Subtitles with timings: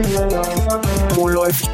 [0.00, 1.68] Wo läuft?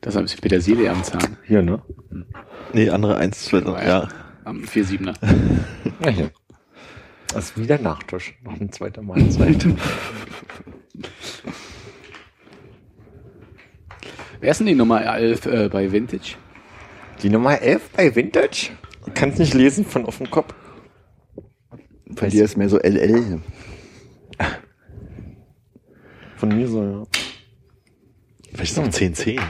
[0.00, 1.36] Das ist ein bisschen Petersilie am Zahn.
[1.44, 1.82] Hier, ne?
[2.72, 4.08] Nee, andere 1, 2, 3, ja.
[4.44, 5.14] Am 4-7er.
[6.04, 6.10] ja.
[6.10, 6.30] hier.
[7.28, 8.34] Das ist wieder Nachtisch.
[8.42, 9.66] Noch ein zweiter Mahlzeit.
[14.40, 16.36] Wer ist denn die Nummer 11 äh, bei Vintage?
[17.22, 18.70] Die Nummer 11 bei Vintage?
[19.14, 20.54] Kannst nicht lesen von auf dem Kopf.
[22.06, 23.40] Bei dir ist mehr so LL.
[26.36, 27.06] Von mir so, ja.
[28.52, 29.40] Vielleicht ist es noch ein 10-10.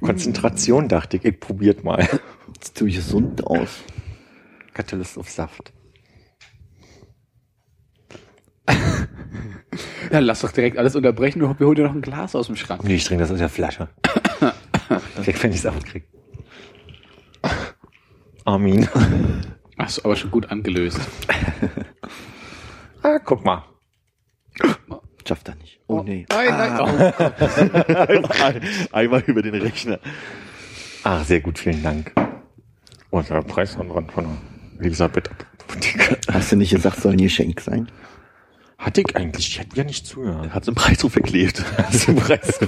[0.00, 2.08] Konzentration dachte ich, ich probiert mal.
[2.60, 3.82] Sieht so gesund aus.
[4.74, 5.72] Katalyst auf Saft.
[10.10, 11.40] Ja, lass doch direkt alles unterbrechen.
[11.40, 12.84] Wir holen dir noch ein Glas aus dem Schrank.
[12.84, 13.88] Nee, ich trinke das aus der Flasche.
[15.16, 16.04] Direkt, wenn ich Saft krieg.
[18.44, 18.88] Armin.
[19.78, 21.00] Hast du aber schon gut angelöst.
[23.02, 23.64] Ah, guck mal.
[25.26, 25.80] Schafft er nicht.
[25.86, 26.26] Oh, nee.
[26.28, 26.80] Nein, nein.
[26.80, 26.86] Oh.
[28.92, 29.98] Einmal über den Rechner.
[31.04, 32.12] Ah, sehr gut, vielen Dank.
[33.10, 34.38] Und der Preis von, von
[34.82, 36.16] Elisabeth Apotheker.
[36.32, 37.88] Hast du nicht gesagt, soll ein Geschenk sein?
[38.78, 40.52] Hatte ich eigentlich, ich hätte ja nicht zugehört.
[40.52, 41.64] Hat den Preis so verklebt.
[41.92, 42.58] Ist ein Preis.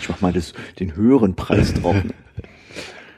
[0.00, 1.96] Ich mach mal das, den höheren Preis drauf.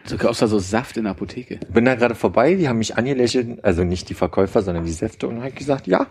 [0.09, 1.59] Du kaufst da so Saft in der Apotheke.
[1.73, 5.27] Bin da gerade vorbei, die haben mich angelächelt, also nicht die Verkäufer, sondern die Säfte
[5.29, 6.07] und habe gesagt, ja,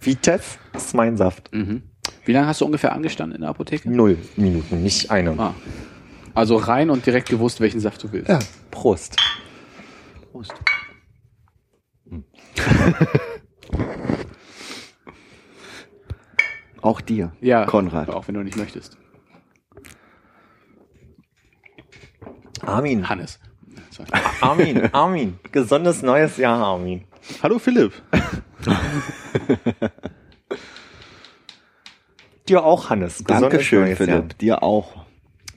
[0.00, 1.52] Vitef ist mein Saft.
[1.52, 1.82] Mhm.
[2.24, 3.90] Wie lange hast du ungefähr angestanden in der Apotheke?
[3.90, 5.38] Null Minuten, nicht eine.
[5.38, 5.54] Ah.
[6.34, 8.28] Also rein und direkt gewusst, welchen Saft du willst.
[8.28, 8.38] Ja,
[8.70, 9.16] Prost.
[10.34, 10.52] Prost.
[16.82, 18.10] Auch dir, Ja, Konrad.
[18.10, 18.98] Auch wenn du nicht möchtest.
[22.62, 23.38] Armin, Hannes.
[23.90, 24.08] Sorry.
[24.40, 27.04] Armin, Armin, gesundes neues Jahr, Armin.
[27.40, 27.92] Hallo Philipp.
[32.48, 33.18] Dir auch, Hannes.
[33.18, 34.14] Gesundes Dankeschön, neues Philipp.
[34.14, 34.22] Jahr.
[34.40, 35.06] Dir auch.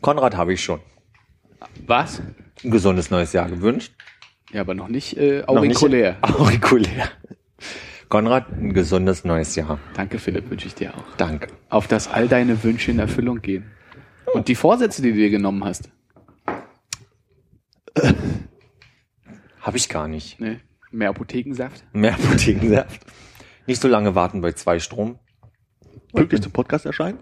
[0.01, 0.81] Konrad habe ich schon.
[1.87, 2.21] Was?
[2.63, 3.93] Ein gesundes neues Jahr gewünscht.
[4.51, 6.17] Ja, aber noch nicht äh, Noch nicht- aurikulär.
[6.21, 7.09] Aurikulär.
[8.09, 9.79] Konrad, ein gesundes neues Jahr.
[9.93, 11.03] Danke, Philipp, wünsche ich dir auch.
[11.17, 11.47] Danke.
[11.69, 13.65] Auf dass all deine Wünsche in Erfüllung gehen.
[14.33, 15.89] Und die Vorsätze, die du dir genommen hast.
[19.61, 20.39] Habe ich gar nicht.
[20.39, 20.61] Ne?
[20.91, 21.83] Mehr Apothekensaft?
[21.91, 23.01] Mehr Apothekensaft.
[23.65, 25.19] Nicht so lange warten bei zwei Strom.
[26.13, 27.19] Pünktlich zum Podcast erscheinen?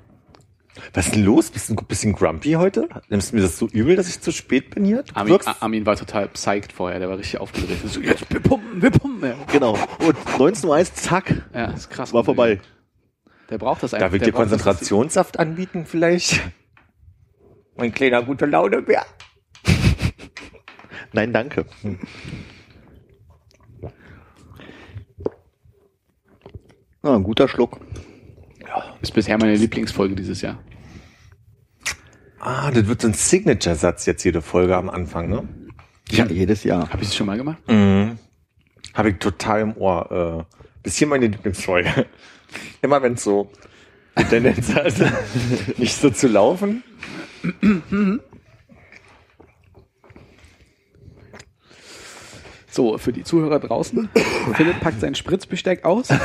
[0.93, 1.51] Was ist denn los?
[1.51, 2.89] Bist du ein bisschen grumpy heute?
[3.09, 5.03] Nimmst du mir das so übel, dass ich zu spät bin hier?
[5.03, 7.81] Du Armin, Armin war total psyched vorher, der war richtig aufgeregt.
[7.87, 9.29] So, jetzt, wir pumpen, wir pumpen.
[9.29, 9.77] Ja, Genau.
[9.99, 12.13] Und 19 Uhr, zack, ja ist krass.
[12.13, 12.59] war vorbei.
[13.49, 14.07] Der braucht das einfach.
[14.07, 16.41] Darf ich dir Konzentrationssaft anbieten vielleicht?
[17.77, 19.05] Mein kleiner gute Laune Bär.
[21.13, 21.65] Nein, danke.
[27.03, 27.79] Ja, ein guter Schluck.
[29.01, 30.59] Ist bisher meine Lieblingsfolge dieses Jahr.
[32.39, 35.47] Ah, das wird so ein Signature-Satz jetzt jede Folge am Anfang, ne?
[36.09, 36.89] Ja, jedes Jahr.
[36.89, 37.57] Habe ich das schon mal gemacht?
[37.67, 38.19] Mhm.
[38.93, 40.45] Habe ich total im Ohr.
[40.49, 42.05] Äh, bis hier meine Lieblingsfolge.
[42.81, 43.51] Immer wenn es so
[44.17, 44.93] die Tendenz hat,
[45.77, 46.83] nicht so zu laufen.
[52.69, 54.09] So, für die Zuhörer draußen.
[54.53, 56.09] Philipp packt sein Spritzbesteck aus.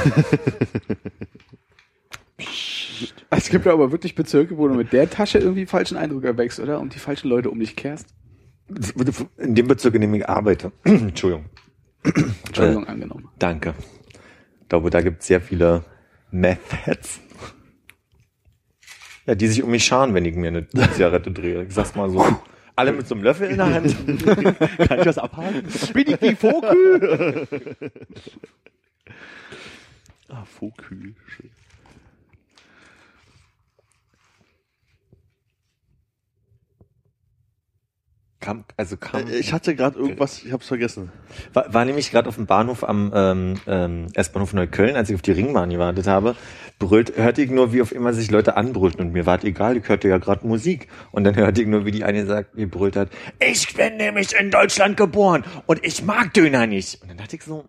[3.30, 6.60] Es gibt ja aber wirklich Bezirke, wo du mit der Tasche irgendwie falschen Eindruck erwächst,
[6.60, 6.80] oder?
[6.80, 8.14] Und die falschen Leute um dich kehrst.
[9.38, 10.72] In dem Bezirk, in dem ich arbeite.
[10.84, 11.46] Entschuldigung.
[12.46, 13.28] Entschuldigung, angenommen.
[13.38, 13.74] Danke.
[14.62, 15.84] Ich glaube, da gibt es sehr viele
[16.30, 17.20] Meth-Heads.
[19.26, 21.64] Ja, die sich um mich scharen, wenn ich mir eine Zigarette drehe.
[21.64, 22.24] Ich sag's mal so.
[22.76, 23.94] Alle mit so einem Löffel in der Hand.
[24.88, 25.62] Kann ich das abhaken?
[25.92, 27.46] Bin ich die Vokü?
[30.30, 31.14] ah, Vokü.
[31.26, 31.50] Schön.
[38.40, 41.12] Kam, also kam, Äh, Ich hatte gerade irgendwas, ich hab's vergessen.
[41.52, 45.20] war, war nämlich gerade auf dem Bahnhof am ähm, ähm, S-Bahnhof Neukölln, als ich auf
[45.22, 46.34] die Ringbahn gewartet habe,
[46.78, 49.76] brüllt, hörte ich nur, wie auf immer sich Leute anbrüllten und mir war es egal,
[49.76, 52.64] ich hörte ja gerade Musik und dann hörte ich nur, wie die eine sagt, die
[52.64, 53.10] brüllt hat,
[53.40, 57.02] ich bin nämlich in Deutschland geboren und ich mag Döner nicht.
[57.02, 57.66] Und dann dachte ich so,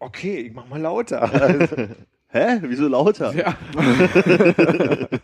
[0.00, 1.88] okay, ich mach mal lauter.
[2.30, 2.60] Hä?
[2.62, 3.34] Wieso lauter?
[3.34, 3.56] Ja.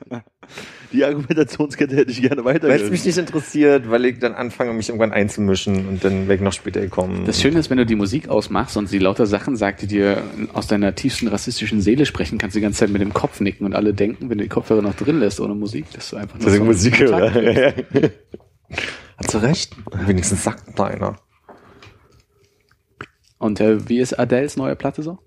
[0.92, 2.90] Die Argumentationskette hätte ich gerne Weil es weitergehört.
[2.90, 6.80] mich nicht interessiert, weil ich dann anfange, mich irgendwann einzumischen und dann weg noch später
[6.80, 7.24] gekommen.
[7.26, 10.22] Das Schöne ist, wenn du die Musik ausmachst und sie lauter Sachen sagt, die dir
[10.54, 13.66] aus deiner tiefsten rassistischen Seele sprechen, kannst du die ganze Zeit mit dem Kopf nicken
[13.66, 16.38] und alle denken, wenn du die Kopfhörer noch drin lässt ohne Musik, dass du einfach
[16.38, 17.12] nur dass ich so Musik kriegst.
[19.18, 19.76] Hat du recht.
[20.06, 21.16] Wenigstens sagt mal einer.
[23.38, 25.18] Und äh, wie ist Adels neue Platte so?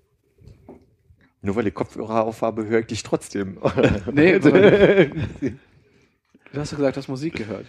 [1.42, 3.58] Nur weil ich Kopfhörer aufhabe, höre ich dich trotzdem.
[4.12, 4.50] Nee, du
[6.56, 7.66] hast doch gesagt, du hast Musik gehört.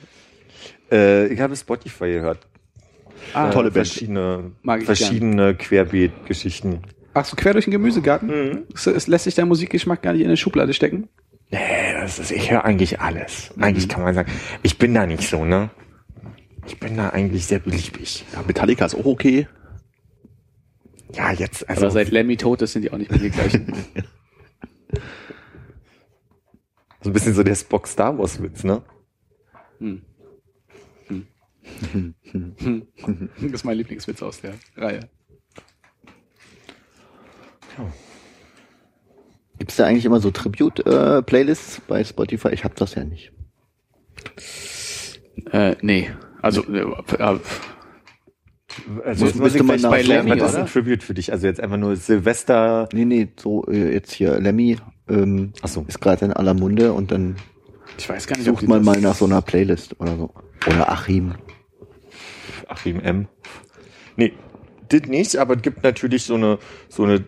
[0.92, 2.48] äh, ich habe Spotify gehört.
[3.34, 3.72] Ah, Tolle.
[3.72, 4.52] Verschiedene,
[4.84, 6.82] verschiedene Querbeet-Geschichten.
[7.14, 8.64] Ach so, quer durch den Gemüsegarten?
[8.74, 11.10] Es, es lässt sich dein Musikgeschmack gar nicht in eine Schublade stecken?
[11.52, 11.60] Nee,
[12.00, 13.52] das ist, ich höre eigentlich alles.
[13.60, 14.32] Eigentlich kann man sagen,
[14.64, 15.70] ich bin da nicht so, ne?
[16.68, 18.24] Ich bin da eigentlich sehr beliebig.
[18.34, 19.48] Ja, Metallica ist auch okay.
[21.14, 21.84] Ja, jetzt, also.
[21.84, 23.74] Aber seit Lemmy tot ist, sind die auch nicht mehr die gleichen.
[27.02, 28.82] so ein bisschen so der Spock Star Wars Witz, ne?
[29.80, 30.02] Hm.
[31.08, 32.16] Hm.
[32.58, 32.88] Hm.
[33.42, 35.10] Das ist mein Lieblingswitz aus der Reihe.
[39.58, 42.50] Gibt's da eigentlich immer so Tribute-Playlists bei Spotify?
[42.50, 43.32] Ich hab das ja nicht.
[45.52, 46.12] Äh, nee.
[46.42, 46.82] Also, äh,
[47.18, 47.40] äh,
[49.04, 51.32] Also Muss- jetzt müsste man bei Lemmy, was ist ein Tribute für dich?
[51.32, 52.88] Also jetzt einfach nur Silvester.
[52.94, 54.78] Nee, nee, so äh, jetzt hier Lemmy
[55.08, 55.86] ähm, Ach so.
[55.88, 57.36] ist gerade in aller Munde und dann
[57.98, 60.32] ich weiß gar nicht, sucht man das- mal nach so einer Playlist oder so.
[60.68, 61.34] Oder Achim.
[62.68, 63.28] Achim M.
[64.16, 64.34] Nee,
[64.90, 67.24] das nicht, aber es gibt natürlich so eine, so eine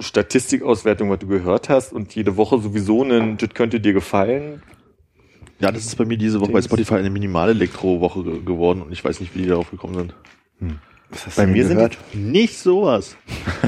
[0.00, 4.62] Statistikauswertung, was du gehört hast und jede Woche sowieso einen, das könnte dir gefallen.
[5.60, 6.60] Ja, das ist bei mir diese Woche bei.
[6.60, 10.14] Spotify eine Minimal-Elektro-Woche ge geworden und ich weiß nicht, wie die darauf gekommen sind.
[11.10, 11.98] Was hast Bei du mir denn sind gehört?
[12.14, 13.16] Nicht sowas.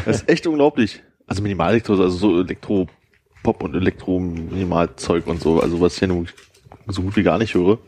[0.05, 1.03] Das ist echt unglaublich.
[1.27, 6.29] Also Minimal-Elektro, also so Elektro-Pop und Elektro-Minimal-Zeug und so, also was ich ja nun
[6.87, 7.79] so gut wie gar nicht höre.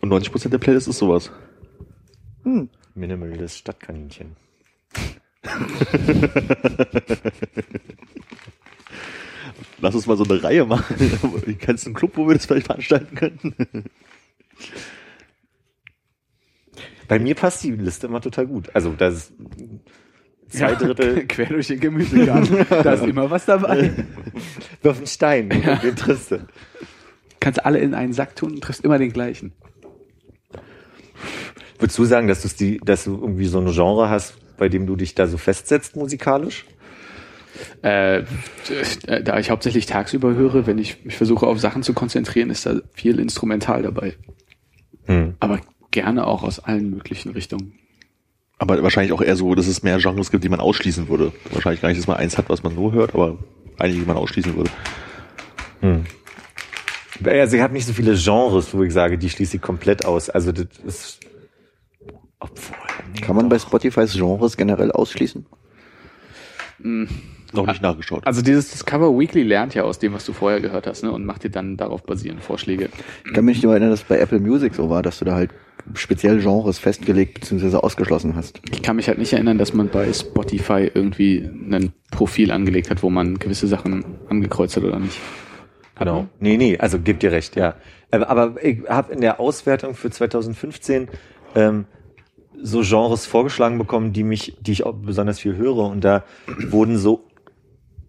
[0.00, 1.30] Und 90% der Playlist ist sowas.
[2.94, 4.36] Minimalist Stadtkaninchen.
[9.80, 11.56] Lass uns mal so eine Reihe machen.
[11.58, 13.84] Kennst du einen Club, wo wir das vielleicht veranstalten könnten?
[17.10, 18.70] Bei mir passt die Liste immer total gut.
[18.72, 19.32] Also das ist
[20.48, 22.64] zwei Ja, Drittel quer durch den Gemüsegarten.
[22.70, 23.90] da ist immer was dabei.
[24.82, 26.46] wirf einen Stein, den triffst du.
[27.40, 29.50] Kannst alle in einen Sack tun und triffst immer den gleichen.
[31.80, 34.94] Würdest du sagen, dass, die, dass du irgendwie so ein Genre hast, bei dem du
[34.94, 36.64] dich da so festsetzt musikalisch?
[37.82, 38.22] Äh,
[39.24, 42.76] da ich hauptsächlich tagsüber höre, wenn ich mich versuche auf Sachen zu konzentrieren, ist da
[42.92, 44.14] viel Instrumental dabei.
[45.06, 45.34] Hm.
[45.40, 45.58] Aber
[45.90, 47.78] gerne auch aus allen möglichen Richtungen.
[48.58, 51.32] Aber wahrscheinlich auch eher so, dass es mehr Genres gibt, die man ausschließen würde.
[51.52, 53.38] Wahrscheinlich gar nicht, dass man eins hat, was man so hört, aber
[53.78, 54.70] einige, die man ausschließen würde.
[57.24, 60.28] Also ich habe nicht so viele Genres, wo ich sage, die schließe ich komplett aus.
[60.28, 61.20] Also das ist...
[62.38, 62.76] Obwohl,
[63.14, 63.66] nee, Kann man bei doch.
[63.66, 65.46] Spotify Genres generell ausschließen?
[67.52, 68.26] Noch nicht nachgeschaut.
[68.26, 71.26] Also dieses Discover Weekly lernt ja aus dem, was du vorher gehört hast, ne, und
[71.26, 72.88] macht dir dann darauf basierend Vorschläge.
[73.26, 75.24] Ich kann mich nicht mehr erinnern, dass es bei Apple Music so war, dass du
[75.24, 75.50] da halt
[75.94, 77.76] speziell Genres festgelegt bzw.
[77.76, 78.60] ausgeschlossen hast.
[78.72, 83.02] Ich kann mich halt nicht erinnern, dass man bei Spotify irgendwie ein Profil angelegt hat,
[83.02, 85.18] wo man gewisse Sachen angekreuzt hat oder nicht.
[85.98, 86.26] Genau.
[86.38, 87.74] Nee, nee, also gib dir recht, ja.
[88.10, 91.08] Aber, aber ich habe in der Auswertung für 2015
[91.54, 91.84] ähm,
[92.62, 95.90] so Genres vorgeschlagen bekommen, die mich, die ich auch besonders viel höre.
[95.90, 96.24] Und da
[96.68, 97.26] wurden so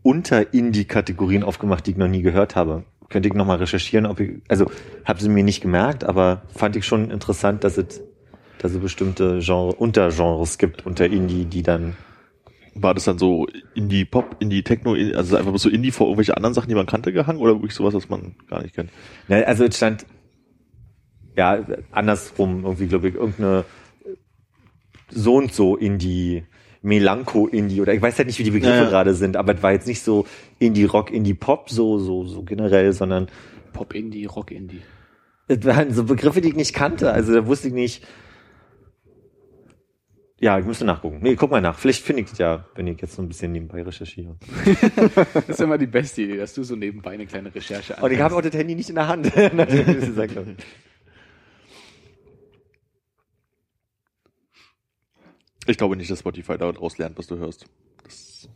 [0.03, 2.83] Unter-Indie-Kategorien aufgemacht, die ich noch nie gehört habe.
[3.11, 4.71] Könnte ich nochmal recherchieren, ob ich, also
[5.05, 8.01] habe sie mir nicht gemerkt, aber fand ich schon interessant, dass es,
[8.57, 11.95] dass es bestimmte Genre, Untergenres gibt unter Indie, die dann
[12.73, 16.75] War das dann so Indie-Pop, Indie-Techno, also einfach so Indie vor irgendwelche anderen Sachen, die
[16.75, 18.91] man kannte, gehangen oder wirklich sowas, was man gar nicht kennt?
[19.27, 20.05] Ne, also es stand
[21.35, 23.65] ja andersrum irgendwie, glaube ich, irgendeine
[25.09, 26.43] so und so Indie,
[26.81, 28.89] Melancho-Indie oder ich weiß halt nicht, wie die Begriffe Ja, ja.
[28.89, 30.25] gerade sind, aber es war jetzt nicht so
[30.59, 33.27] Indie-Rock, Indie-Pop, so, so, so generell, sondern
[33.73, 34.81] Pop-Indie, Rock-Indie.
[35.47, 37.11] es waren so Begriffe, die ich nicht kannte.
[37.13, 38.05] Also da wusste ich nicht.
[40.39, 41.19] Ja, ich müsste nachgucken.
[41.21, 41.77] Nee, guck mal nach.
[41.77, 44.37] Vielleicht finde ich es ja, wenn ich jetzt so ein bisschen nebenbei recherchiere.
[45.35, 48.19] Das ist immer die beste Idee, dass du so nebenbei eine kleine Recherche Und ich
[48.19, 49.25] habe auch das Handy nicht in der Hand.
[49.53, 50.55] nachdem ich das gesagt habe.
[55.67, 57.65] Ich glaube nicht, dass Spotify daraus lernt, was du hörst.
[58.03, 58.49] Das,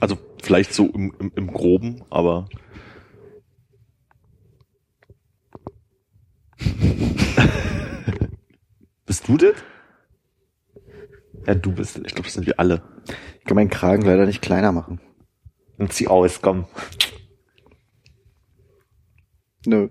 [0.00, 2.48] also vielleicht so im, im, im Groben, aber
[9.06, 9.54] Bist du das?
[11.46, 12.82] Ja, du bist ich glaube, das sind wir alle.
[13.38, 15.00] Ich kann meinen Kragen leider nicht kleiner machen.
[15.78, 16.66] Und zieh aus, komm.
[19.66, 19.88] Nö.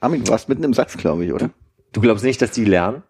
[0.00, 1.50] Armin, du warst mitten im Satz, glaube ich, oder?
[1.94, 3.02] Du glaubst nicht, dass die lernen?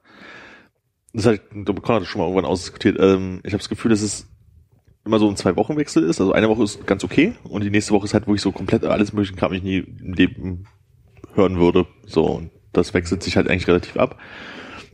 [1.13, 2.99] Das Con hat das schon mal irgendwann ausdiskutiert.
[3.01, 4.29] Ähm, ich habe das Gefühl, dass es
[5.05, 6.21] immer so ein Zwei-Wochen-Wechsel ist.
[6.21, 8.85] Also eine Woche ist ganz okay und die nächste Woche ist halt wirklich so komplett
[8.85, 10.67] alles mögliche Kram, ich nie im Leben
[11.35, 11.87] hören würde.
[12.07, 14.19] So, und das wechselt sich halt eigentlich relativ ab.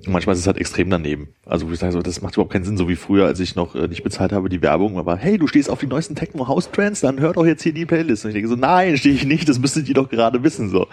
[0.07, 1.35] Und manchmal ist es halt extrem daneben.
[1.45, 3.57] Also wo ich sage, so, das macht überhaupt keinen Sinn, so wie früher, als ich
[3.57, 6.49] noch äh, nicht bezahlt habe, die Werbung aber hey, du stehst auf die neuesten Techno
[6.49, 8.25] House Trends, dann hör doch jetzt hier die Playlist.
[8.25, 10.69] Und ich denke so, nein, stehe ich nicht, das müsstet ihr doch gerade wissen.
[10.71, 10.87] so.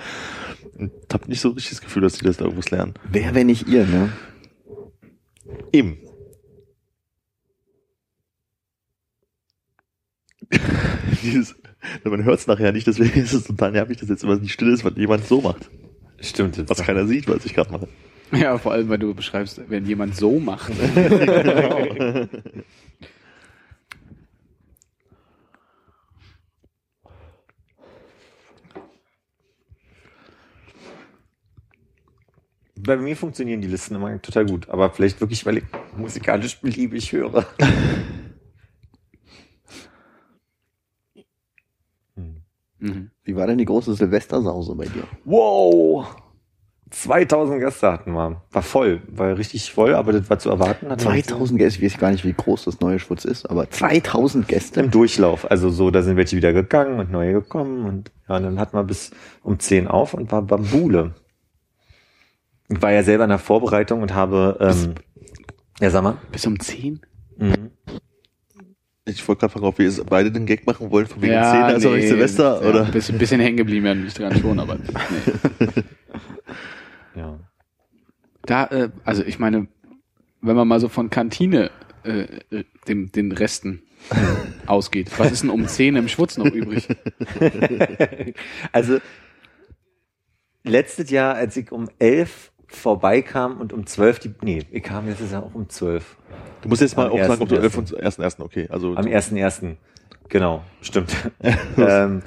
[0.78, 2.94] Und hab nicht so richtig das Gefühl, dass die das da irgendwas lernen.
[3.10, 4.14] Wer, wenn nicht ihr, ne?
[5.74, 5.98] Eben.
[11.24, 11.56] Dieses,
[12.04, 14.72] man hört es nachher nicht, deswegen ist es total nervig, dass jetzt immer nicht still
[14.72, 15.70] ist, wenn jemand so macht.
[16.20, 16.70] Stimmt.
[16.70, 17.88] Was keiner sieht, was ich gerade mache.
[18.32, 20.72] Ja, vor allem, weil du beschreibst, wenn jemand so macht.
[32.80, 35.64] Bei mir funktionieren die Listen immer total gut, aber vielleicht wirklich, weil ich
[35.96, 37.46] musikalisch beliebig höre.
[42.80, 43.12] Mhm.
[43.24, 45.04] Wie war denn die große Silvestersause bei dir?
[45.26, 46.06] Wow!
[46.90, 48.42] 2000 Gäste hatten wir.
[48.50, 50.90] War voll, war richtig voll, aber das war zu erwarten.
[50.90, 54.48] Hat 2000 Gäste, ich weiß gar nicht, wie groß das neue Schwutz ist, aber 2000
[54.48, 54.80] Gäste.
[54.80, 55.50] Im Durchlauf.
[55.52, 58.78] Also so, da sind welche wieder gegangen und neue gekommen und ja, und dann hatten
[58.78, 59.12] wir bis
[59.44, 61.14] um 10 auf und war Bambule.
[62.70, 64.96] Ich war ja selber in der Vorbereitung und habe, ähm,
[65.80, 66.18] ja, sag mal.
[66.32, 67.00] Bis um 10?
[67.38, 67.72] Mhm.
[69.06, 71.64] Ich wollte gerade fragen, ob wir jetzt beide den Gag machen wollen, von wegen Szene,
[71.64, 72.86] also nicht Silvester, ja, oder?
[72.86, 74.84] Ein bisschen, bisschen hängen geblieben werden mich dran schon, aber nee.
[77.16, 77.40] Ja.
[78.46, 79.68] da, äh, also ich meine,
[80.42, 81.72] wenn man mal so von Kantine
[82.04, 83.82] äh, äh, dem, den Resten
[84.68, 86.88] ausgeht, was ist denn um 10 im Schwutz noch übrig?
[88.72, 89.00] also,
[90.64, 95.32] letztes Jahr, als ich um 11 vorbeikam und um 12 die, nee, ich kam letztes
[95.32, 96.18] Jahr auch um 12.
[96.62, 98.68] Du musst jetzt mal auch sagen, ob du 11 ersten, und ersten, ersten, okay.
[98.70, 99.78] Also Am 1.1.
[100.30, 101.16] Genau, stimmt.
[101.78, 102.22] ähm,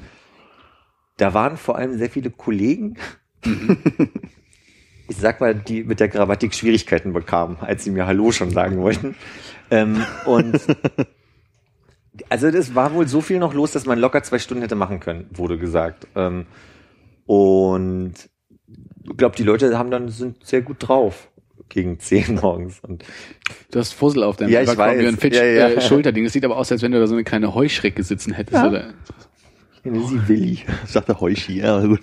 [1.17, 2.97] da waren vor allem sehr viele Kollegen,
[5.07, 8.77] ich sag mal, die mit der Grammatik Schwierigkeiten bekamen, als sie mir Hallo schon sagen
[8.77, 9.15] wollten.
[9.69, 10.59] Ähm, und
[12.29, 14.99] also das war wohl so viel noch los, dass man locker zwei Stunden hätte machen
[14.99, 16.07] können, wurde gesagt.
[16.15, 16.45] Ähm,
[17.25, 18.13] und
[19.11, 21.29] ich glaube, die Leute haben dann sind sehr gut drauf
[21.69, 22.79] gegen 10 morgens.
[22.81, 23.05] Und
[23.71, 25.05] Du hast Fussel auf deinem Ja, ich weiß.
[25.05, 25.69] ein Fitch, Ja, ja.
[25.69, 26.23] Äh, Schulterding.
[26.23, 28.55] Das sieht aber aus, als wenn du da so eine kleine Heuschrecke sitzen hättest.
[28.55, 28.67] Ja.
[28.69, 28.93] Oder?
[29.83, 30.51] ich nenne sie Willi.
[30.85, 32.01] ich dachte Heuchi, ja, aber gut.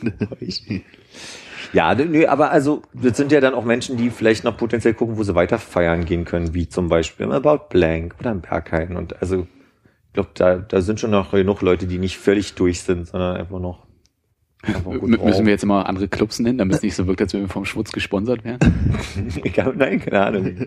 [1.73, 5.19] Ja, nö, aber also, das sind ja dann auch Menschen, die vielleicht noch potenziell gucken,
[5.19, 8.97] wo sie weiter feiern gehen können, wie zum Beispiel im About Blank oder im Berghain.
[8.97, 9.47] Und also,
[10.07, 13.37] ich glaube, da, da sind schon noch genug Leute, die nicht völlig durch sind, sondern
[13.37, 13.87] einfach noch.
[14.67, 17.49] Müssen wir jetzt immer andere Clubs nennen, damit es nicht so wirkt, als wenn wir
[17.49, 18.59] vom Schwutz gesponsert wären?
[19.45, 20.67] Ich hab, nein, keine Ahnung.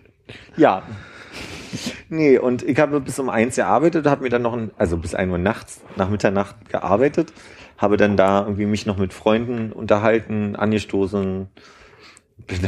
[0.55, 0.83] ja.
[2.10, 5.15] Nee, und ich habe bis um eins gearbeitet, habe mir dann noch, ein, also bis
[5.15, 7.33] ein Uhr nachts, nach Mitternacht gearbeitet,
[7.77, 11.48] habe dann da irgendwie mich noch mit Freunden unterhalten, angestoßen,
[12.48, 12.60] bin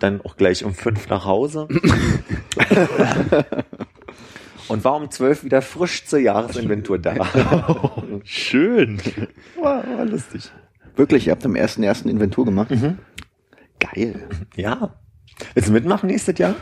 [0.00, 1.68] dann auch gleich um fünf nach Hause.
[4.70, 7.14] und war um zwölf wieder frisch zur Jahresinventur da.
[8.24, 9.00] Schön.
[9.60, 10.50] war, war lustig.
[10.96, 12.08] Wirklich, ihr habt am 1.1.
[12.08, 12.70] Inventur gemacht?
[13.78, 14.28] Geil.
[14.56, 14.94] Ja.
[15.54, 16.54] Willst du mitmachen nächstes Jahr?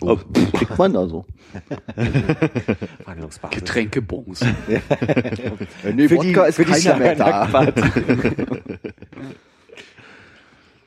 [0.00, 0.18] Oh,
[0.54, 1.24] kriegt man da so.
[3.50, 4.40] Getränkebons.
[5.94, 7.62] Nee, Für Wodka die- ist keiner mehr da.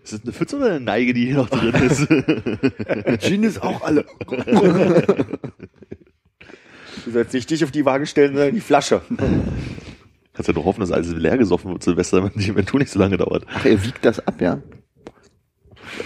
[0.04, 2.06] Ist das eine Pfütze oder eine Neige, die hier noch drin ist?
[3.24, 4.06] Gin ist auch alle.
[7.06, 9.02] Du sollst nicht dich auf die Waage stellen, sondern die Flasche.
[10.34, 13.00] Kannst ja doch hoffen, dass alles leer gesoffen wird, Silvester, damit die Inventur nicht so
[13.00, 13.46] lange dauert.
[13.54, 14.62] Ach, ihr wiegt das ab, ja?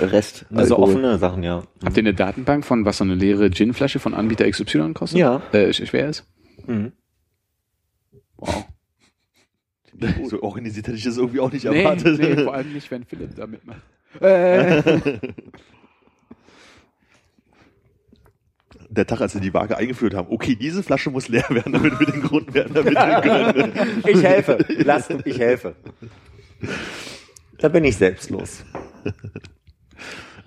[0.01, 0.45] Rest.
[0.53, 0.93] Also Alkohol.
[0.95, 1.63] offene Sachen, ja.
[1.83, 5.19] Habt ihr eine Datenbank von was so eine leere Ginflasche von Anbieter XY kostet?
[5.19, 5.41] Ja.
[5.51, 6.25] Äh, sch- schwer ist?
[6.65, 6.91] Mhm.
[8.37, 8.65] Wow.
[10.25, 12.19] So organisiert hätte ich das irgendwie auch nicht Nee, erwartet.
[12.19, 13.79] nee, vor allem nicht, wenn Philipp da mitmacht.
[14.19, 14.81] Äh,
[18.95, 21.99] Der Tag, als wir die Waage eingeführt haben, okay, diese Flasche muss leer werden, damit
[21.99, 23.73] wir den Grundwert ermitteln können.
[24.07, 24.57] Ich helfe.
[24.69, 25.75] Lass, ich helfe.
[27.57, 28.63] Da bin ich selbstlos.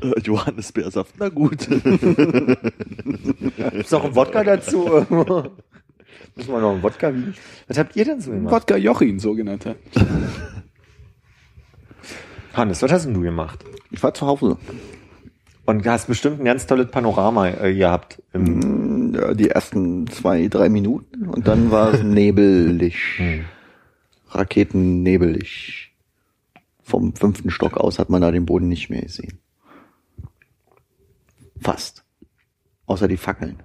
[0.01, 1.69] Äh, Johannisbeersaft, na gut.
[1.69, 1.91] Gibt's
[3.91, 4.85] noch einen Wodka dazu?
[5.11, 7.33] Müssen wir noch einen Wodka wie?
[7.67, 8.55] Was habt ihr denn so gemacht?
[8.55, 9.75] Wodka Jochin, sogenannter.
[12.53, 13.65] Hannes, was hast denn du gemacht?
[13.91, 14.57] Ich war zu Hause.
[15.69, 18.23] Und hast bestimmt ein ganz tolles Panorama äh, gehabt.
[18.33, 22.97] Im, Ja, die ersten zwei, drei Minuten und dann war es nebelig.
[24.31, 25.95] Raketennebelig.
[26.83, 29.41] Vom fünften Stock aus hat man da den Boden nicht mehr gesehen.
[31.61, 32.03] Fast.
[32.87, 33.63] Außer die Fackeln.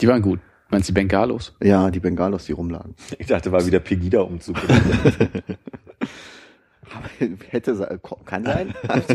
[0.00, 0.38] Die waren gut.
[0.70, 1.56] Meinst du die Bengalos?
[1.60, 2.94] Ja, die Bengalos, die rumlagen.
[3.18, 4.58] ich dachte, war wieder Pegida-Umzug.
[7.48, 8.74] Hätte kann sein.
[8.88, 9.14] Also,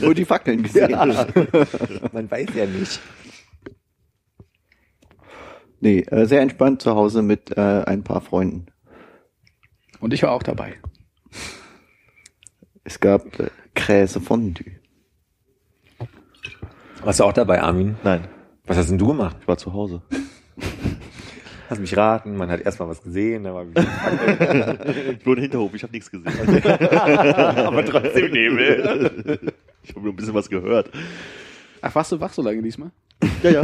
[0.00, 0.90] nur die Fackeln gesehen.
[2.12, 3.00] Man weiß ja nicht.
[5.80, 8.66] Nee, äh, sehr entspannt zu Hause mit äh, ein paar Freunden.
[10.00, 10.74] Und ich war auch dabei.
[12.84, 14.72] Es gab äh, Kräse Fondue.
[17.02, 17.96] Warst du auch dabei, Armin?
[18.04, 18.28] Nein,
[18.64, 19.36] Was hast denn du gemacht?
[19.40, 20.02] ich war zu Hause.
[21.72, 23.82] Hast mich raten, man hat erstmal was gesehen, da war wieder
[25.18, 26.26] Ich wurde Hinterhof, ich habe nichts gesehen.
[26.66, 29.38] aber trotzdem Nebel.
[29.82, 30.90] Ich habe nur ein bisschen was gehört.
[31.80, 32.90] Ach, warst du wach so lange diesmal?
[33.42, 33.62] Ja, ja.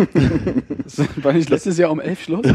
[0.85, 2.47] Das war nicht letztes Jahr um elf Schluss?
[2.47, 2.55] Ich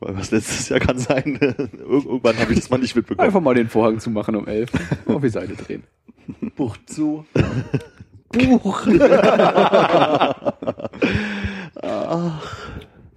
[0.00, 1.36] weiß, Was letztes Jahr kann sein.
[1.40, 3.26] Ir- Irgendwann habe ich das mal nicht mitbekommen.
[3.26, 4.70] Einfach mal den Vorhang zumachen um elf.
[5.06, 5.82] Auf die Seite drehen.
[6.56, 7.26] Buch zu.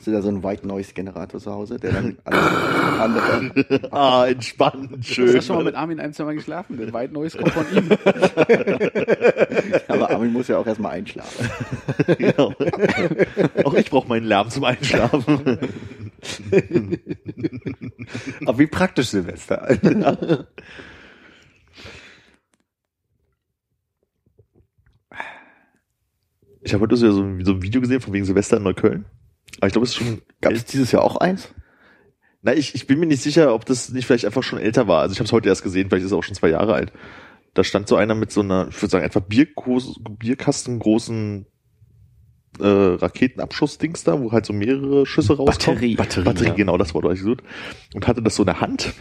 [0.03, 3.79] Hast du da so einen White Noise Generator zu Hause, der dann alles andere.
[3.91, 5.33] Ah, entspannt, Du schön.
[5.38, 6.75] hast schon mal mit Armin ein, zwei Mal geschlafen.
[6.75, 7.89] Der White Noise kommt von ihm.
[9.88, 11.50] Aber Armin muss ja auch erstmal einschlafen.
[12.17, 12.53] Genau.
[13.63, 15.60] Auch ich brauche meinen Lärm zum Einschlafen.
[18.45, 19.69] Aber wie praktisch Silvester.
[26.62, 29.06] Ich habe heute so, so ein Video gesehen von wegen Silvester in Neukölln.
[29.63, 30.21] Aber ich glaube, es ist schon.
[30.41, 31.54] Gab es dieses Jahr auch eins?
[32.41, 34.99] Na, ich, ich bin mir nicht sicher, ob das nicht vielleicht einfach schon älter war.
[34.99, 36.91] Also ich habe es heute erst gesehen, vielleicht ist es auch schon zwei Jahre alt.
[37.54, 41.45] Da stand so einer mit so einer, ich würde sagen, etwa Bierkos, Bierkasten großen
[42.60, 45.78] äh, Raketenabschussdings da, wo halt so mehrere Schüsse rauskommen.
[45.78, 45.95] Batterie.
[45.95, 46.54] Batterie, Batterie ja.
[46.56, 47.43] genau, das Wort habe ich gesucht.
[47.93, 48.93] Und hatte das so in der Hand.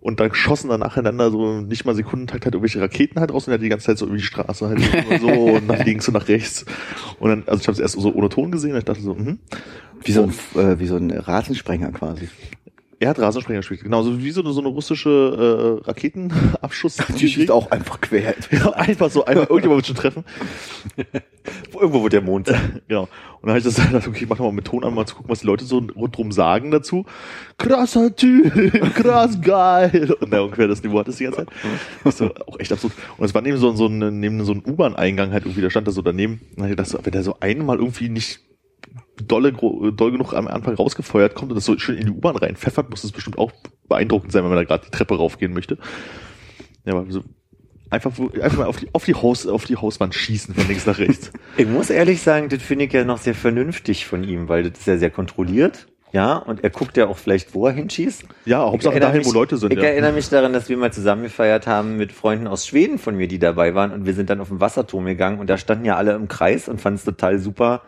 [0.00, 3.52] Und dann schossen dann nacheinander so nicht mal Sekundentakt halt irgendwelche Raketen halt raus und
[3.52, 4.80] er hat die ganze Zeit so über die Straße halt
[5.20, 6.64] so und nach links und nach rechts.
[7.18, 9.38] Und dann, also ich habe es erst so ohne Ton gesehen ich dachte so, mhm.
[10.02, 12.30] Wie so ein, äh, wie so ein Rasensprenger quasi.
[13.02, 16.98] Er hat Rasensprenger gespielt, genauso wie so eine, so eine russische äh, Raketenabschuss.
[17.18, 18.34] Die schießt auch einfach quer.
[18.50, 20.24] Ja, einfach so, einmal irgendjemand wird schon treffen.
[21.72, 22.82] Irgendwo wird der Mond sein.
[22.88, 23.04] Genau.
[23.04, 23.08] Und
[23.42, 25.30] dann habe ich das gedacht, okay, ich mach mal mit Ton an, mal zu gucken,
[25.30, 27.06] was die Leute so rundrum sagen dazu.
[27.56, 28.52] Krasser Typ,
[28.94, 30.14] krass geil.
[30.20, 31.48] Und da ungefähr das Niveau hat das die ganze Zeit.
[32.04, 32.92] Das ist so, auch echt absurd.
[33.16, 35.88] Und es war neben so, so, ein, neben so ein U-Bahn-Eingang halt irgendwie, da stand
[35.88, 36.34] da so daneben.
[36.50, 38.40] Und dann hab ich gedacht, so, wenn der so einmal irgendwie nicht
[39.22, 42.90] dolle, doll genug am Anfang rausgefeuert kommt und das so schön in die U-Bahn reinpfeffert,
[42.90, 43.52] muss das bestimmt auch
[43.88, 45.78] beeindruckend sein, wenn man da gerade die Treppe raufgehen möchte.
[46.84, 47.22] Ja, aber so
[47.90, 50.86] einfach, wo- einfach mal auf die, auf die Haus, auf die Hauswand schießen von links
[50.86, 51.30] nach rechts.
[51.56, 54.78] Ich muss ehrlich sagen, das finde ich ja noch sehr vernünftig von ihm, weil das
[54.80, 55.88] ist ja sehr kontrolliert.
[56.12, 58.24] Ja, und er guckt ja auch vielleicht, wo er hinschießt.
[58.44, 59.72] Ja, Hauptsache dahin, wo mich- Leute sind.
[59.72, 59.84] Ich Ja.
[59.84, 63.28] erinnere mich daran, dass wir mal zusammen gefeiert haben mit Freunden aus Schweden von mir,
[63.28, 65.96] die dabei waren und wir sind dann auf den Wasserturm gegangen und da standen ja
[65.96, 67.82] alle im Kreis und fanden es total super,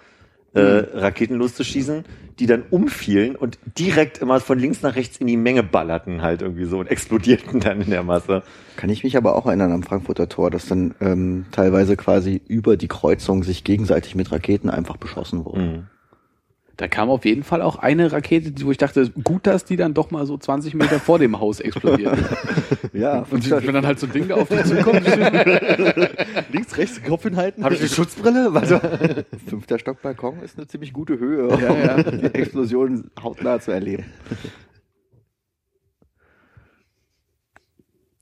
[0.54, 2.04] äh, Raketen loszuschießen,
[2.38, 6.42] die dann umfielen und direkt immer von links nach rechts in die Menge ballerten halt
[6.42, 8.42] irgendwie so und explodierten dann in der Masse.
[8.76, 12.76] Kann ich mich aber auch erinnern am Frankfurter Tor, dass dann ähm, teilweise quasi über
[12.76, 15.72] die Kreuzung sich gegenseitig mit Raketen einfach beschossen wurden.
[15.72, 15.86] Mhm.
[16.76, 19.92] Da kam auf jeden Fall auch eine Rakete, wo ich dachte, gut, dass die dann
[19.94, 22.18] doch mal so 20 Meter vor dem Haus explodiert.
[22.94, 25.02] Ja, Und wenn dann halt so ein Ding auf dich zukommt,
[26.52, 27.64] Links, rechts, den Kopf hinhalten.
[27.64, 28.52] Habe ich eine Schutzbrille?
[28.52, 29.24] Warte.
[29.46, 32.02] fünfter Stock Balkon ist eine ziemlich gute Höhe, um Ja, ja.
[32.02, 34.04] die Explosion hautnah zu erleben.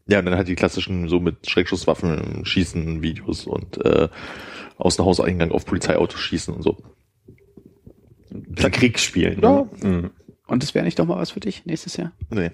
[0.06, 4.08] Ja, und dann halt die klassischen so mit Schreckschusswaffen schießen Videos und äh,
[4.76, 6.76] aus dem Hauseingang auf Polizeiautos schießen und so.
[8.70, 9.40] Krieg spielen.
[9.40, 9.66] Ja.
[9.82, 9.88] Ne?
[9.88, 10.10] Mhm.
[10.46, 12.12] Und das wäre nicht doch mal was für dich nächstes Jahr?
[12.30, 12.50] Nee.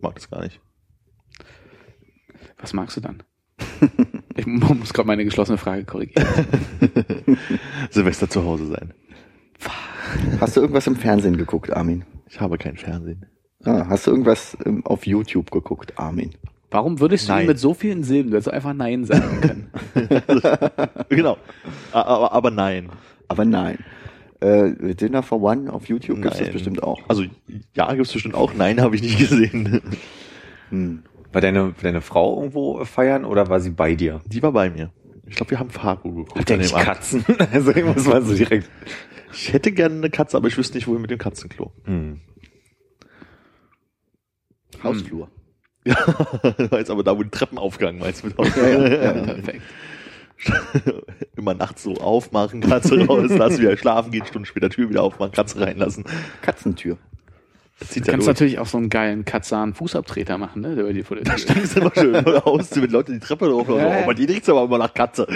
[0.00, 0.60] Mag das gar nicht.
[2.58, 3.22] Was magst du dann?
[4.36, 6.26] Ich mu- muss gerade meine geschlossene Frage korrigieren.
[7.90, 8.92] Silvester zu Hause sein.
[10.40, 12.04] Hast du irgendwas im Fernsehen geguckt, Armin?
[12.28, 13.26] Ich habe kein Fernsehen.
[13.64, 16.34] Ah, hast du irgendwas auf YouTube geguckt, Armin?
[16.72, 19.70] Warum würdest du mit so vielen Silben, du hättest einfach Nein sagen können?
[21.10, 21.38] genau.
[21.92, 22.90] Aber, aber nein.
[23.28, 23.78] Aber nein.
[24.44, 27.00] Äh, Dinner for One auf YouTube gibt es bestimmt auch.
[27.08, 27.24] Also
[27.74, 28.52] ja, gibt's bestimmt auch.
[28.52, 29.80] Nein, habe ich nicht gesehen.
[30.68, 31.02] Hm.
[31.32, 34.20] War deine, deine Frau irgendwo feiern oder war sie bei dir?
[34.26, 34.90] Die war bei mir.
[35.26, 36.38] Ich glaube, wir haben Fargo geguckt.
[36.38, 36.74] Hat der nicht.
[36.74, 37.24] Katzen?
[37.52, 38.68] Also ich muss mal so direkt.
[39.32, 41.72] Ich hätte gerne eine Katze, aber ich wüsste nicht, wohin mit dem Katzenklo.
[41.84, 42.20] Hm.
[44.82, 45.28] Hausflur.
[45.86, 45.96] Ja,
[46.78, 48.28] jetzt aber da, wo die Treppen aufgegangen meinst du?
[48.28, 49.12] mit Ja, ja, ja.
[49.12, 49.60] Perfekt.
[51.36, 55.32] Immer nachts so aufmachen, Katze raus, lassen wieder schlafen gehen, Stunden später Tür wieder aufmachen,
[55.32, 56.04] Katze reinlassen.
[56.42, 56.98] Katzentür.
[57.78, 58.34] Das zieht Du kannst durch.
[58.34, 60.76] natürlich auch so einen geilen Katzan-Fußabtreter machen, ne?
[60.76, 61.56] Der bei dir vor der Tür steht.
[61.56, 63.76] Das ist immer schön, oder aus, wenn Leute die Treppe hochlaufen.
[63.84, 64.02] Ja, ja.
[64.02, 65.26] Oh, bei dir riecht's aber immer nach Katze.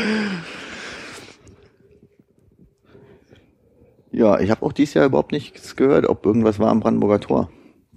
[4.11, 7.51] Ja, ich habe auch dieses Jahr überhaupt nichts gehört, ob irgendwas war am Brandenburger Tor.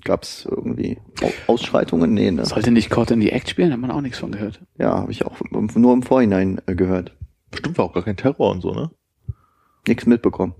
[0.03, 2.13] Gab's irgendwie Au- Ausschreitungen?
[2.13, 2.45] Nee, ne?
[2.45, 3.71] Sollte nicht Caught in the Act spielen?
[3.71, 4.61] Hat man auch nichts von gehört.
[4.77, 7.15] Ja, habe ich auch nur im Vorhinein äh, gehört.
[7.51, 8.91] Bestimmt war auch gar kein Terror und so, ne?
[9.87, 10.55] Nichts mitbekommen.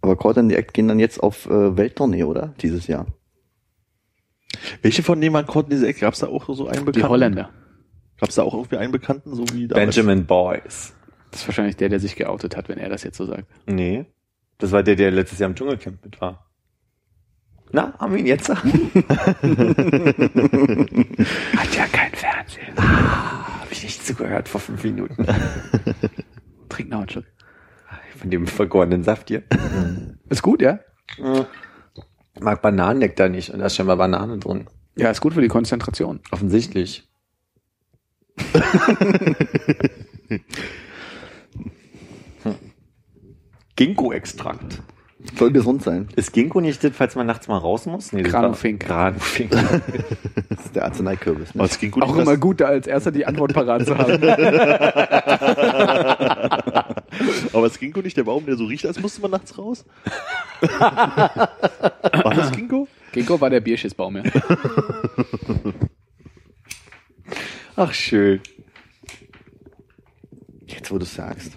[0.00, 2.54] Aber Caught in the Act gehen dann jetzt auf äh, Welttournee, oder?
[2.60, 3.06] Dieses Jahr.
[4.82, 6.00] Welche von denen waren konnten diese Ecke?
[6.00, 6.92] Gab's da auch so einen Bekannten?
[6.92, 7.50] Die Holländer.
[8.20, 9.96] Gab's da auch irgendwie einen Bekannten, so wie damals?
[9.96, 10.92] Benjamin Boyce.
[11.30, 13.46] Das ist wahrscheinlich der, der sich geoutet hat, wenn er das jetzt so sagt.
[13.66, 14.04] Nee.
[14.58, 16.46] Das war der, der letztes Jahr im Dschungelcamp mit war.
[17.72, 18.48] Na, haben wir ihn jetzt?
[18.50, 18.62] Hat
[21.74, 22.76] ja kein Fernsehen.
[22.76, 25.26] Habe ich nicht zugehört vor fünf Minuten.
[26.68, 27.24] Trink noch einen Schluck.
[28.16, 29.42] Von dem vergorenen Saft hier.
[30.28, 30.78] Ist gut, ja?
[32.40, 34.66] Mag Bananennektar nicht und da ist scheinbar Banane drin.
[34.96, 36.20] Ja, ist gut für die Konzentration.
[36.30, 37.08] Offensichtlich.
[42.42, 42.54] Hm.
[43.76, 44.82] Ginkgo-Extrakt.
[45.36, 46.08] Soll gesund sein.
[46.16, 48.12] Ist Ginkgo nicht das, falls man nachts mal raus muss?
[48.12, 48.86] Nee, Granufink.
[48.86, 49.52] Granufink.
[50.48, 51.54] Das ist der Arzneikürbis.
[51.54, 51.64] Ne?
[51.64, 52.02] Es ging gut.
[52.02, 54.22] Auch nicht, immer gut, da als erster die Antwort parat zu haben.
[57.52, 59.84] Aber es Ginkgo nicht der Baum, der so riecht, als musste man nachts raus?
[60.60, 62.88] War das Ginkgo?
[63.12, 64.22] Ginkgo war der Bierschissbaum, ja.
[67.76, 68.40] Ach, schön.
[70.66, 71.52] Jetzt, wo du sagst.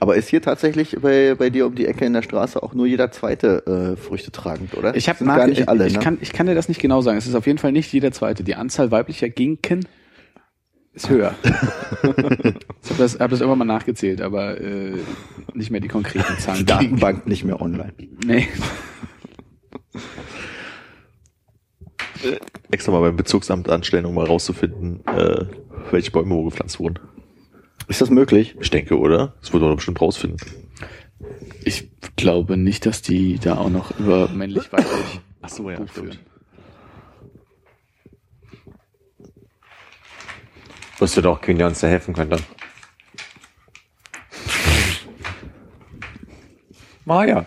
[0.00, 2.86] Aber ist hier tatsächlich bei, bei dir um die Ecke in der Straße auch nur
[2.86, 4.96] jeder zweite äh, Früchte tragend, oder?
[4.96, 5.98] Ich habe gar nicht alle, ich, ne?
[5.98, 7.18] kann, ich kann dir das nicht genau sagen.
[7.18, 8.42] Es ist auf jeden Fall nicht jeder zweite.
[8.42, 9.86] Die Anzahl weiblicher Ginken
[10.94, 11.34] ist höher.
[11.42, 11.52] ich
[12.02, 12.54] habe
[12.96, 14.94] das, hab das irgendwann mal nachgezählt, aber äh,
[15.52, 16.64] nicht mehr die konkreten Zahlen.
[16.64, 17.92] Datenbank nicht mehr online.
[18.24, 18.48] Nee.
[22.70, 25.44] Extra mal beim Bezirksamt anstellen, um mal rauszufinden, äh,
[25.90, 26.98] welche Bäume wo gepflanzt wurden.
[27.90, 28.54] Ist das möglich?
[28.60, 29.34] Ich denke, oder?
[29.40, 30.38] Das wird man doch bestimmt rausfinden.
[31.64, 36.14] Ich glaube nicht, dass die da auch noch über männlich-weiblich Ach so, ja, Buch stimmt.
[36.14, 36.26] führen.
[41.00, 42.36] Wusste doch, Queen, der uns da helfen könnte.
[47.04, 47.44] Maja.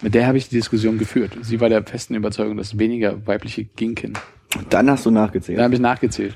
[0.00, 1.36] Mit der habe ich die Diskussion geführt.
[1.42, 4.14] Sie war der festen Überzeugung, dass weniger weibliche Ginken.
[4.56, 5.58] Und dann hast du nachgezählt.
[5.58, 6.34] Da habe ich nachgezählt.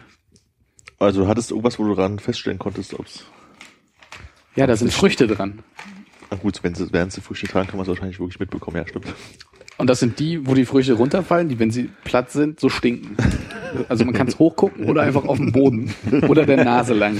[1.05, 3.25] Also du hattest irgendwas, wo du daran feststellen konntest, ob's.
[4.57, 5.61] Ja, da sind Früchte dran.
[6.31, 8.77] Na gut, wenn sie, während sie Früchte tragen, kann man es wahrscheinlich wirklich mitbekommen.
[8.77, 9.07] Ja, stimmt.
[9.77, 13.17] Und das sind die, wo die Früchte runterfallen, die, wenn sie platt sind, so stinken.
[13.89, 15.93] Also man kann es hochgucken oder einfach auf dem Boden
[16.29, 17.17] oder der Nase lang.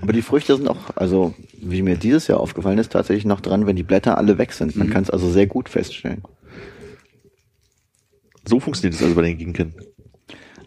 [0.00, 3.66] Aber die Früchte sind auch, also wie mir dieses Jahr aufgefallen ist, tatsächlich noch dran,
[3.66, 4.74] wenn die Blätter alle weg sind.
[4.74, 6.22] Man kann es also sehr gut feststellen.
[8.48, 9.74] So funktioniert es also bei den Ginken.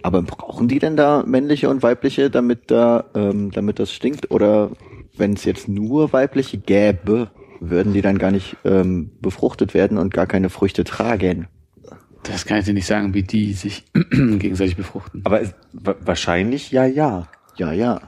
[0.06, 4.30] Aber brauchen die denn da männliche und weibliche, damit da, ähm, damit das stinkt?
[4.30, 4.70] Oder
[5.18, 10.14] wenn es jetzt nur weibliche gäbe, würden die dann gar nicht ähm, befruchtet werden und
[10.14, 11.48] gar keine Früchte tragen?
[12.22, 15.22] Das kann ich dir nicht sagen, wie die sich gegenseitig befruchten.
[15.24, 17.28] Aber es, wa- wahrscheinlich ja, ja.
[17.56, 18.00] Ja, ja.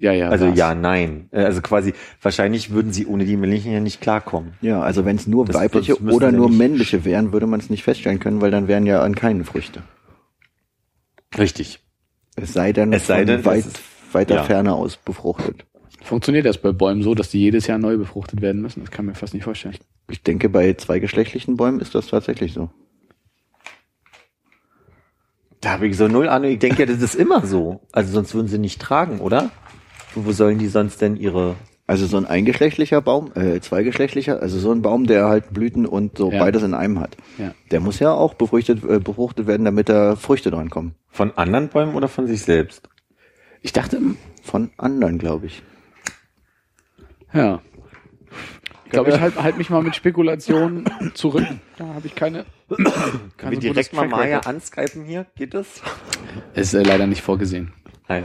[0.00, 0.30] Ja, ja.
[0.30, 0.58] Also war's.
[0.58, 1.28] ja, nein.
[1.30, 4.54] Äh, Also quasi, wahrscheinlich würden sie ohne die männlichen ja nicht klarkommen.
[4.60, 7.84] Ja, also wenn es nur Das- weibliche oder nur männliche wären, würde man es nicht
[7.84, 9.82] feststellen können, weil dann wären ja an keinen Früchte.
[11.36, 11.80] Richtig.
[12.36, 13.80] Es sei denn, Es sei denn, weit, es ist-
[14.14, 14.44] weiter ja.
[14.44, 15.66] Ferne aus befruchtet.
[16.02, 18.80] Funktioniert das bei Bäumen so, dass die jedes Jahr neu befruchtet werden müssen?
[18.80, 19.76] Das kann man mir fast nicht vorstellen.
[20.08, 22.70] Ich denke, bei zweigeschlechtlichen Bäumen ist das tatsächlich so.
[25.60, 26.50] Da habe ich so null Ahnung.
[26.52, 27.80] Ich denke ja, das ist immer so.
[27.92, 29.50] Also sonst würden sie nicht tragen, oder?
[30.14, 31.56] Wo sollen die sonst denn ihre...
[31.88, 36.18] Also so ein eingeschlechtlicher Baum, äh, zweigeschlechtlicher, also so ein Baum, der halt Blüten und
[36.18, 36.38] so Ja.
[36.38, 37.16] beides in einem hat.
[37.38, 37.54] Ja.
[37.70, 40.94] Der muss ja auch befruchtet, äh, befruchtet werden, damit da Früchte dran kommen.
[41.08, 42.88] Von anderen Bäumen oder von sich selbst?
[43.62, 44.00] Ich dachte,
[44.42, 45.62] Von anderen, glaube ich.
[47.32, 47.60] ja.
[48.84, 51.44] Ich glaube, ich halte halt mich mal mit Spekulationen zurück.
[51.76, 52.46] Da habe ich keine.
[52.68, 55.26] Können wir kein direkt mal Maya anskypen hier?
[55.36, 55.82] Geht das?
[56.54, 57.72] Ist äh, leider nicht vorgesehen.
[58.08, 58.24] Nein.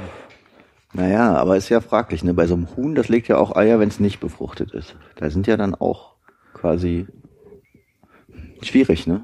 [0.93, 2.33] Naja, aber ist ja fraglich, ne?
[2.33, 4.95] Bei so einem Huhn, das legt ja auch Eier, wenn es nicht befruchtet ist.
[5.15, 6.15] Da sind ja dann auch
[6.53, 7.07] quasi
[8.61, 9.21] schwierig, ne?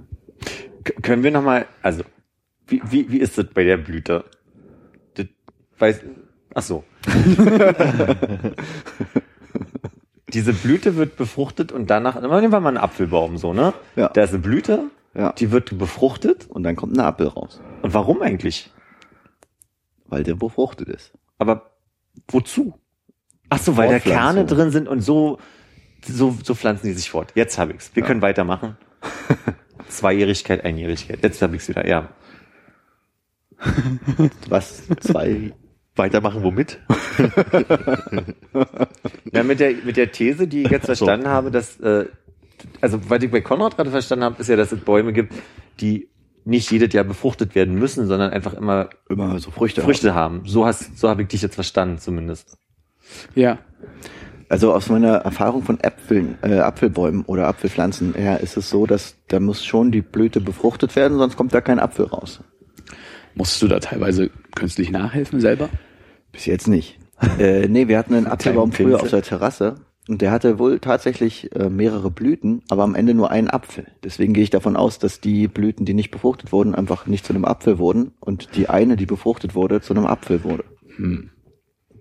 [0.83, 2.03] K können wir nochmal, also,
[2.67, 4.23] wie, wie, wie ist das bei der Blüte?
[5.15, 5.27] Das
[5.77, 6.01] weiß,
[6.55, 6.83] ach so.
[10.33, 13.73] Diese Blüte wird befruchtet und danach, nehmen wir mal einen Apfelbaum, so, ne?
[13.95, 14.09] Ja.
[14.09, 15.31] Da ist eine Blüte, Ja.
[15.33, 16.47] die wird befruchtet.
[16.49, 18.71] Und dann kommt ein Apfel raus, Und warum eigentlich?
[20.11, 21.11] weil der befruchtet ist.
[21.39, 21.71] Aber
[22.27, 22.75] wozu?
[23.49, 23.99] Ach so, weil da.
[23.99, 25.39] Kerne drin sind und so,
[26.05, 27.31] so, so pflanzen die sich fort.
[27.33, 27.89] Jetzt habe ich's.
[27.95, 28.77] Wir können weitermachen.
[29.89, 31.23] Zweijährigkeit, Einjährigkeit.
[31.23, 31.87] Jetzt habe ich's wieder.
[31.87, 32.09] Ja.
[34.49, 34.83] Was?
[34.99, 35.53] Zwei?
[35.95, 36.79] Weitermachen womit?
[39.31, 41.05] Ja, mit der, mit der These, die ich jetzt Ach so.
[41.05, 42.05] verstanden habe, dass, äh,
[42.81, 45.33] also, was ich bei Konrad gerade verstanden habe, ist ja, dass es Bäume gibt,
[45.79, 46.09] die
[46.49, 49.81] nicht jedes Jahr befruchtet werden müssen, sondern einfach immer Immer so Früchte.
[49.81, 50.41] Früchte haben.
[50.45, 52.57] So hast, so habe ich dich jetzt verstanden, zumindest.
[53.35, 53.59] Ja.
[54.49, 59.15] Also aus meiner Erfahrung von Äpfeln, äh, Apfelbäumen oder Apfelpflanzen her ist es so, dass
[59.27, 62.39] da muss schon die Blüte befruchtet werden, sonst kommt da kein Apfel raus.
[63.35, 65.69] Musstest du da teilweise künstlich nachhelfen selber?
[66.31, 66.97] Bis jetzt nicht.
[67.37, 69.75] äh, nee, wir hatten einen Apfelbaum früher auf der Terrasse
[70.09, 73.85] und der hatte wohl tatsächlich äh, mehrere Blüten, aber am Ende nur einen Apfel.
[74.03, 77.33] Deswegen gehe ich davon aus, dass die Blüten, die nicht befruchtet wurden, einfach nicht zu
[77.33, 80.63] einem Apfel wurden und die eine, die befruchtet wurde, zu einem Apfel wurde.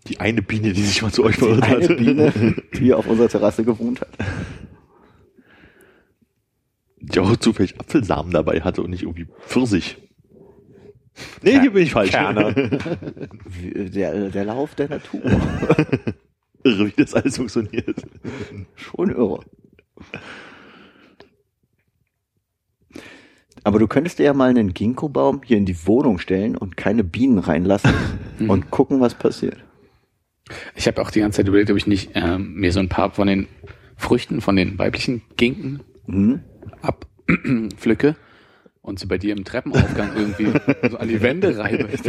[0.07, 1.97] Die eine Biene, die sich mal zu euch verirrt hat.
[1.97, 2.33] Biene,
[2.79, 4.09] die auf unserer Terrasse gewohnt hat.
[7.01, 9.99] Die auch zufällig Apfelsamen dabei hatte und nicht irgendwie Pfirsich.
[11.43, 12.11] Nee, hier bin ich falsch.
[12.11, 12.79] Kerne.
[13.45, 15.21] Wie- Der, der Lauf der Natur.
[16.65, 18.03] Irre, wie das alles funktioniert.
[18.75, 19.41] Schon irre.
[23.65, 27.05] Aber du könntest dir ja mal einen Ginkgo-Baum hier in die Wohnung stellen und keine
[27.05, 27.93] Bienen reinlassen
[28.49, 29.57] und gucken, was passiert.
[30.75, 33.11] Ich habe auch die ganze Zeit überlegt, ob ich nicht ähm, mir so ein paar
[33.11, 33.49] von den
[33.97, 36.41] Früchten, von den weiblichen Ginken Hm?
[36.81, 38.17] abpflücke
[38.81, 40.53] und sie bei dir im Treppenaufgang irgendwie
[40.89, 41.89] so an die Wände reibe.
[41.93, 42.03] Ich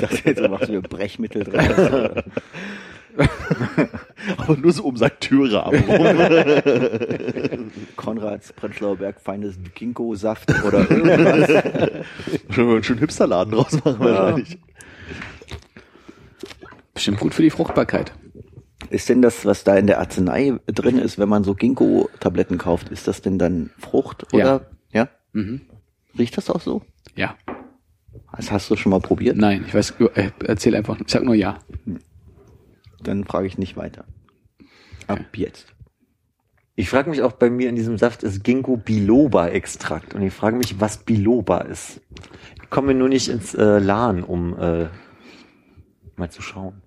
[0.00, 2.22] dachte jetzt, du machst mir Brechmittel dran.
[4.36, 7.70] Aber nur so um seinen Türrahmen rum.
[7.96, 11.48] Konrads Prenzlauer Berg feines Ginkgo-Saft oder irgendwas.
[12.50, 14.58] Schon mal einen schönen Hipsterladen draus machen wahrscheinlich.
[16.94, 18.12] Bestimmt gut für die Fruchtbarkeit.
[18.90, 22.88] Ist denn das, was da in der Arznei drin ist, wenn man so Ginkgo-Tabletten kauft,
[22.88, 24.38] ist das denn dann Frucht Ja.
[24.38, 24.70] oder?
[24.92, 25.08] Ja.
[25.32, 25.62] Mhm.
[26.18, 26.82] Riecht das auch so?
[27.14, 27.36] Ja.
[28.36, 29.36] Das hast du schon mal probiert?
[29.36, 31.58] Nein, ich weiß, äh, erzähl einfach, ich sag nur ja.
[33.02, 34.04] Dann frage ich nicht weiter.
[35.06, 35.74] Ab jetzt.
[36.76, 40.32] Ich frage mich auch bei mir in diesem Saft ist Ginkgo biloba Extrakt und ich
[40.32, 42.00] frage mich, was Biloba ist.
[42.62, 44.88] Ich komme nur nicht ins äh, LAN, um äh,
[46.16, 46.80] mal zu schauen.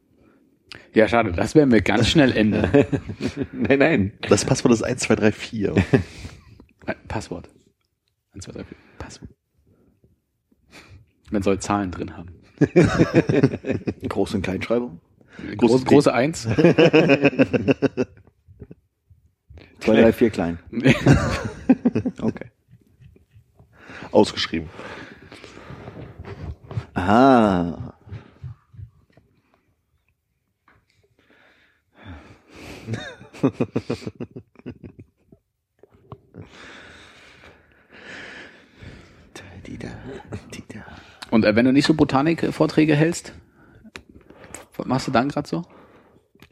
[0.93, 2.71] Ja, schade, das werden wir ganz schnell ändern.
[3.51, 4.13] nein, nein.
[4.29, 5.75] Das Passwort ist 1, 2, 3, 4.
[6.85, 7.49] Äh, Passwort.
[8.33, 8.77] 1, 2, 3, 4.
[8.97, 9.29] Passwort.
[11.31, 12.29] Man soll Zahlen drin haben.
[12.59, 14.99] Groß- und Kleinschreibung?
[15.37, 16.43] Große, Großes große Eins.
[19.79, 20.59] Zwei, drei, vier klein.
[22.21, 22.51] Okay.
[24.11, 24.69] Ausgeschrieben.
[26.93, 27.93] Ah.
[39.79, 39.89] Da.
[41.31, 43.33] Und äh, wenn du nicht so Botanik-Vorträge hältst,
[44.75, 45.63] was machst du dann gerade so?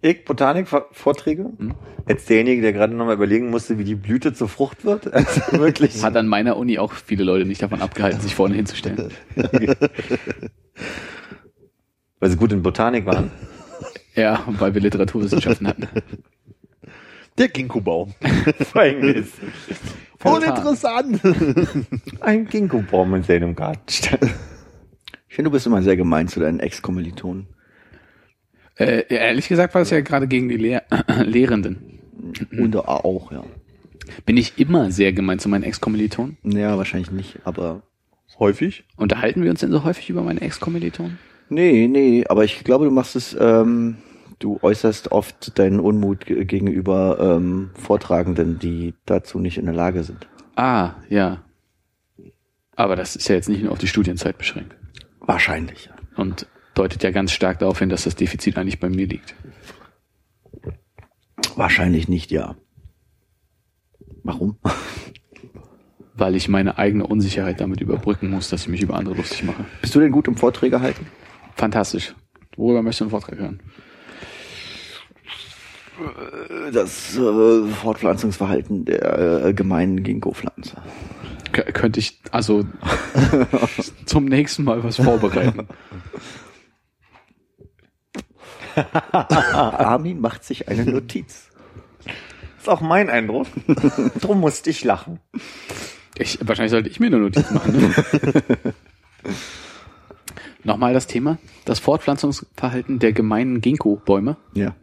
[0.02, 1.52] Ich, Botanik-Vorträge?
[1.58, 1.76] Hm.
[2.06, 5.06] Als derjenige, der gerade nochmal überlegen musste, wie die Blüte zur Frucht wird.
[5.14, 6.02] Also wirklich.
[6.04, 9.12] Hat an meiner Uni auch viele Leute nicht davon abgehalten, sich vorne hinzustellen.
[12.20, 13.32] Weil sie gut in Botanik waren.
[14.16, 15.88] Ja, weil wir Literaturwissenschaften hatten.
[17.38, 18.14] Der Ginkgo-Baum.
[18.72, 19.30] Folgendes.
[20.24, 21.22] Uninteressant.
[22.20, 23.82] Ein Ginkgo-Baum in seinem Garten.
[23.88, 27.48] Ich finde, du bist immer sehr gemein zu deinen Ex-Kommilitonen.
[28.82, 30.84] Äh, ehrlich gesagt war es ja gerade gegen die Lehr
[31.24, 32.00] Lehrenden.
[32.52, 33.44] Und auch, ja.
[34.26, 36.38] Bin ich immer sehr gemein zu meinen Ex-Kommilitonen?
[36.44, 37.84] Ja, wahrscheinlich nicht, aber.
[38.40, 38.86] Häufig.
[38.96, 41.20] Unterhalten wir uns denn so häufig über meine Ex-Kommilitonen?
[41.50, 43.98] Nee, nee, aber ich glaube, du machst es, ähm,
[44.40, 50.04] du äußerst oft deinen Unmut ge- gegenüber ähm, Vortragenden, die dazu nicht in der Lage
[50.04, 50.28] sind.
[50.56, 51.44] Ah, ja.
[52.76, 54.76] Aber das ist ja jetzt nicht nur auf die Studienzeit beschränkt.
[55.20, 55.92] Wahrscheinlich, ja.
[56.16, 59.36] Und deutet ja ganz stark darauf hin, dass das Defizit eigentlich bei mir liegt.
[61.56, 62.56] Wahrscheinlich nicht, ja.
[64.24, 64.58] Warum?
[66.14, 69.66] Weil ich meine eigene Unsicherheit damit überbrücken muss, dass ich mich über andere lustig mache.
[69.82, 71.08] Bist du denn gut im Vorträge halten?
[71.56, 72.16] Fantastisch.
[72.58, 73.60] Worüber möchtest du einen Vortrag hören?
[76.74, 80.78] Das äh, Fortpflanzungsverhalten der äh, gemeinen Ginkgo-Pflanze.
[81.52, 82.66] Könnte ich also
[84.06, 85.68] zum nächsten Mal was vorbereiten.
[89.12, 91.50] Armin macht sich eine Notiz.
[92.60, 93.48] Ist auch mein Eindruck.
[94.22, 95.20] Drum musste ich lachen.
[96.18, 97.80] Ich, wahrscheinlich sollte ich mir eine Notiz machen.
[97.80, 98.74] Ne?
[100.64, 101.40] Nochmal das Thema.
[101.66, 104.38] Das Fortpflanzungsverhalten der gemeinen Ginkgo-Bäume.
[104.54, 104.76] Ja.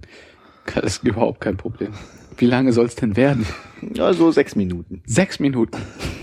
[0.75, 1.93] Das ist überhaupt kein Problem.
[2.39, 3.47] Wie lange soll es denn werden?
[3.95, 5.03] Ja, so sechs Minuten.
[5.07, 5.77] Sechs Minuten.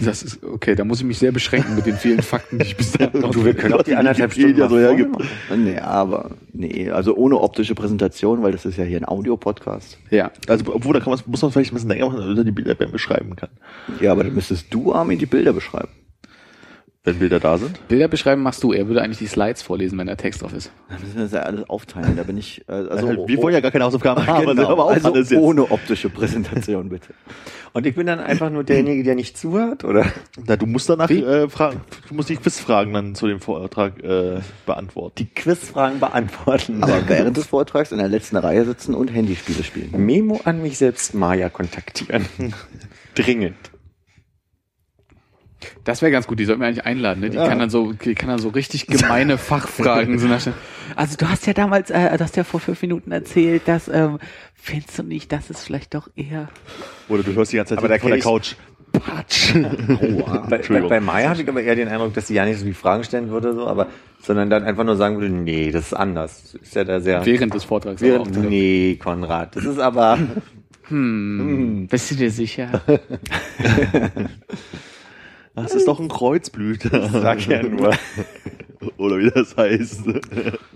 [0.04, 2.78] Das ist, okay, da muss ich mich sehr beschränken mit den vielen Fakten, die ich
[2.78, 3.22] bis dahin.
[3.22, 5.16] Du, wir können auch die anderthalb Stunden Wikipedia so hergibt.
[5.56, 9.98] Nee, aber, nee, also ohne optische Präsentation, weil das ist ja hier ein Audiopodcast.
[10.10, 10.32] Ja.
[10.48, 12.52] Also, obwohl, da kann man, muss man vielleicht ein bisschen länger machen, damit er die
[12.52, 13.50] Bilder beschreiben kann.
[14.00, 15.90] Ja, aber dann müsstest du, Armin, die Bilder beschreiben.
[17.06, 17.88] Wenn Bilder da sind.
[17.88, 18.74] Bilder beschreiben machst du.
[18.74, 20.72] Er würde eigentlich die Slides vorlesen, wenn der Text drauf ist.
[20.90, 22.18] Da müssen wir das ja alles aufteilen.
[22.18, 24.86] Da bin ich, äh, also, Also, wir wollen ja gar keine Hausaufgaben haben, genau, aber
[24.86, 27.14] auch also ohne optische Präsentation, bitte.
[27.74, 30.06] Und ich bin dann einfach nur derjenige, der nicht zuhört, oder?
[30.48, 31.22] Na, du musst danach Wie?
[31.22, 35.16] äh, fragen, du musst die Quizfragen dann zu dem Vortrag äh, beantworten.
[35.20, 36.82] Die Quizfragen beantworten.
[36.82, 39.92] Aber während des Vortrags in der letzten Reihe sitzen und Handyspiele spielen.
[39.96, 42.26] Memo an mich selbst Maya kontaktieren.
[43.14, 43.58] Dringend.
[45.84, 47.22] Das wäre ganz gut, die sollten wir eigentlich einladen.
[47.22, 47.30] Ne?
[47.30, 50.20] Die, kann dann so, die kann dann so richtig gemeine Fachfragen.
[50.20, 50.46] So nach,
[50.96, 54.20] Also du hast ja damals, äh, du hast ja vor fünf Minuten erzählt, dass ähm,
[54.54, 56.50] findest du nicht, das ist vielleicht doch eher.
[57.10, 58.56] Oder du hörst die ganze Zeit Aber da von der Couch.
[58.92, 59.54] Patsch.
[60.50, 62.66] Bei, bei, bei Maya habe ich aber eher den Eindruck, dass sie ja nicht so
[62.66, 63.88] die Fragen stellen würde, so, aber,
[64.22, 66.56] sondern dann einfach nur sagen würde, nee, das ist anders.
[66.56, 68.02] Ist ja da sehr, während des Vortrags.
[68.02, 70.18] auch während, nee, Konrad, das ist aber,
[70.90, 72.82] Bist du dir sicher?
[75.56, 77.10] Das ist doch ein Kreuzblüter.
[77.10, 77.94] sag ja nur.
[78.98, 80.02] Oder wie das heißt.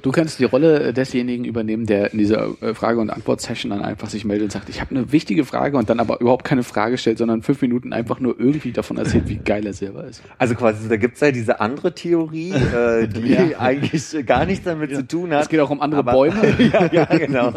[0.02, 4.10] Du kannst die Rolle desjenigen übernehmen, der in dieser äh, Frage- und Antwort-Session dann einfach
[4.10, 6.98] sich meldet und sagt, ich habe eine wichtige Frage und dann aber überhaupt keine Frage
[6.98, 10.24] stellt, sondern fünf Minuten einfach nur irgendwie davon erzählt, wie geil er selber ist.
[10.38, 13.60] Also quasi, da gibt's ja diese andere Theorie, äh, die Ja.
[13.60, 15.44] eigentlich gar nichts damit zu tun hat.
[15.44, 16.42] Es geht auch um andere aber, Bäume.
[16.74, 17.54] ja, ja, genau.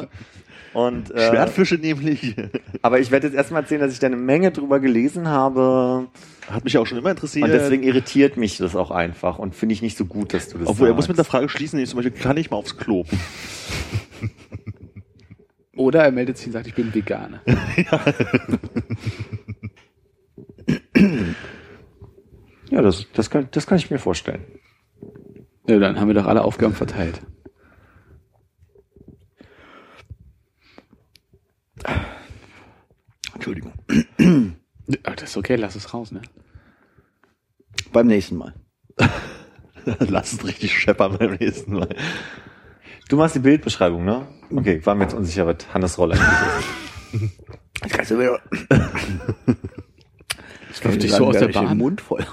[0.74, 2.35] Und, äh, Schwertfische nämlich.
[2.82, 6.08] aber ich werde jetzt erstmal erzählen, dass ich da eine Menge drüber gelesen habe.
[6.48, 7.44] Hat mich auch schon immer interessiert.
[7.44, 10.59] Und deswegen irritiert mich das auch einfach und finde ich nicht so gut, dass du
[10.59, 10.96] das Obwohl, er sagst.
[10.96, 13.05] muss mit der Frage schließen, nämlich zum Beispiel, kann ich mal aufs Klo?
[15.76, 17.40] Oder er meldet sich und sagt, ich bin Veganer.
[22.72, 24.46] Ja, das, das, kann, das kann ich mir vorstellen.
[25.66, 27.20] Ja, dann haben wir doch alle Aufgaben verteilt.
[33.35, 33.74] Entschuldigung.
[35.05, 36.22] Ah, Das ist okay, lass es raus, ne?
[37.92, 38.55] Beim nächsten Mal.
[39.98, 41.88] Lass es richtig scheppern beim nächsten Mal.
[43.09, 44.26] Du machst die Bildbeschreibung, ne?
[44.55, 47.31] Okay, war mir jetzt unsicher, was Hannes Rolle eigentlich ist.
[47.83, 48.38] Jetzt kannst du wieder.
[50.68, 51.76] Das läuft dich so aus der Bahn.
[51.78, 52.24] Mund voll.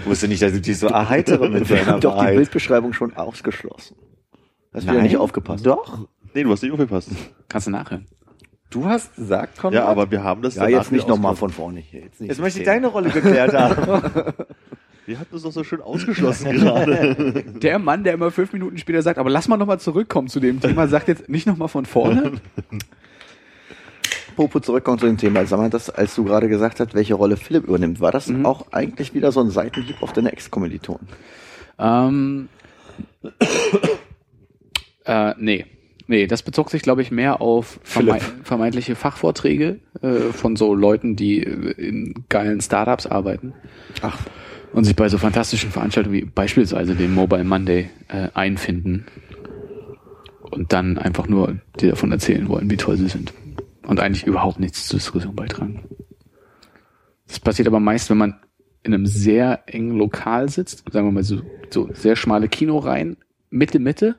[0.00, 2.34] Ich wusste nicht, dass du dich so erheitere mit Wir deiner haben doch die.
[2.34, 3.96] Bildbeschreibung schon ausgeschlossen.
[4.74, 5.64] Hast du Nein, nicht aufgepasst?
[5.64, 6.08] Doch.
[6.34, 7.10] Nee, du hast nicht aufgepasst.
[7.48, 8.06] Kannst du nachhören.
[8.72, 9.74] Du hast gesagt, Konrad.
[9.74, 12.00] Ja, aber wir haben das Ja, jetzt nicht nochmal von vorne hier.
[12.00, 14.32] Jetzt, nicht Jetzt möchte ich deine Rolle geklärt haben.
[15.04, 17.42] Wir hatten es doch so schön ausgeschlossen gerade.
[17.60, 20.60] Der Mann, der immer fünf Minuten später sagt, aber lass mal nochmal zurückkommen zu dem
[20.60, 22.34] Thema, sagt jetzt nicht nochmal von vorne.
[24.36, 25.44] Popo zurückkommen zu dem Thema.
[25.44, 28.72] Sag mal, das, als du gerade gesagt hast, welche Rolle Philipp übernimmt, war das auch
[28.72, 31.08] eigentlich wieder so ein Seitenhieb auf deine Ex-Kommilitonen?
[31.80, 32.48] Ähm,
[35.04, 35.66] äh, nee.
[36.06, 41.16] Nee, das bezog sich, glaube ich, mehr auf vermei vermeintliche Fachvorträge äh, von so Leuten,
[41.16, 43.54] die äh, in geilen Startups arbeiten.
[44.02, 44.18] Ach,
[44.72, 49.06] und sich bei so fantastischen Veranstaltungen wie beispielsweise dem Mobile Monday äh, einfinden.
[50.40, 53.32] Und dann einfach nur dir davon erzählen wollen, wie toll sie sind.
[53.86, 55.84] Und eigentlich überhaupt nichts zur Diskussion beitragen.
[57.26, 58.36] Das passiert aber meist, wenn man
[58.82, 63.16] in einem sehr engen Lokal sitzt, sagen wir mal so, so sehr schmale Kinoreihen,
[63.48, 64.18] Mitte, Mitte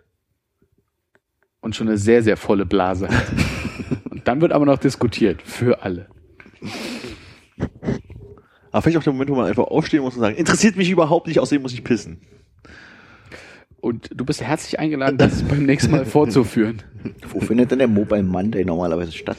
[1.63, 3.25] und schon eine sehr, sehr volle Blase hat.
[4.09, 6.07] Und dann wird aber noch diskutiert für alle.
[8.71, 11.27] Aber vielleicht auch der Moment, wo man einfach aufstehen muss und sagen, interessiert mich überhaupt
[11.27, 12.19] nicht, außerdem muss ich pissen.
[13.79, 16.83] Und du bist herzlich eingeladen, das beim nächsten Mal fortzuführen.
[17.29, 19.37] wo findet denn der Mobile Monday normalerweise statt?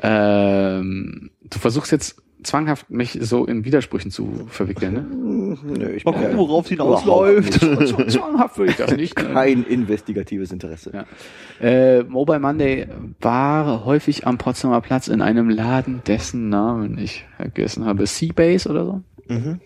[0.00, 5.56] Ähm, du versuchst jetzt zwanghaft mich so in Widersprüchen zu verwickeln, ne?
[5.78, 7.54] Nö, ich Mal gucken, ja worauf es hinausläuft.
[7.54, 9.16] Zw- Zwanghaft würde ich das nicht.
[9.18, 9.24] Ne?
[9.32, 10.92] kein investigatives Interesse.
[10.92, 11.66] Ja.
[11.66, 12.86] Äh, Mobile Monday
[13.20, 18.06] war häufig am Potsdamer Platz in einem Laden, dessen Namen ich vergessen habe.
[18.06, 19.02] Seabase oder so?
[19.28, 19.60] Mhm.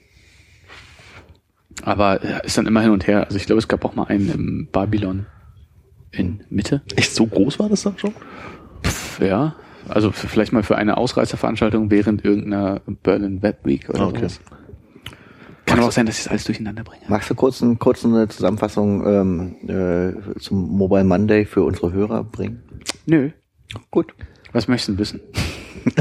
[1.82, 3.24] Aber ja, ist dann immer hin und her.
[3.26, 5.26] Also ich glaube, es gab auch mal einen im Babylon
[6.10, 6.82] in Mitte.
[6.96, 8.12] Echt so groß war das dann schon?
[8.82, 9.54] Pff, ja.
[9.88, 14.18] Also vielleicht mal für eine Ausreißerveranstaltung während irgendeiner Berlin Web Week oder Okay.
[14.18, 14.40] sowas.
[15.66, 17.02] Kann aber auch sein, dass ich das alles durcheinander bringe.
[17.08, 22.24] Magst du kurz, ein, kurz eine Zusammenfassung ähm, äh, zum Mobile Monday für unsere Hörer
[22.24, 22.62] bringen?
[23.04, 23.30] Nö.
[23.90, 24.14] Gut.
[24.52, 25.20] Was möchtest du wissen?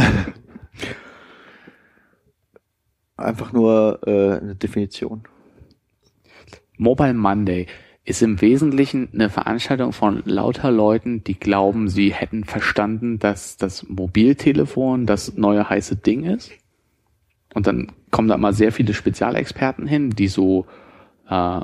[3.17, 5.23] Einfach nur äh, eine Definition.
[6.77, 7.67] Mobile Monday
[8.07, 13.85] ist im Wesentlichen eine Veranstaltung von lauter Leuten, die glauben, sie hätten verstanden, dass das
[13.89, 16.53] Mobiltelefon das neue heiße Ding ist.
[17.53, 20.67] Und dann kommen da mal sehr viele Spezialexperten hin, die so
[21.29, 21.59] äh,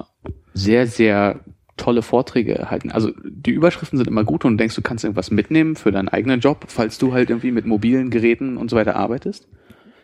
[0.53, 1.39] sehr, sehr
[1.77, 2.91] tolle Vorträge halten.
[2.91, 6.09] Also die Überschriften sind immer gut und du denkst, du kannst irgendwas mitnehmen für deinen
[6.09, 9.47] eigenen Job, falls du halt irgendwie mit mobilen Geräten und so weiter arbeitest.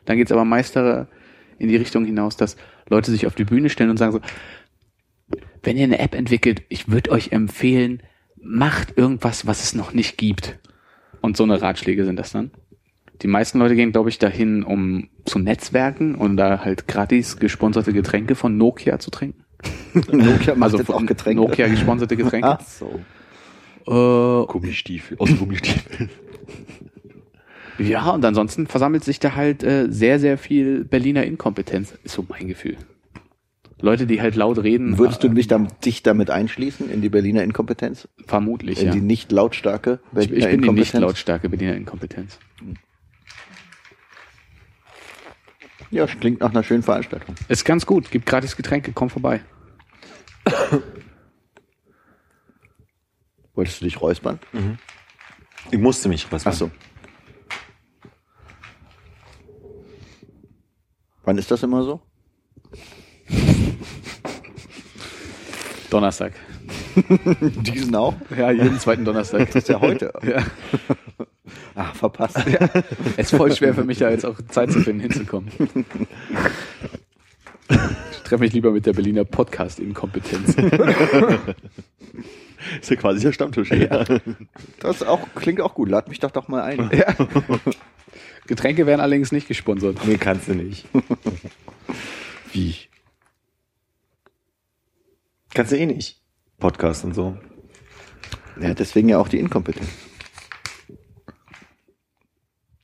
[0.06, 1.08] Dann geht's aber meist da
[1.58, 2.56] in die Richtung hinaus, dass
[2.90, 4.22] Leute sich auf die Bühne stellen und sagen so,
[5.64, 8.02] wenn ihr eine App entwickelt, ich würde euch empfehlen,
[8.42, 10.58] macht irgendwas, was es noch nicht gibt.
[11.22, 12.52] Und so eine Ratschläge sind das dann.
[13.22, 17.92] Die meisten Leute gehen, glaube ich, dahin, um zu netzwerken und da halt gratis gesponserte
[17.92, 19.44] Getränke von Nokia zu trinken.
[19.94, 21.42] Nokia macht also jetzt auch Getränke.
[21.42, 22.48] Nokia gesponserte Getränke.
[22.60, 23.02] Ach so.
[23.86, 26.10] Äh, Gummistiefel, aus Gummistiefel.
[27.80, 32.26] ja, und ansonsten versammelt sich da halt äh, sehr, sehr viel Berliner Inkompetenz, ist so
[32.30, 32.78] mein Gefühl.
[33.82, 34.98] Leute, die halt laut reden.
[34.98, 38.10] Würdest du äh, dich, dam- dich damit einschließen in die Berliner Inkompetenz?
[38.28, 38.92] Vermutlich, In ja.
[38.94, 40.94] die nicht lautstarke Ich, Berliner ich bin die Inkompetenz?
[40.94, 42.40] nicht lautstarke Berliner Inkompetenz.
[45.92, 47.36] Ja, klingt nach einer schönen Veranstaltung.
[47.48, 49.42] Ist ganz gut, gibt gratis Getränke, komm vorbei.
[53.56, 54.40] Wolltest du dich räuspern?
[55.72, 56.70] Ich musste mich was Ach so.
[61.24, 62.02] Wann ist das immer so?
[65.90, 66.34] Donnerstag.
[67.40, 68.16] Diesen auch?
[68.36, 69.48] Ja, jeden zweiten Donnerstag.
[69.48, 70.14] Das ist ja heute.
[70.24, 70.44] Ja.
[71.76, 72.38] Ach, verpasst.
[73.18, 75.50] Es ist voll schwer für mich, da jetzt auch Zeit zu finden, hinzukommen.
[78.12, 80.56] Ich treffe mich lieber mit der Berliner Podcast-Inkompetenz.
[82.82, 83.72] Ist ja quasi der Stammtisch.
[83.72, 84.04] Ja.
[84.80, 85.90] Das auch, klingt auch gut.
[85.90, 86.92] Lad mich doch doch mal ein.
[86.94, 87.16] Ja.
[88.46, 90.00] Getränke werden allerdings nicht gesponsert.
[90.06, 90.86] Nee, kannst du nicht.
[92.52, 92.76] Wie?
[95.54, 96.22] Kannst du eh nicht.
[96.60, 97.38] Podcast und so.
[98.60, 99.88] Ja, deswegen ja auch die Inkompetenz.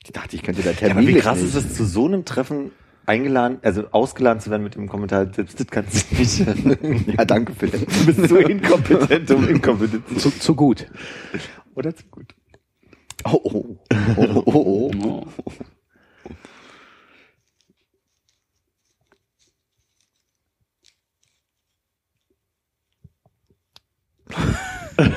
[0.03, 2.26] Ich dachte, ich könnte da Ja, aber Termin wie krass ist es, zu so einem
[2.26, 2.72] Treffen
[3.05, 7.07] eingeladen, also ausgeladen zu werden mit dem Kommentar, selbst das kannst du nicht.
[7.18, 7.88] Ja, danke, Philipp.
[7.88, 10.88] Du bist so inkompetent, um inkompetent zu Zu, zu gut.
[11.76, 12.34] Oder zu gut.
[13.26, 13.78] Oh, oh.
[14.16, 15.28] Oh, oh, oh, oh.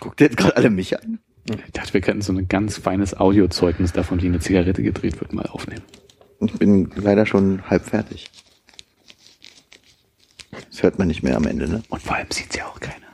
[0.00, 1.18] Guckt ihr jetzt gerade alle mich an?
[1.66, 5.32] Ich dachte, wir könnten so ein ganz feines Audiozeugnis davon, wie eine Zigarette gedreht wird,
[5.32, 5.82] mal aufnehmen.
[6.40, 8.30] Ich bin leider schon halb fertig.
[10.70, 11.82] Das hört man nicht mehr am Ende, ne?
[11.88, 13.08] Und vor allem sieht's ja auch keiner.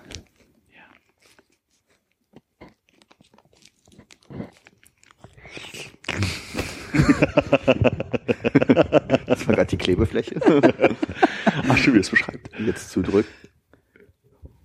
[9.26, 10.40] Das war gerade die Klebefläche.
[11.68, 12.50] Ach, schön, wie es beschreibt.
[12.58, 13.30] Jetzt zudrücken.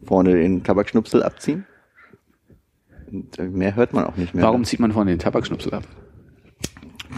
[0.04, 1.66] Vorne den Tabakschnupsel abziehen.
[3.12, 4.44] Und äh, mehr hört man auch nicht mehr.
[4.44, 5.84] Warum zieht man vorne den Tabakschnupsel ab?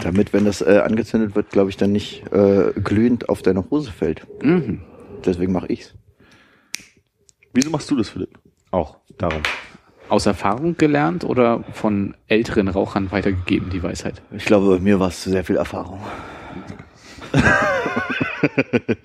[0.02, 3.92] Damit, wenn das äh, angezündet wird, glaube ich, dann nicht äh, glühend auf deine Hose
[3.92, 4.26] fällt.
[4.42, 4.80] Mhm.
[5.24, 5.94] Deswegen mache ich's.
[7.52, 8.38] Wieso machst du das, Philipp?
[8.70, 9.42] Auch darum.
[10.12, 14.20] Aus Erfahrung gelernt oder von älteren Rauchern weitergegeben, die Weisheit?
[14.30, 16.00] Ich glaube, bei mir war es sehr viel Erfahrung.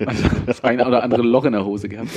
[0.04, 2.10] Also das eine oder andere Loch in der Hose gehabt.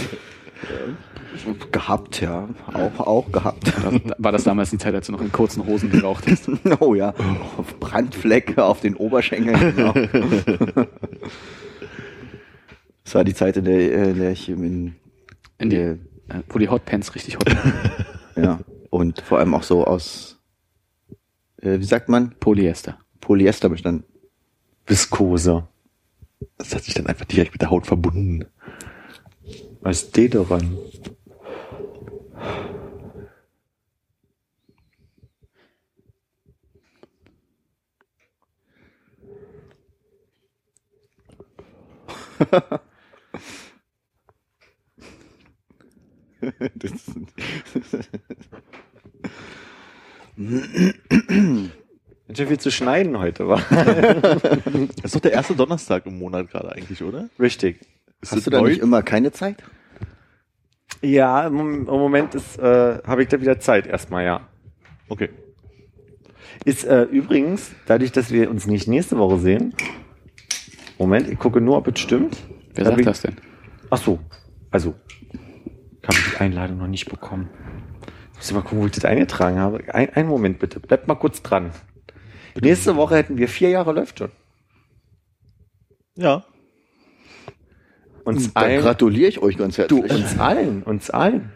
[1.71, 2.49] Gehabt, ja.
[2.73, 3.71] Auch, auch gehabt.
[4.17, 6.49] War das damals die Zeit, als du noch in kurzen Hosen geraucht hast?
[6.81, 7.13] Oh ja.
[7.79, 9.73] Brandflecke auf den Oberschenkeln.
[9.73, 9.93] Genau.
[13.05, 14.95] Das war die Zeit, in der, äh, in der ich in,
[15.57, 15.97] In die, äh, äh,
[16.49, 17.73] wo die Hotpants richtig hot waren.
[18.35, 18.59] ja,
[18.91, 20.37] und vor allem auch so aus,
[21.61, 22.99] äh, wie sagt man, Polyester.
[23.21, 24.03] Polyester bestand.
[24.85, 25.67] Viskose.
[26.57, 28.45] Das hat sich dann einfach direkt mit der Haut verbunden.
[29.81, 30.77] Als Deodorant.
[46.75, 46.91] Das,
[52.27, 53.61] Ganz schön viel zu schneiden heute, war.
[53.69, 57.29] Das ist doch der erste Donnerstag im Monat gerade eigentlich, oder?
[57.39, 57.81] Richtig.
[58.21, 58.69] Ist hast du da neu?
[58.69, 59.63] nicht immer keine Zeit?
[61.01, 64.47] Ja, im, Mom- im Moment ist, äh, habe ich da wieder Zeit erstmal, ja.
[65.09, 65.29] Okay.
[66.63, 69.73] Ist äh, übrigens, dadurch, dass wir uns nicht nächste Woche sehen.
[70.99, 72.37] Moment, ich gucke nur, ob es stimmt.
[72.75, 73.35] Wer sagt ich- das denn?
[73.89, 74.19] Ach so,
[74.69, 74.93] also,
[76.07, 77.49] habe die Einladung noch nicht bekommen.
[78.33, 79.93] Ich muss mal gucken, wo ich das eingetragen habe.
[79.93, 81.71] Ein, einen Moment bitte, bleibt mal kurz dran.
[82.59, 84.31] Nächste Woche hätten wir vier Jahre läuft schon.
[86.15, 86.45] Ja.
[88.23, 90.11] Uns Dann allen, gratuliere ich euch ganz du, herzlich.
[90.11, 91.51] uns allen, uns allen.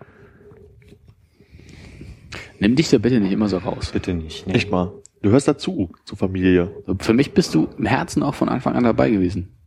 [2.60, 3.92] Nimm dich da bitte nicht immer so raus.
[3.92, 4.48] Bitte nicht.
[4.48, 4.94] Echt mal.
[5.22, 6.72] Du hörst dazu, zur Familie.
[7.00, 9.58] Für mich bist du im Herzen auch von Anfang an dabei gewesen.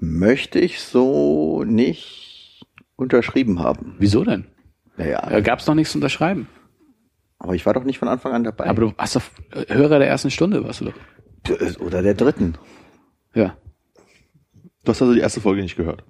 [0.00, 2.33] Möchte ich so nicht
[2.96, 3.96] unterschrieben haben.
[3.98, 4.46] Wieso denn?
[4.96, 6.48] Naja, Da gab's doch nichts zu unterschreiben.
[7.38, 8.66] aber ich war doch nicht von Anfang an dabei.
[8.66, 9.22] Aber du hast doch
[9.52, 11.80] äh, Hörer der ersten Stunde, warst du doch.
[11.80, 12.54] Oder der dritten.
[13.34, 13.56] Ja.
[14.84, 16.04] Du hast also die erste Folge nicht gehört.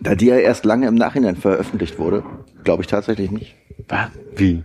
[0.00, 2.24] Da die ja erst lange im Nachhinein veröffentlicht wurde,
[2.64, 3.54] glaube ich tatsächlich nicht.
[3.88, 4.64] War- Wie?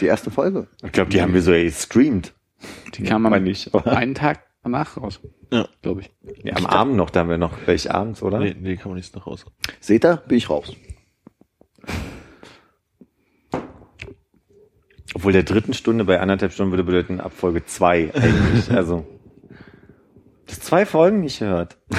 [0.00, 0.68] Die erste Folge.
[0.82, 2.34] Ich glaube, die haben wir so gestreamt.
[2.94, 3.36] Die kam Meine
[3.72, 5.20] am einen Tag danach raus.
[5.52, 5.68] Ja.
[5.82, 6.10] Glaube ich.
[6.42, 8.40] Ja, am Abend noch, da haben wir noch welche abends, oder?
[8.40, 9.44] Nee, nee, kann man nicht nach raus.
[9.80, 10.72] Seht ihr, bin ich raus.
[15.14, 18.70] Obwohl der dritten Stunde bei anderthalb Stunden würde bedeuten ab Folge zwei eigentlich.
[18.74, 19.06] also.
[20.46, 21.78] Das zwei Folgen nicht gehört.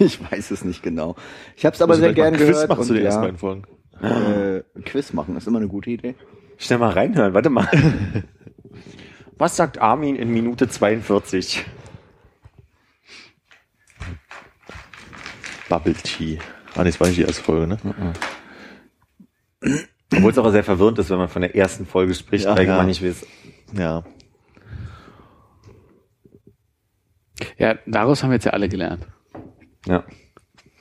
[0.00, 1.14] Ich weiß es nicht genau.
[1.56, 2.68] Ich habe es aber sehr vielleicht mal gern ein Quiz gehört.
[2.68, 3.62] machen zu und den ersten ja, beiden Folgen.
[4.02, 6.16] äh, Quiz machen ist immer eine gute Idee.
[6.58, 7.68] Schnell mal reinhören, warte mal.
[9.38, 11.64] Was sagt Armin in Minute 42?
[15.68, 16.38] Bubble Tea.
[16.74, 17.78] Ah, nee, das war nicht die erste Folge, ne?
[20.12, 22.66] Obwohl es auch sehr verwirrend ist, wenn man von der ersten Folge spricht, Ja, weil
[22.66, 22.76] ja.
[22.76, 23.26] man nicht weiß.
[23.76, 24.04] Ja.
[27.58, 29.06] Ja, daraus haben wir jetzt ja alle gelernt.
[29.86, 30.04] Ja.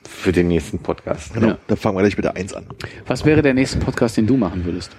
[0.08, 1.34] Für den nächsten Podcast.
[1.34, 1.48] Genau.
[1.50, 1.58] Ja.
[1.68, 2.68] Dann fangen wir gleich mit der 1 an.
[3.06, 4.96] Was wäre der nächste Podcast, den du machen würdest?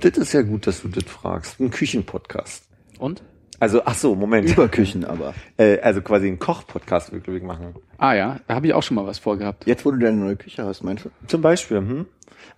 [0.00, 1.58] Das ist ja gut, dass du das fragst.
[1.60, 2.68] Ein Küchenpodcast.
[2.98, 3.22] Und?
[3.58, 4.48] Also, ach so, Moment.
[4.48, 5.34] Über Küchen aber.
[5.58, 7.74] Äh, also quasi ein Koch-Podcast würde ich machen.
[7.96, 9.66] Ah ja, da habe ich auch schon mal was vorgehabt.
[9.66, 11.10] Jetzt, wo du deine neue Küche hast, meinst du?
[11.28, 12.06] Zum Beispiel, hm?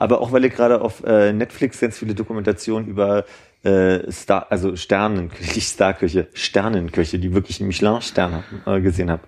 [0.01, 3.25] Aber auch weil ich gerade auf äh, Netflix ganz viele Dokumentationen über
[3.63, 9.23] äh, Star, also Sternenküche, nicht Starküche, Sternenköche, die wirklich einen Michelin-Stern äh, gesehen habe.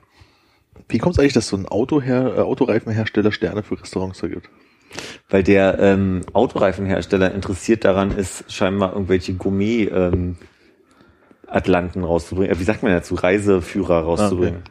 [0.88, 4.48] Wie kommt es eigentlich, dass so ein Autoher äh, Autoreifenhersteller Sterne für Restaurants vergibt?
[5.28, 10.36] Weil der ähm, Autoreifenhersteller interessiert daran ist, scheinbar irgendwelche Gourmet ähm,
[11.51, 12.55] Atlanten rauszubringen.
[12.55, 13.14] Äh, wie sagt man dazu?
[13.14, 14.62] Reiseführer rauszubringen.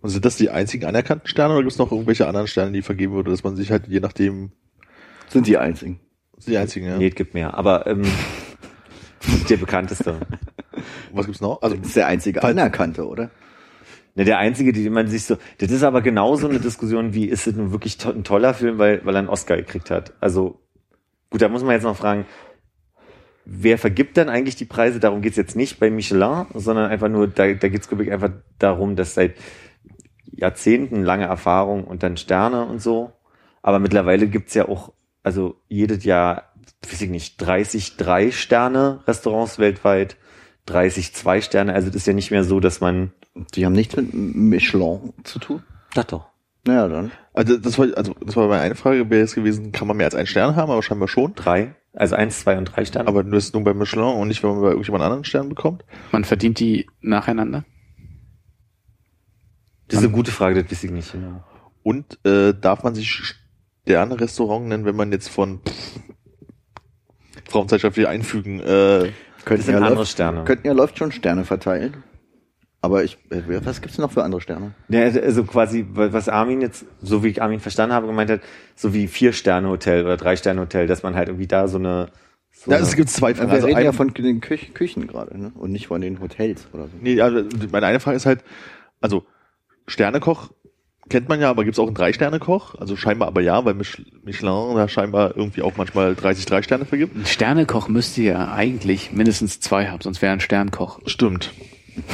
[0.00, 2.82] Und sind das die einzigen anerkannten Sterne oder gibt es noch irgendwelche anderen Sterne, die
[2.82, 4.52] vergeben würde, dass man sich halt je nachdem
[5.28, 6.00] Sind die einzigen.
[6.38, 6.98] sind die einzigen, ja?
[6.98, 7.54] Nee, es gibt mehr.
[7.54, 8.02] Aber ähm,
[9.48, 10.20] der bekannteste.
[11.12, 11.62] Was gibt's noch?
[11.62, 13.30] Also Das ist der einzige anerkannte, oder?
[14.14, 17.46] Ne, der einzige, die man sich so, das ist aber genauso eine Diskussion wie, ist
[17.46, 20.14] es nun wirklich to ein toller Film, weil, weil er einen Oscar gekriegt hat?
[20.20, 20.60] Also,
[21.30, 22.24] gut, da muss man jetzt noch fragen,
[23.46, 25.00] wer vergibt dann eigentlich die Preise?
[25.00, 28.30] Darum geht's jetzt nicht bei Michelin, sondern einfach nur, da, da geht's glaube ich einfach
[28.58, 29.34] darum, dass seit
[30.24, 33.12] Jahrzehnten lange Erfahrung und dann Sterne und so.
[33.62, 34.92] Aber mittlerweile gibt's ja auch,
[35.22, 36.52] also jedes Jahr,
[36.90, 40.16] weiß ich nicht, 30 Drei-Sterne-Restaurants weltweit,
[40.66, 41.72] 30 Zwei-Sterne.
[41.72, 43.12] Also das ist ja nicht mehr so, dass man
[43.54, 45.62] Die haben nichts mit Michelin zu tun.
[45.94, 46.26] das doch.
[46.66, 47.12] Naja, dann.
[47.32, 50.06] Also das war, also das war meine eine Frage, wäre jetzt gewesen, kann man mehr
[50.06, 51.34] als einen Stern haben, aber scheinbar schon.
[51.34, 51.76] Drei.
[51.96, 53.08] Also eins, zwei und drei Sterne.
[53.08, 55.82] Aber nur ist nur bei Michelin und nicht, wenn man bei irgendjemand anderen Stern bekommt.
[56.12, 57.64] Man verdient die nacheinander.
[59.88, 61.42] das ist eine gute Frage, das weiß ich nicht genau.
[61.82, 63.34] Und äh, darf man sich
[63.82, 66.00] Sterne-Restaurant nennen, wenn man jetzt von pff,
[67.48, 69.12] Frauenzeitschrift wieder einfügen, äh,
[69.46, 70.44] Das sind ja andere läuft, Sterne.
[70.44, 72.02] Könnten ja läuft schon Sterne verteilen.
[72.86, 74.72] Aber ich, äh, was gibt's noch für andere Sterne?
[74.88, 78.40] Ja, also quasi, was Armin jetzt, so wie ich Armin verstanden habe, gemeint hat,
[78.74, 82.06] so wie Vier-Sterne-Hotel oder Drei-Sterne-Hotel, dass man halt irgendwie da so eine...
[82.52, 83.50] So ja, es gibt zwei Wir Fragen.
[83.50, 85.52] Also reden ja von den Küch Küchen gerade, ne?
[85.56, 86.90] Und nicht von den Hotels oder so.
[87.02, 88.42] Nee, also meine eine Frage ist halt,
[89.00, 89.24] also
[89.86, 90.50] Sternekoch
[91.08, 92.74] kennt man ja, aber gibt's auch einen Drei-Sterne-Koch?
[92.76, 97.14] Also scheinbar aber ja, weil Mich- Michelin da scheinbar irgendwie auch manchmal 30 Drei-Sterne vergibt.
[97.14, 101.00] Ein Sternekoch müsste ja eigentlich mindestens zwei haben, sonst wäre er ein Sternkoch.
[101.06, 101.52] Stimmt.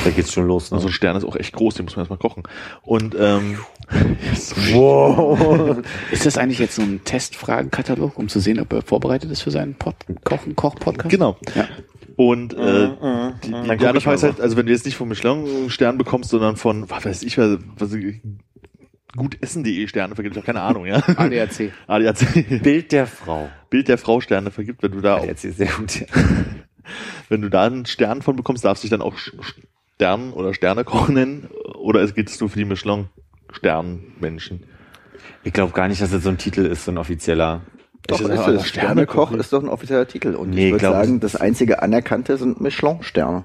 [0.05, 0.71] Da geht's schon los.
[0.71, 0.77] Ne?
[0.77, 2.43] Also ein Stern ist auch echt groß, den muss man erstmal kochen.
[2.83, 3.59] Und ähm,
[6.11, 9.51] Ist das eigentlich jetzt so ein Testfragenkatalog, um zu sehen, ob er vorbereitet ist für
[9.51, 11.09] seinen Pod Kochen, Koch-Podcast?
[11.11, 11.37] genau.
[11.55, 11.69] Ja.
[12.17, 14.31] Und äh, die, Dann die, guck die andere Frage ist mal.
[14.33, 17.39] halt, also wenn du jetzt nicht vom Michelin Stern bekommst, sondern von, was weiß ich,
[17.39, 17.91] was, was
[19.17, 21.03] gutessen.de Sterne vergibt, ich habe keine Ahnung, ja.
[21.17, 21.73] ADAC.
[21.87, 22.63] ADAC.
[22.63, 23.49] Bild der Frau.
[23.71, 26.05] Bild der Frau Sterne vergibt, wenn du da, auch, ADAC ist sehr gut.
[27.29, 31.09] wenn du da einen Stern von bekommst, darfst du dich dann auch Stern oder Sternekoch
[31.09, 33.09] nennen, oder es geht es nur für die Michelin
[33.53, 34.65] Sternmenschen.
[35.45, 37.63] Ich glaube gar nicht, dass das so ein Titel ist, so ein offizieller.
[38.07, 38.69] Doch, Ist ist es.
[38.69, 40.35] Sternekoch ist doch ein offizieller Titel.
[40.35, 43.45] Und Nee, ich würde sagen, das einzige Anerkannte sind Michelin-Sterne.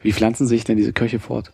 [0.00, 1.52] Wie pflanzen sich denn diese Köche fort?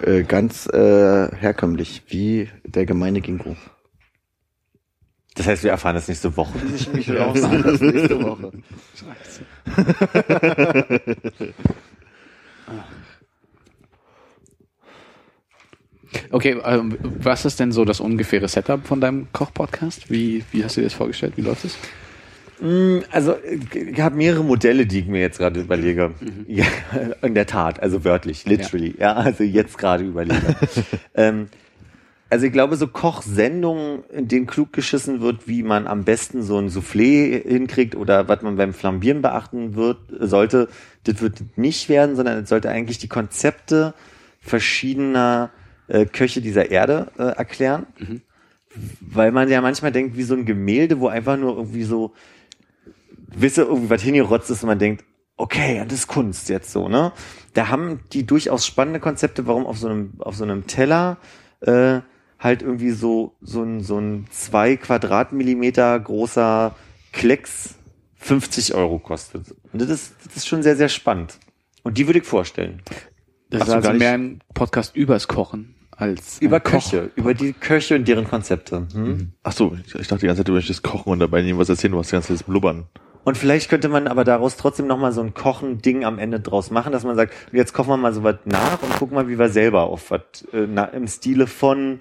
[0.00, 3.56] Äh, ganz äh, herkömmlich, wie der gemeine Ginkgo.
[5.34, 7.40] Das heißt, wir erfahren das nächste Woche, sich mich raus.
[7.40, 8.52] Das nächste Woche.
[16.30, 20.10] Okay, ähm, was ist denn so das ungefähre Setup von deinem Koch-Podcast?
[20.10, 21.34] Wie, wie hast du dir das vorgestellt?
[21.36, 21.76] Wie läuft es?
[23.10, 26.12] Also ich habe mehrere Modelle, die ich mir jetzt gerade überlege.
[26.46, 26.64] Ja,
[27.22, 28.94] in der Tat, also wörtlich, literally.
[28.98, 30.54] Ja, also jetzt gerade überlege.
[31.14, 31.48] ähm,
[32.32, 36.56] also ich glaube, so Kochsendungen, in denen klug geschissen wird, wie man am besten so
[36.56, 40.70] ein Soufflé hinkriegt oder was man beim Flambieren beachten wird, sollte,
[41.04, 43.92] das wird nicht werden, sondern es sollte eigentlich die Konzepte
[44.40, 45.50] verschiedener
[45.88, 47.86] äh, Köche dieser Erde äh, erklären.
[49.02, 52.14] Weil man ja manchmal denkt, wie so ein Gemälde, wo einfach nur irgendwie so
[53.26, 55.04] wisse irgendwie was hingerotzt ist und man denkt,
[55.36, 57.12] okay, das ist Kunst jetzt so, ne?
[57.52, 61.18] Da haben die durchaus spannende Konzepte, warum auf so einem, auf so einem Teller
[61.60, 62.00] äh,
[62.42, 66.74] halt irgendwie so, so ein, so ein zwei Quadratmillimeter großer
[67.12, 67.76] Klecks
[68.16, 69.54] 50 Euro kostet.
[69.72, 71.38] Und das ist, das ist schon sehr, sehr spannend.
[71.82, 72.82] Und die würde ich vorstellen.
[73.50, 76.90] Das Ach ist so, also mehr ein Podcast übers Kochen als Über Koch.
[76.90, 78.86] Köche, über die Köche und deren Konzepte.
[78.92, 79.32] Hm?
[79.42, 81.92] Ach so, ich, dachte die ganze Zeit, du möchtest kochen und dabei nehmen was erzählen,
[81.92, 82.86] du hast die ganze Zeit das Blubbern.
[83.24, 86.92] Und vielleicht könnte man aber daraus trotzdem nochmal so ein Kochen-Ding am Ende draus machen,
[86.92, 89.48] dass man sagt, jetzt kochen wir mal so was nach und gucken mal, wie wir
[89.48, 90.22] selber auf was
[90.52, 90.66] äh,
[90.96, 92.00] im Stile von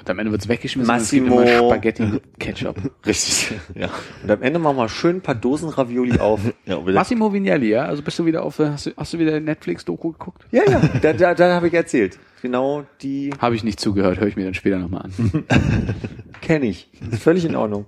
[0.00, 1.36] Und am Ende wird's weggeschmissen Massimo.
[1.36, 2.76] und es gibt immer Spaghetti mit Ketchup.
[3.06, 3.58] richtig.
[3.74, 3.90] Ja.
[4.22, 6.40] Und am Ende machen wir schön ein paar Dosen Ravioli auf.
[6.64, 7.84] ja Massimo Vignelli, ja?
[7.84, 10.46] Also bist du wieder auf, hast du, hast du wieder Netflix-Doku geguckt?
[10.50, 12.18] ja, ja, da, da, da habe ich erzählt.
[12.42, 15.44] Genau die Habe ich nicht zugehört, höre ich mir dann später nochmal an.
[16.40, 16.88] kenne ich.
[17.10, 17.84] Ist völlig in Ordnung.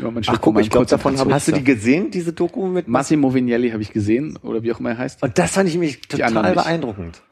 [0.00, 2.10] Ja, Ach, guck, mal ich glaub, kurz davon am hab ich- Hast du die gesehen,
[2.10, 5.22] diese Doku mit Massimo Vignelli habe ich gesehen, oder wie auch immer er heißt.
[5.22, 5.74] Und das fand ich
[6.22, 7.22] anderen total nicht.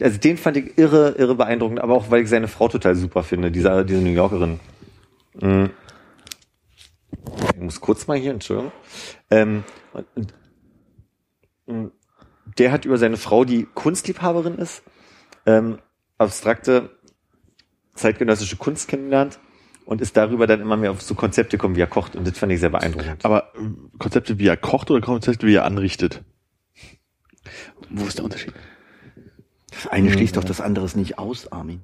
[0.00, 3.24] Also den fand ich irre, irre beeindruckend, aber auch weil ich seine Frau total super
[3.24, 4.60] finde, diese, diese New Yorkerin.
[5.40, 5.70] Mhm.
[7.54, 8.72] Ich muss kurz mal hier, Entschuldigung.
[9.30, 10.34] Ähm, und, und,
[11.66, 11.92] und
[12.58, 14.82] der hat über seine Frau, die Kunstliebhaberin ist,
[15.46, 15.78] ähm,
[16.16, 16.90] abstrakte
[17.94, 19.38] zeitgenössische Kunst kennengelernt
[19.84, 22.14] und ist darüber dann immer mehr auf so Konzepte gekommen, wie er kocht.
[22.14, 23.24] Und das fand ich sehr beeindruckend.
[23.24, 26.22] aber äh, Konzepte, wie er kocht oder Konzepte, wie er anrichtet?
[27.90, 28.52] Wo ist der Unterschied?
[29.82, 31.82] Das eine schließt doch das andere nicht aus, Armin.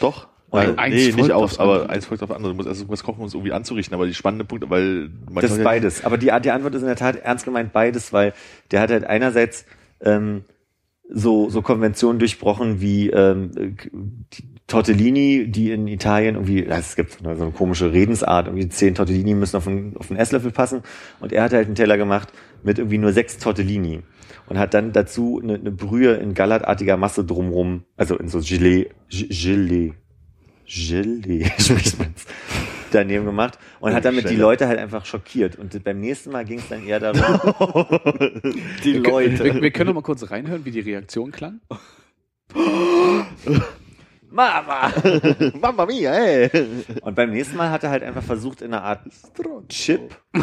[0.00, 0.28] Doch.
[0.50, 1.90] Weil Weil, eins nee, folgt nicht aus, aber andere.
[1.90, 2.52] eins folgt auf andere.
[2.52, 5.42] Du musst erst was kochen, um es irgendwie anzurichten, aber die spannende Punkte, weil man
[5.42, 6.04] Das kann ist beides.
[6.04, 8.32] Aber die, die Antwort ist in der Tat ernst gemeint beides, weil
[8.70, 9.66] der hat halt einerseits
[10.00, 10.44] ähm,
[11.08, 13.50] so, so Konventionen durchbrochen wie ähm,
[14.32, 19.34] die Tortellini, die in Italien irgendwie, es gibt so eine, komische Redensart, irgendwie zehn Tortellini
[19.34, 20.82] müssen auf einen, auf einen Esslöffel passen.
[21.20, 22.32] Und er hat halt einen Teller gemacht
[22.64, 24.00] mit irgendwie nur sechs Tortellini.
[24.48, 28.88] Und hat dann dazu eine, eine Brühe in gallertartiger Masse drumrum, also in so Gelee,
[29.08, 29.94] G- Gelee,
[30.66, 32.26] Gelee, spricht man's,
[32.90, 34.36] daneben gemacht und hat damit die.
[34.36, 35.56] Leute halt einfach schockiert.
[35.56, 37.20] Und beim nächsten Mal ging es dann eher darum,
[38.84, 39.44] die Leute.
[39.44, 41.60] Wir, wir können noch mal kurz reinhören, wie die Reaktion klang.
[44.36, 44.92] Mama!
[45.60, 46.50] Mamma mia, ey!
[47.00, 49.00] Und beim nächsten Mal hat er halt einfach versucht, in einer Art
[49.70, 50.14] Chip,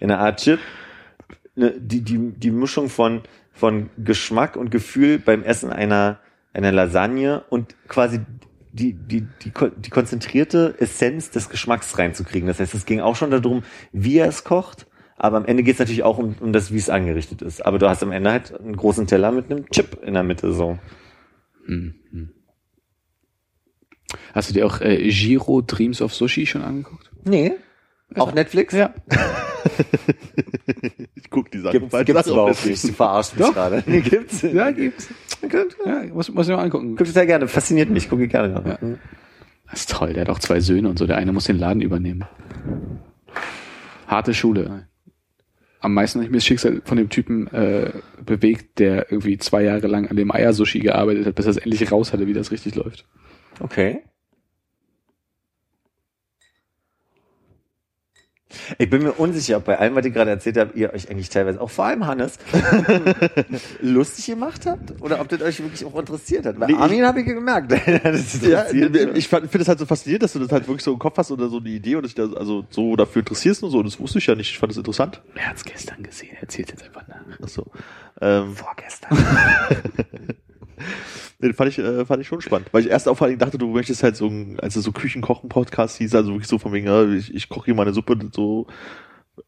[0.00, 0.60] in einer Art Chip,
[1.54, 3.22] ne, die, die, die Mischung von,
[3.52, 6.20] von Geschmack und Gefühl beim Essen einer,
[6.52, 8.20] einer Lasagne und quasi
[8.72, 12.46] die, die, die, die konzentrierte Essenz des Geschmacks reinzukriegen.
[12.46, 14.86] Das heißt, es ging auch schon darum, wie er es kocht,
[15.16, 17.64] aber am Ende geht es natürlich auch um, um das, wie es angerichtet ist.
[17.64, 20.52] Aber du hast am Ende halt einen großen Teller mit einem Chip in der Mitte
[20.52, 20.78] so.
[24.34, 27.10] Hast du dir auch äh, Giro Dreams of Sushi schon angeguckt?
[27.24, 27.52] Nee.
[28.14, 28.72] Auf Netflix?
[28.74, 28.94] Ja.
[31.14, 31.72] Ich guck die Sachen.
[31.72, 32.84] Gibt's, beide gibt's überhaupt nicht.
[32.84, 33.54] Du verarschst mich Doch.
[33.54, 33.82] gerade.
[33.86, 34.42] Nee, gibt's.
[34.52, 35.08] Ja, gibt's.
[35.84, 36.94] Ja, muss, muss ich mal angucken.
[36.96, 37.48] Guck total gerne.
[37.48, 38.08] Fasziniert mich.
[38.08, 38.54] Gucke ich gerne.
[38.64, 38.78] Ja.
[39.70, 41.06] Das ist toll, der hat auch zwei Söhne und so.
[41.06, 42.24] Der eine muss den Laden übernehmen.
[44.06, 44.86] Harte Schule.
[45.80, 47.92] Am meisten ich mir das Schicksal von dem Typen äh,
[48.24, 51.92] bewegt, der irgendwie zwei Jahre lang an dem Eiersushi gearbeitet hat, bis er es endlich
[51.92, 53.04] raus hatte, wie das richtig läuft.
[53.60, 54.02] Okay.
[58.78, 61.28] Ich bin mir unsicher, ob bei allem, was ich gerade erzählt habe, ihr euch eigentlich
[61.28, 62.38] teilweise, auch vor allem Hannes,
[63.80, 66.58] lustig gemacht habt oder ob das euch wirklich auch interessiert hat.
[66.58, 67.72] Bei Nee, Armin habe ich gemerkt.
[68.46, 68.66] Ja,
[69.14, 71.30] ich finde es halt so faszinierend, dass du das halt wirklich so im Kopf hast
[71.30, 73.78] oder so eine Idee und dich da also so dafür interessierst und so.
[73.78, 74.50] Und das wusste ich ja nicht.
[74.50, 75.20] Ich fand das interessant.
[75.34, 77.16] Er hat's gestern gesehen, er erzählt jetzt einfach nach.
[77.42, 77.66] Ach so.
[78.20, 79.18] Ähm, Vorgestern.
[81.38, 82.68] Den fand ich, äh, fand ich schon spannend.
[82.72, 85.98] Weil ich erst auf allem dachte, du möchtest halt so, ein- als es so Küchenkochen-Podcast
[85.98, 88.66] hieß, also wirklich so von wegen, ja, ich, ich koche hier mal eine Suppe so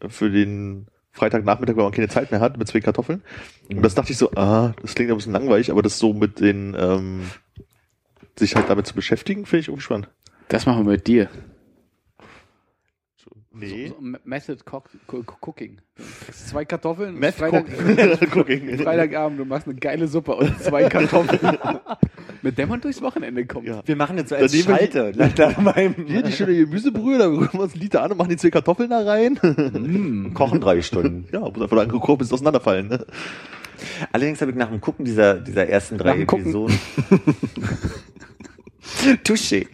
[0.08, 3.22] für den Freitagnachmittag, wenn man keine Zeit mehr hat, mit zwei Kartoffeln.
[3.70, 6.40] Und das dachte ich so, ah, das klingt ein bisschen langweilig, aber das so mit
[6.40, 7.22] den, ähm,
[8.38, 10.08] sich halt damit zu beschäftigen, finde ich irgendwie spannend.
[10.48, 11.28] Das machen wir mit dir.
[13.58, 13.88] Nee.
[13.88, 15.78] So, so Method Cook, Cook, Cooking.
[16.32, 17.18] Zwei Kartoffeln.
[17.18, 17.66] Meth Freitag,
[18.36, 18.78] Cooking.
[18.82, 21.58] Freitagabend, du machst eine geile Suppe und zwei Kartoffeln.
[22.42, 23.66] mit der man durchs Wochenende kommt.
[23.66, 23.82] Ja.
[23.84, 25.12] Wir machen jetzt so als nehmen wir Schalte.
[25.16, 28.18] nach- nach meinem- Hier die schöne Gemüsebrühe, da rühren wir uns einen Liter an und
[28.18, 30.30] machen die zwei Kartoffeln da rein.
[30.34, 31.26] Kochen drei Stunden.
[31.32, 32.88] ja, muss einfach dann gekocht bis es auseinanderfallen.
[32.88, 33.04] Ne?
[34.12, 36.20] Allerdings habe ich nach dem Gucken dieser, dieser ersten drei.
[36.20, 36.78] Episoden.
[39.24, 39.66] Touché.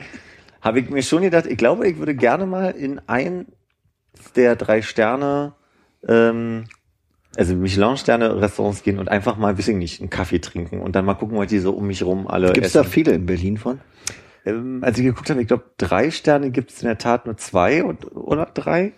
[0.61, 3.47] Habe ich mir schon gedacht, ich glaube, ich würde gerne mal in ein
[4.33, 5.55] der drei Sterne,
[6.07, 6.65] ähm,
[7.37, 11.15] also Michelin-Sterne-Restaurants gehen und einfach mal, weiß ich nicht, einen Kaffee trinken und dann mal
[11.15, 13.81] gucken, was die so um mich rum alle Gibt es da viele in Berlin von?
[14.47, 17.37] Ähm, als ich geguckt habe, ich glaube, drei Sterne gibt es in der Tat nur
[17.37, 18.93] zwei und, oder drei.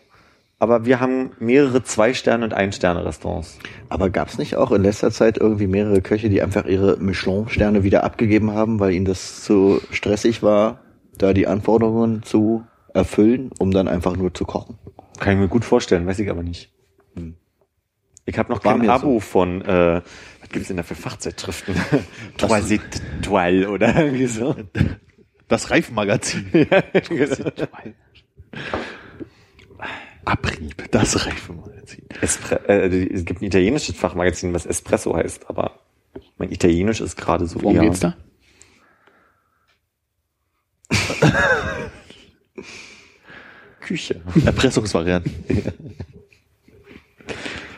[0.59, 3.59] Aber wir haben mehrere Zwei-Sterne- und Ein-Sterne-Restaurants.
[3.91, 7.85] Aber gab es nicht auch in letzter Zeit irgendwie mehrere Köche, die einfach ihre Michelin-Sterne
[7.85, 10.81] wieder abgegeben haben, weil ihnen das zu stressig war,
[11.19, 12.65] da die Anforderungen zu
[12.95, 14.79] erfüllen, um dann einfach nur zu kochen?
[15.19, 16.71] Kann ich mir gut vorstellen, weiß ich aber nicht.
[18.27, 19.21] Ich habe noch War kein Abo so.
[19.21, 20.03] von, äh,
[20.41, 21.77] was gibt's denn da für Fachzeitschriften?
[22.37, 22.83] Toilet
[23.23, 24.57] Toile oder irgendwie so.
[25.47, 26.51] Das Reifenmagazin.
[30.25, 32.03] Abrieb, das Reifenmagazin.
[32.21, 35.79] Espre äh, es gibt ein italienisches Fachmagazin, was Espresso heißt, aber
[36.37, 38.17] mein Italienisch ist gerade so Worum eher geht's da?
[43.87, 44.21] Küche.
[44.45, 45.33] Erpressungsvarianten.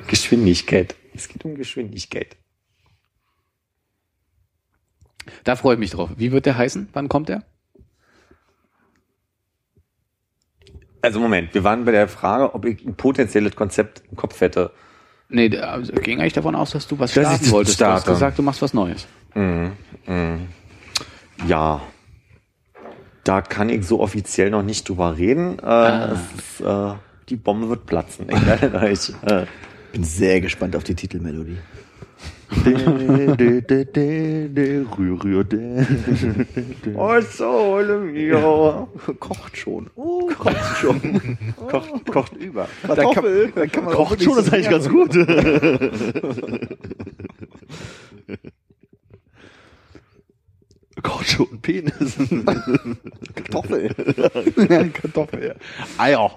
[0.09, 0.97] Geschwindigkeit.
[1.15, 2.37] Es geht um Geschwindigkeit.
[5.45, 6.09] Da freue ich mich drauf.
[6.17, 6.89] Wie wird der heißen?
[6.95, 7.43] Wann kommt der?
[11.03, 14.73] Also Moment, wir waren bei der Frage, ob ich ein potenzielles Konzept im Kopf hätte.
[15.29, 17.81] Nee, also, ging eigentlich davon aus, dass du was Dass starten wolltest.
[17.81, 18.11] Du hast starte.
[18.13, 19.07] gesagt, du machst was Neues.
[21.47, 21.83] Ja.
[23.25, 25.59] Da kann ich so offiziell noch nicht drüber reden.
[25.59, 26.93] Äh, es ist, äh,
[27.29, 28.27] die Bombe wird platzen.
[28.29, 29.13] Ich.
[29.25, 29.47] Äh,
[29.93, 31.59] Bin sehr gespannt auf die Titelmelodie.
[32.65, 35.85] De, de, de, de, de, rühr, rühr, de.
[36.95, 38.89] oh, sole mio.
[39.19, 39.91] Kocht schon.
[39.95, 41.37] Oh, kocht schon.
[41.69, 42.67] Kocht, kocht über.
[42.87, 43.53] Kartoffel.
[43.55, 45.15] Da kann man Kocht schon, das ist eigentlich ganz gut.
[51.03, 52.17] Kocht schon, Penis.
[53.35, 53.95] Kartoffel.
[54.93, 55.55] Kartoffel, ja.
[55.97, 56.31] Eier.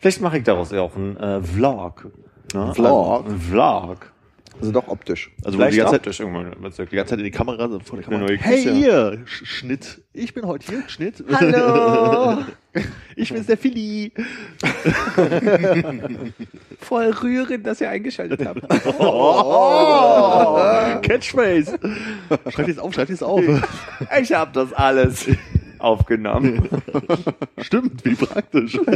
[0.00, 2.10] Vielleicht mache ich daraus ja auch einen äh, Vlog.
[2.54, 2.74] Ne?
[2.74, 3.24] Vlog?
[3.24, 4.12] Also, ein Vlog.
[4.60, 5.30] Also doch optisch.
[5.44, 6.62] Also Vielleicht die ganze, Zeit, optisch irgendwann.
[6.62, 8.32] wird's die ganze Zeit in die Kamera, vor der Kamera.
[8.38, 10.02] Hey, hier, Sch Schnitt.
[10.12, 11.24] Ich bin heute hier, Schnitt.
[11.32, 12.44] Hallo.
[13.16, 14.12] Ich bin's, der Philly.
[16.80, 18.62] Voll rührend, dass ihr eingeschaltet habt.
[18.98, 20.58] Oh,
[21.02, 21.78] Catchphrase.
[22.48, 23.42] Schreib jetzt auf, schreib jetzt auf.
[24.20, 25.26] Ich habe das alles
[25.78, 26.68] aufgenommen.
[27.58, 28.78] Stimmt, wie praktisch.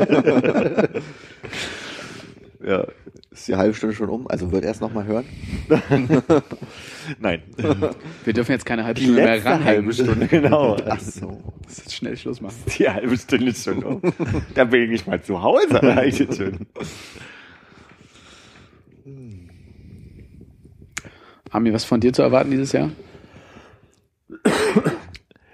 [2.65, 2.87] ja,
[3.31, 4.27] Ist die halbe Stunde schon um?
[4.29, 5.25] Also wird erst noch mal hören?
[7.21, 7.43] nein.
[8.25, 9.65] Wir dürfen jetzt keine halbe Die Stunde mehr ranhängen.
[9.65, 10.77] halbe Stunde, genau.
[10.87, 11.43] Ach so.
[11.65, 12.57] Das ist schnell Schluss machen.
[12.79, 14.01] Die halbe Stunde ist schon um.
[14.55, 15.83] Da bin ich nicht mal zu Hause.
[15.83, 16.67] eigentlich schon.
[21.51, 22.91] Haben wir was von dir zu erwarten dieses Jahr?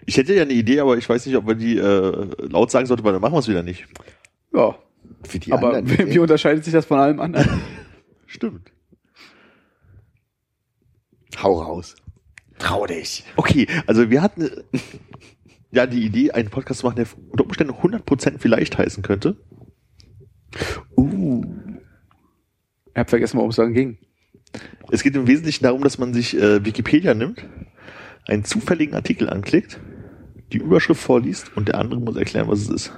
[0.07, 2.87] Ich hätte ja eine Idee, aber ich weiß nicht, ob wir die äh, laut sagen
[2.87, 3.87] sollten, weil dann machen wir es wieder nicht.
[4.55, 4.75] Ja.
[5.31, 5.99] Wie die Aber anderen.
[6.09, 7.61] wie, wie unterscheidet sich das von allem anderen?
[8.27, 8.73] Stimmt.
[11.43, 11.97] Hau raus.
[12.59, 13.25] Trau dich.
[13.37, 14.79] Okay, also wir hatten äh,
[15.71, 19.37] ja die Idee, einen Podcast zu machen, der unter Umständen 100% vielleicht heißen könnte.
[20.97, 21.45] Uh.
[22.95, 23.99] Ich hab vergessen, worum es dann ging.
[24.91, 27.47] Es geht im Wesentlichen darum, dass man sich äh, Wikipedia nimmt,
[28.29, 29.81] einen zufälligen Artikel anklickt,
[30.53, 32.93] die Überschrift vorliest und der andere muss erklären, was es ist.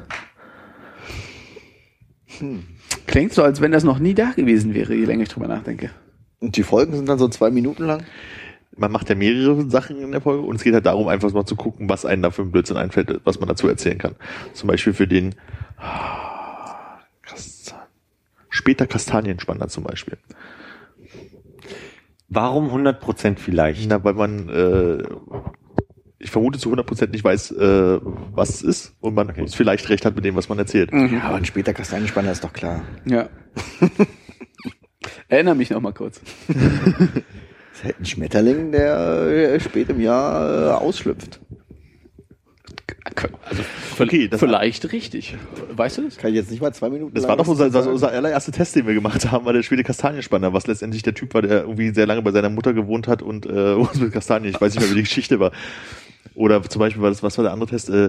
[3.07, 5.91] Klingt so, als wenn das noch nie da gewesen wäre, je länger ich drüber nachdenke.
[6.41, 8.03] Und die Folgen sind dann so zwei Minuten lang?
[8.77, 11.47] Man macht ja mehrere Sachen in der Folge und es geht halt darum, einfach mal
[11.47, 14.17] zu gucken, was einem da für ein Blödsinn einfällt, was man dazu erzählen kann.
[14.53, 15.37] Zum Beispiel für den
[15.79, 17.79] ah, Kastan-
[18.49, 20.19] später Kastanienspanner zum Beispiel.
[22.29, 23.89] Warum 100% vielleicht?
[23.89, 25.05] Na, weil man, äh,
[26.25, 28.01] ich vermute zu 100% nicht weiß, äh,
[28.33, 30.91] was es ist und man vielleicht recht hat mit dem, was man erzählt.
[30.93, 32.83] Ja, aber ein später Kastanienspanner ist doch klar.
[33.05, 33.29] Ja.
[35.29, 36.21] Erinner mich noch mal kurz.
[36.49, 38.97] Das ist halt ein Schmetterling, der
[39.55, 41.41] äh, spät im Jahr äh, ausschlüpft.
[43.45, 43.63] Also
[44.01, 45.37] Okay, das- vielleicht richtig.
[45.71, 46.17] Weißt du das?
[46.17, 48.77] Kann ich jetzt nicht mal zwei Minuten Das war doch unser, das unser allererster Test,
[48.77, 51.91] den wir gemacht haben, war der Schwede Kastanienspanner, was letztendlich der Typ war, der irgendwie
[51.91, 54.91] sehr lange bei seiner Mutter gewohnt hat und äh, mit Kastanien, ich weiß nicht mehr,
[54.91, 55.53] wie die Geschichte war.
[56.35, 57.91] Oder zum Beispiel war das, was war der andere Test?
[57.91, 58.09] Äh,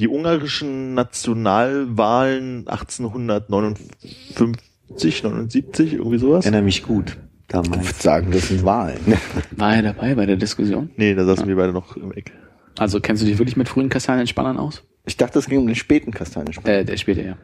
[0.00, 6.44] die ungarischen Nationalwahlen 1859, 79, irgendwie sowas?
[6.44, 7.86] Erinnere mich gut Ich damals.
[7.86, 8.98] würde sagen, das sind Wahlen.
[9.52, 10.90] War er dabei bei der Diskussion?
[10.96, 12.32] Nee, da saßen wir beide noch im Eck.
[12.76, 14.82] Also kennst du dich wirklich mit frühen Kastanienspannern aus?
[15.06, 16.78] Ich dachte, es ging um den späten Kastanienspanner.
[16.78, 17.36] Äh, der später, ja.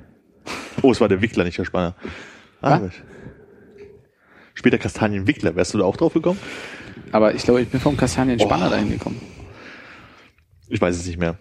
[0.82, 1.94] Oh, es war der Wickler, nicht der Spanner.
[2.62, 2.80] Ah,
[4.54, 6.38] Später Kastanienwickler, wärst du da auch drauf gekommen?
[7.12, 9.20] Aber ich glaube, ich bin vom Kastanienspanner dahin gekommen.
[10.70, 11.36] Ich weiß es nicht mehr.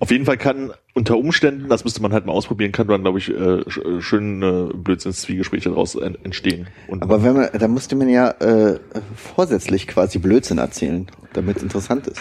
[0.00, 3.18] Auf jeden Fall kann unter Umständen, das müsste man halt mal ausprobieren, kann dann, glaube
[3.18, 6.68] ich, äh, sch- schön äh, Blödsinns-Zwiegespräche daraus en- entstehen.
[6.86, 8.78] Und Aber wenn man, da musste man ja äh,
[9.16, 12.20] vorsätzlich quasi Blödsinn erzählen, damit es interessant ist.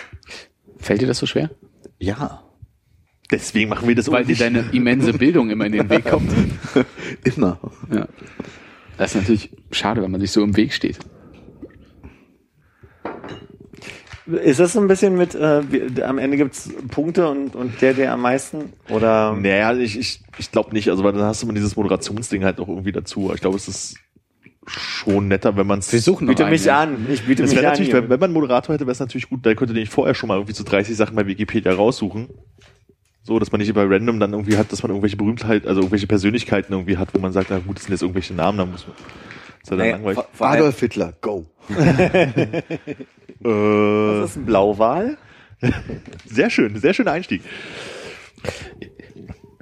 [0.80, 1.52] Fällt dir das so schwer?
[2.00, 2.44] Ja,
[3.30, 6.32] deswegen machen wir das Weil dir deine immense Bildung immer in den Weg kommt.
[7.24, 7.60] immer.
[7.92, 8.08] Ja.
[8.98, 10.98] Das ist natürlich schade, wenn man sich so im Weg steht.
[14.44, 17.94] Ist das so ein bisschen mit, äh, wie- am Ende gibt's Punkte und, und der,
[17.94, 18.74] der am meisten?
[18.90, 19.34] Oder?
[19.34, 20.90] Naja, ich, ich, ich glaube nicht.
[20.90, 23.32] Also, weil dann hast du mal dieses Moderationsding halt noch irgendwie dazu.
[23.34, 23.96] Ich glaube, es ist
[24.66, 25.94] schon netter, wenn man es.
[25.94, 27.06] Wir suchen Biete mich an.
[27.10, 27.72] Ich biete Das mich wäre an.
[27.74, 30.14] natürlich, wenn, wenn man einen Moderator hätte, wäre es natürlich gut, da könnte nicht vorher
[30.14, 32.28] schon mal irgendwie so 30 Sachen bei Wikipedia raussuchen.
[33.24, 36.08] So, dass man nicht bei Random dann irgendwie hat, dass man irgendwelche Berühmtheit, also irgendwelche
[36.08, 38.86] Persönlichkeiten irgendwie hat, wo man sagt, na gut, das sind jetzt irgendwelche Namen, dann muss
[38.88, 38.96] man.
[39.68, 40.16] Dann Naja, langweilig.
[40.16, 41.46] vor, vor allem, Adolf Hitler, go.
[43.40, 45.18] Äh, was ist ein Blauwal?
[46.26, 47.44] sehr schön, sehr schöner Einstieg.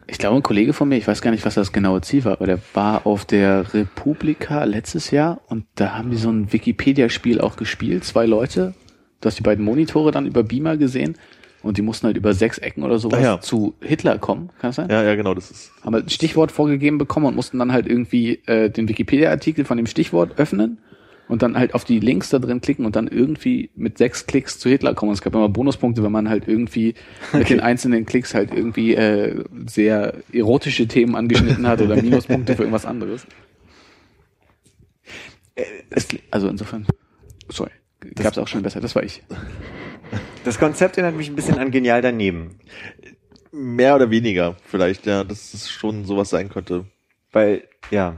[0.07, 2.33] Ich glaube, ein Kollege von mir, ich weiß gar nicht, was das genaue Ziel war,
[2.33, 7.41] aber der war auf der Republika letztes Jahr und da haben die so ein Wikipedia-Spiel
[7.41, 8.75] auch gespielt, zwei Leute.
[9.19, 11.17] Du hast die beiden Monitore dann über Beamer gesehen
[11.65, 13.41] und die mussten halt über sechs Ecken oder sowas Ah ja.
[13.41, 14.89] zu Hitler kommen, kann das sein?
[14.89, 15.71] Ja, ja, genau, das ist.
[15.83, 19.77] Haben halt ein Stichwort vorgegeben bekommen und mussten dann halt irgendwie äh, den Wikipedia-Artikel von
[19.77, 20.77] dem Stichwort öffnen
[21.27, 24.59] und dann halt auf die Links da drin klicken und dann irgendwie mit sechs Klicks
[24.59, 25.09] zu Hitler kommen.
[25.09, 26.93] Und es gab immer Bonuspunkte, wenn man halt irgendwie
[27.33, 32.61] mit den einzelnen Klicks halt irgendwie äh, sehr erotische Themen angeschnitten hat oder Minuspunkte für
[32.61, 33.25] irgendwas anderes.
[35.89, 36.85] Es, also insofern,
[37.49, 37.71] sorry,
[38.13, 39.23] gab's auch schon besser, das war ich.
[40.43, 42.59] Das Konzept erinnert mich ein bisschen an Genial daneben.
[43.51, 46.85] Mehr oder weniger, vielleicht, ja, dass es schon sowas sein könnte.
[47.31, 48.17] Weil, ja.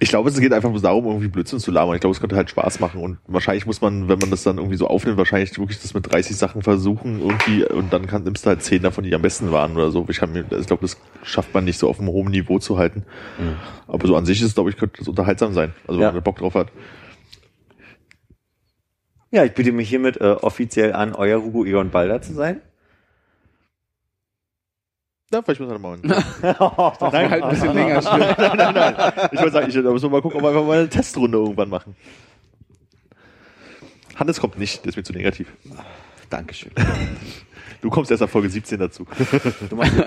[0.00, 1.94] Ich glaube, es geht einfach nur darum, irgendwie Blödsinn zu labern.
[1.94, 3.00] Ich glaube, es könnte halt Spaß machen.
[3.00, 6.10] Und wahrscheinlich muss man, wenn man das dann irgendwie so aufnimmt, wahrscheinlich wirklich das mit
[6.12, 9.52] 30 Sachen versuchen irgendwie und dann kann, nimmst du halt 10 davon, die am besten
[9.52, 10.04] waren oder so.
[10.08, 13.04] Ich, hab ich glaube, das schafft man nicht so auf einem hohen Niveau zu halten.
[13.86, 15.72] Aber so an sich ist es, glaube ich, könnte das unterhaltsam sein.
[15.86, 16.08] Also Ja.
[16.08, 16.68] wenn man da Bock drauf hat.
[19.36, 22.62] Ja, ich biete mich hiermit äh, offiziell an, euer Hugo Egon Balder zu sein.
[25.30, 25.98] Ja, vielleicht müssen wir mal.
[27.12, 28.00] Nein, halt ein bisschen länger.
[28.00, 29.12] nein, nein, nein.
[29.32, 31.36] Ich wollte sagen, ich, da müssen wir mal gucken, ob wir einfach mal eine Testrunde
[31.36, 31.94] irgendwann machen.
[34.14, 35.52] Hannes kommt nicht, der ist mir zu negativ.
[36.30, 36.72] Dankeschön.
[37.82, 39.06] Du kommst erst ab Folge 17 dazu.
[39.68, 39.98] Du, meinst,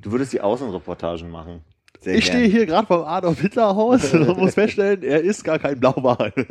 [0.00, 1.62] du würdest die Außenreportagen machen.
[2.00, 2.36] Sehr Ich gern.
[2.36, 6.32] stehe hier gerade beim Adolf Hitler Haus und muss feststellen, er ist gar kein Blauwal.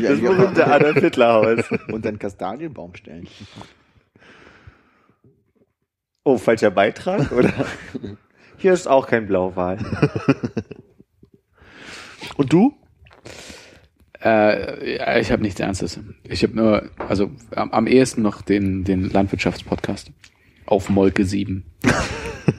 [0.00, 1.64] Das berühmte Adolf Hitler Haus.
[1.92, 3.28] Und einen Kastanienbaum stellen.
[6.24, 7.52] Oh, falscher Beitrag, oder?
[8.56, 9.78] Hier ist auch kein Blauwal.
[12.36, 12.74] Und du?
[14.22, 16.00] Äh, ja, ich habe nichts Ernstes.
[16.24, 20.10] Ich habe nur, also am, am ehesten noch den, den Landwirtschaftspodcast
[20.66, 21.64] auf Molke 7.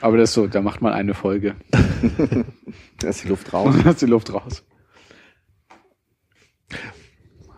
[0.00, 1.54] Aber das ist so, da macht man eine Folge.
[2.98, 3.74] Da ist die Luft raus.
[3.82, 4.64] Dann ist die Luft raus.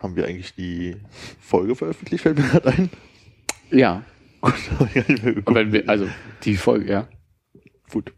[0.00, 0.96] Haben wir eigentlich die
[1.40, 2.90] Folge veröffentlicht, fällt mir gerade ein?
[3.70, 4.02] Ja.
[4.40, 5.56] Gut, hab ich gar nicht mehr Und geguckt.
[5.56, 6.08] wenn wir, also
[6.44, 7.08] die Folge, ja,
[7.90, 8.12] Gut.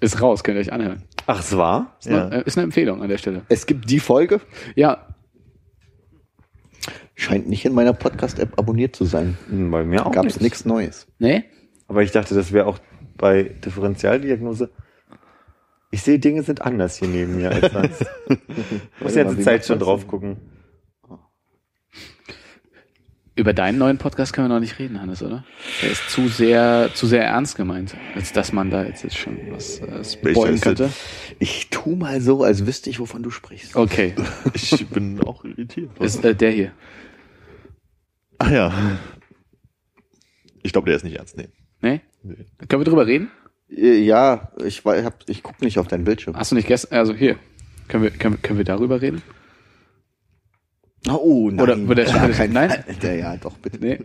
[0.00, 1.02] ist raus, könnt ihr euch anhören.
[1.26, 1.96] Ach, es war?
[2.00, 3.42] Ist, eine, äh, ist eine Empfehlung an der Stelle.
[3.48, 4.40] Es gibt die Folge,
[4.74, 5.14] Ja,
[7.18, 9.36] scheint nicht in meiner Podcast-App abonniert zu sein.
[9.48, 11.06] Hm, Bei mir auch Gab es nichts Neues.
[11.18, 11.44] ne?
[11.88, 12.78] Aber ich dachte, das wäre auch
[13.16, 14.70] bei Differentialdiagnose.
[15.90, 18.00] Ich sehe, Dinge sind anders hier neben mir als sonst.
[18.28, 18.38] Muss
[19.00, 20.36] Warte jetzt die Zeit schon drauf gucken.
[23.34, 25.44] Über deinen neuen Podcast können wir noch nicht reden, Hannes, oder?
[25.80, 29.38] Der ist zu sehr, zu sehr ernst gemeint, als dass man da jetzt, jetzt schon
[29.50, 30.90] was äh, spoilen könnte.
[31.38, 33.76] Ich tu mal so, als wüsste ich, wovon du sprichst.
[33.76, 34.14] Okay,
[34.54, 35.90] Ich bin auch irritiert.
[36.00, 36.72] ist äh, der hier.
[38.38, 38.72] Ach Ah ja.
[40.62, 41.52] Ich glaube, der ist nicht ernst nehmen.
[41.80, 42.00] Ne?
[42.22, 42.34] Nee.
[42.68, 43.30] Können wir drüber reden?
[43.70, 46.36] Äh, Ja, ich, hab, ich guck nicht auf deinen Bildschirm.
[46.36, 47.36] Hast du nicht gestern, also hier,
[47.88, 49.22] können wir, können, wir- können wir darüber reden?
[51.08, 51.60] Oh, nein.
[51.60, 52.84] Oder wird der- Gar kein nein?
[53.02, 53.78] Ja, ja, doch, bitte.
[53.80, 54.00] Nee.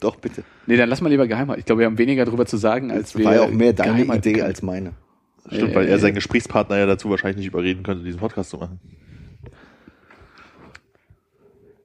[0.00, 0.44] Doch, bitte.
[0.66, 1.60] Nee, dann lass mal lieber geheim halten.
[1.60, 3.72] Ich glaube, wir haben weniger darüber zu sagen, als Das wir war ja auch mehr
[3.72, 4.44] deine Idee können.
[4.46, 4.92] als meine.
[5.50, 8.50] Stimmt, Äh, weil er äh, seinen Gesprächspartner ja dazu wahrscheinlich nicht überreden könnte, diesen Podcast
[8.50, 8.80] zu machen.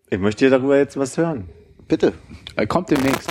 [0.10, 1.48] Ich möchte darüber jetzt was hören.
[1.92, 2.14] Bitte.
[2.56, 3.30] Äh, kommt demnächst.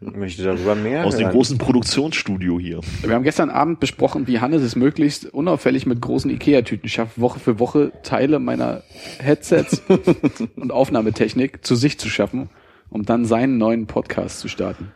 [0.00, 1.32] Ich möchte darüber mehr Aus dem hören.
[1.32, 2.80] großen Produktionsstudio hier.
[3.02, 7.40] Wir haben gestern Abend besprochen, wie Hannes es möglichst unauffällig mit großen Ikea-Tüten schafft, Woche
[7.40, 8.84] für Woche Teile meiner
[9.18, 9.82] Headsets
[10.56, 12.48] und Aufnahmetechnik zu sich zu schaffen,
[12.88, 14.90] um dann seinen neuen Podcast zu starten.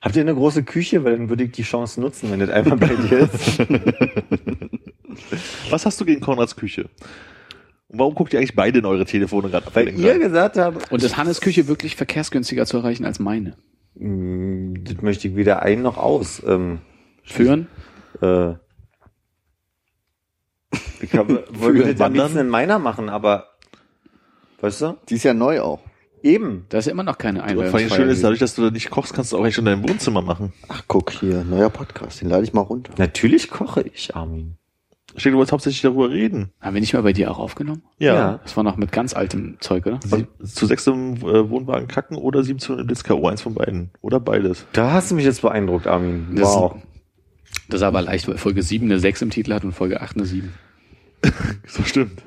[0.00, 1.04] Habt ihr eine große Küche?
[1.04, 3.60] Weil dann würde ich die Chance nutzen, wenn das einmal bei dir ist.
[5.70, 6.90] Was hast du gegen Konrads Küche?
[7.88, 11.02] Und warum guckt ihr eigentlich beide in eure Telefone gerade Weil ihr gesagt habt, Und
[11.02, 13.56] ist Hannes Küche wirklich verkehrsgünstiger zu erreichen als meine?
[13.94, 16.42] Mm, das möchte ich weder ein noch aus.
[16.46, 16.80] Ähm,
[17.22, 17.68] Führen?
[18.20, 18.54] äh,
[21.00, 23.50] ich habe, wollte das am liebsten in meiner machen, aber
[24.60, 24.96] weißt du?
[25.08, 25.80] Die ist ja neu auch.
[26.22, 26.66] Eben.
[26.70, 27.96] Da ist ja immer noch keine Vor allem Einweihungsfeier.
[27.96, 30.22] schön ist, dadurch, dass du da nicht kochst, kannst du auch echt in deinem Wohnzimmer
[30.22, 30.52] machen.
[30.68, 32.92] Ach, guck hier, neuer Podcast, den lade ich mal runter.
[32.98, 34.56] Natürlich koche ich, Armin.
[35.16, 36.50] Steck, du wolltest hauptsächlich darüber reden.
[36.60, 37.82] Haben wir nicht mal bei dir auch aufgenommen?
[37.98, 38.14] Ja.
[38.14, 38.40] Ja.
[38.42, 39.98] Das war noch mit ganz altem Zeug, oder?
[40.04, 43.90] Sie, zu sechs im äh, Wohnwagen kacken oder sieben zu einem Blitzko, eins von beiden.
[44.02, 44.66] Oder beides.
[44.72, 46.28] Da hast du mich jetzt beeindruckt, Armin.
[46.34, 46.76] Das- Wow.
[47.68, 50.16] Das ist aber leicht, weil Folge 7 eine 6 im Titel hat und Folge 8
[50.16, 50.52] eine 7.
[51.66, 52.22] So stimmt.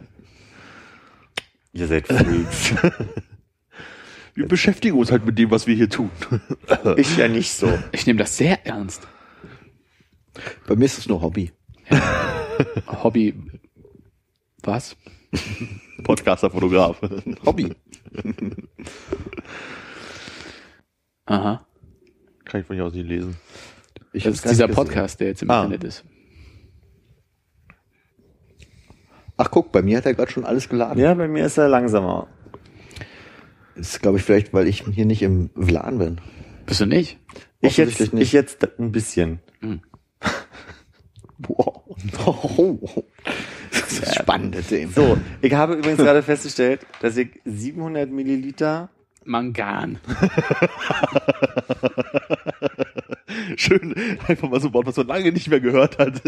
[1.73, 2.73] Ihr seid Freaks.
[4.35, 6.09] Wir beschäftigen uns halt mit dem, was wir hier tun.
[6.97, 7.77] ich ja nicht so.
[7.91, 9.07] Ich nehme das sehr ernst.
[10.67, 11.51] Bei mir ist es nur Hobby.
[13.03, 13.33] Hobby.
[14.63, 14.95] Was?
[16.03, 16.99] Podcaster, Fotograf.
[17.45, 17.73] Hobby.
[21.25, 21.65] Aha.
[22.45, 23.35] Kann ich von hier aus nicht lesen.
[24.13, 24.75] Ich Das ist dieser gesehen.
[24.75, 25.63] Podcast, der jetzt im Ah.
[25.63, 26.03] Internet ist.
[29.37, 30.99] Ach guck, bei mir hat er gerade schon alles geladen.
[31.01, 32.27] Ja, bei mir ist er langsamer.
[33.75, 36.19] Das ist, glaube ich, vielleicht, weil ich hier nicht im WLAN bin.
[36.65, 37.17] Bist du nicht?
[37.61, 38.13] Ich jetzt, nicht.
[38.21, 39.39] ich jetzt ein bisschen.
[41.47, 41.78] Wow.
[43.71, 44.91] Das ist spannende Themen.
[44.91, 48.89] So, ich habe übrigens gerade festgestellt, dass ich 700 Milliliter
[49.25, 49.99] Mangan.
[53.55, 53.93] Schön,
[54.27, 56.21] einfach mal so ein Wort, was man lange nicht mehr gehört hat.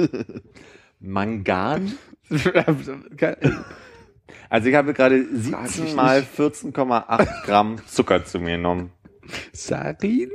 [0.99, 1.93] Mangan.
[4.49, 8.91] Also ich habe gerade 17 mal 14,8 Gramm Zucker zu mir genommen.
[9.53, 10.29] Sarin?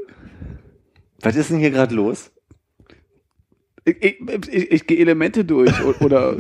[1.21, 2.31] Was ist denn hier gerade los?
[3.87, 6.39] Ich, ich, ich, gehe Elemente durch oder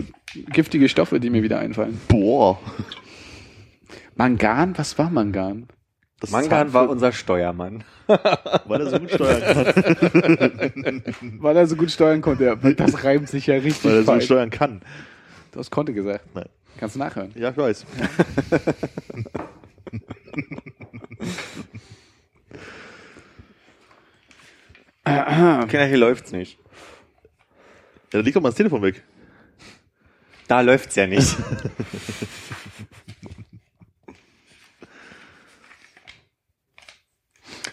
[0.52, 2.00] giftige Stoffe, die mir wieder einfallen.
[2.08, 2.58] Boah.
[4.16, 4.76] Mangan?
[4.76, 5.68] Was war Mangan?
[6.18, 7.84] Das Mangan war unser Steuermann.
[8.06, 11.04] weil er so gut steuern kann.
[11.38, 12.56] Weil er so gut steuern konnte.
[12.76, 14.80] Das reimt sich ja richtig Weil er so gut steuern kann.
[15.52, 16.24] Du hast konnte gesagt.
[16.34, 16.48] Nein.
[16.78, 17.30] Kannst du nachhören.
[17.36, 17.86] Ja, ich weiß.
[25.68, 26.58] Kinder, hier läuft's nicht.
[28.12, 29.02] Ja, dann leg doch mal das Telefon weg.
[30.48, 31.36] Da läuft's ja nicht.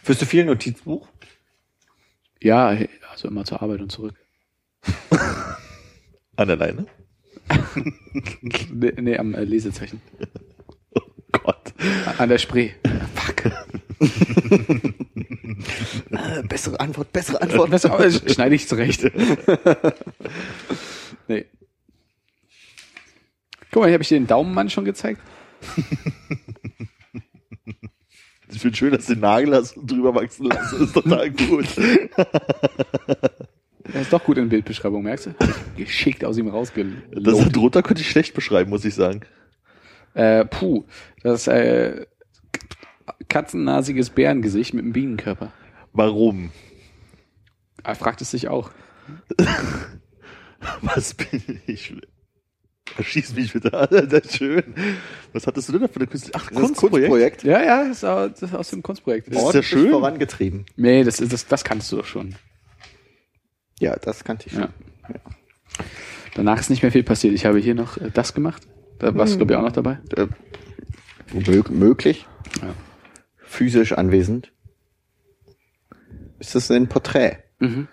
[0.03, 1.07] Führst du viel Notizbuch?
[2.41, 2.77] Ja,
[3.09, 4.15] also immer zur Arbeit und zurück.
[6.35, 6.87] An der Leine?
[8.71, 9.99] Nee, nee am äh, Lesezeichen.
[11.31, 11.73] Gott.
[12.17, 12.71] An der Spree.
[16.11, 17.71] Äh, bessere Antwort, bessere Antwort.
[17.71, 19.03] Das aber schneide ich zurecht.
[21.27, 21.45] nee.
[23.71, 25.19] Guck mal, hier habe ich dir den Daumenmann schon gezeigt.
[28.51, 30.79] Ich finde schön, dass du den Nagel hast und drüber wachsen lassen.
[30.79, 31.65] Das ist total gut.
[33.91, 35.35] Er ist doch gut in Bildbeschreibung, merkst du?
[35.75, 37.55] Geschickt aus ihm Das rausgelobt.
[37.55, 39.21] drunter könnte ich schlecht beschreiben, muss ich sagen.
[40.13, 40.85] Äh, puh,
[41.21, 42.05] das äh,
[43.33, 45.51] katzennasiges Bärengesicht mit einem Bienenkörper.
[45.91, 46.51] Warum?
[47.83, 48.71] Er fragt es sich auch.
[50.81, 51.93] Was bin ich?
[53.01, 54.63] Schieß mich bitte an, das ist schön.
[55.31, 56.31] Was hattest du denn da für eine Künstler?
[56.35, 57.09] Ach, Das Kunstprojekt?
[57.09, 57.43] Kunstprojekt.
[57.43, 59.33] Ja, ja, das ist aus, das ist aus dem Kunstprojekt.
[59.33, 59.89] Das ist ja schön.
[59.91, 60.65] vorangetrieben.
[60.75, 62.35] Nee, das, ist- das, das kannst du doch schon.
[63.79, 64.61] Ja, das kannte ich schon.
[64.61, 64.69] Ja.
[66.35, 67.33] Danach ist nicht mehr viel passiert.
[67.33, 68.67] Ich habe hier noch äh, das gemacht.
[68.99, 69.99] Da warst du, glaube ich, auch noch dabei.
[70.15, 70.27] Äh,
[71.33, 72.27] mö möglich.
[72.61, 72.73] Ja.
[73.53, 74.51] Physisch anwesend.
[76.39, 77.37] Ist das ein Porträt?
[77.59, 77.87] Mhm.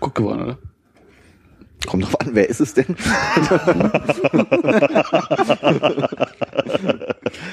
[0.00, 0.58] Gut geworden, oder?
[1.86, 2.96] Kommt drauf an, wer ist es denn?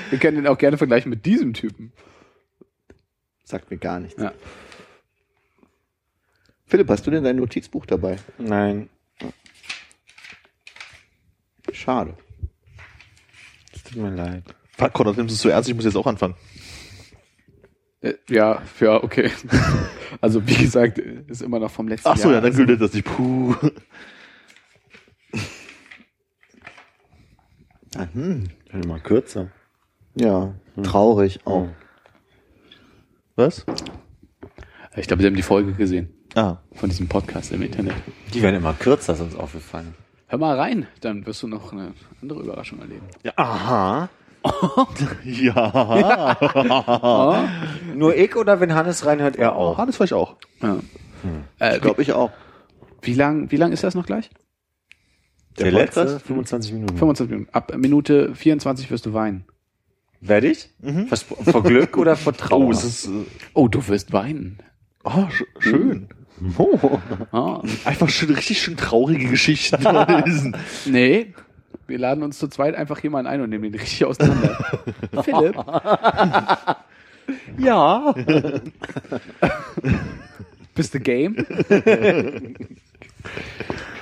[0.10, 1.91] Wir können den auch gerne vergleichen mit diesem Typen.
[3.43, 4.22] Sagt mir gar nichts.
[4.22, 4.32] Ja.
[6.68, 8.16] Philipp, hast du denn dein Notizbuch dabei?
[8.38, 8.88] Nein.
[11.74, 12.16] Schade.
[13.74, 14.45] Es tut mir leid.
[14.78, 15.68] Fuck, Konrad, nimmst du es zu ernst?
[15.68, 16.36] Ich muss jetzt auch anfangen.
[18.02, 19.32] Äh, Ja, ja, okay.
[20.22, 22.43] Also wie gesagt, ist immer noch vom letzten Ach so, Jahr.
[22.43, 23.06] ja, dann gilt das nicht.
[23.06, 23.56] Puh.
[27.95, 28.49] Ah, hm.
[28.72, 29.49] Dann mal kürzer.
[30.16, 31.70] Ja, traurig auch.
[33.36, 33.66] Was?
[34.95, 36.58] Ich glaube, Sie haben die Folge gesehen Ah.
[36.74, 37.95] von diesem Podcast im Internet.
[38.34, 39.93] Die werden immer kürzer, ist uns aufgefallen.
[40.28, 43.06] Hör mal rein, dann wirst du noch eine andere Überraschung erleben.
[43.24, 44.10] Ja, aha.
[45.24, 47.18] Ja.
[47.96, 49.78] Nur ich oder wenn Hannes reinhört, er auch?
[49.78, 50.36] Hannes vielleicht auch.
[50.62, 50.78] Ja.
[51.60, 52.32] Äh, wie, Glaube ich auch.
[53.02, 54.30] wie lang, wie lang ist das noch gleich?
[55.58, 56.02] Der, Der letzte?
[56.06, 56.26] Podcast?
[56.28, 56.98] 25 Minuten.
[56.98, 57.54] 25 Minuten.
[57.54, 59.46] Ab Minute 24 wirst du weinen.
[60.22, 60.70] Werde ich?
[60.84, 62.68] Verspro- Vor Glück oder vor Trauer?
[62.68, 63.08] Oh, ist.
[63.08, 64.60] Äh, Oh, du wirst weinen.
[65.04, 66.08] oh, sch schön.
[67.32, 67.62] Ah.
[67.86, 70.56] Einfach schön, richtig schön traurige Geschichten lesen.
[70.86, 71.34] Nee,
[71.92, 74.58] wir laden uns zu zweit einfach jemanden ein und nehmen den richtig auseinander.
[75.24, 75.56] Philipp,
[77.60, 78.16] ja.
[80.74, 81.36] bist du game?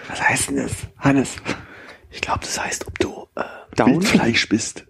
[0.07, 0.71] Was heißt denn das?
[0.99, 1.35] Hannes.
[2.11, 3.43] Ich glaube, das heißt, ob du äh,
[3.75, 4.85] Down down, Fleisch bist.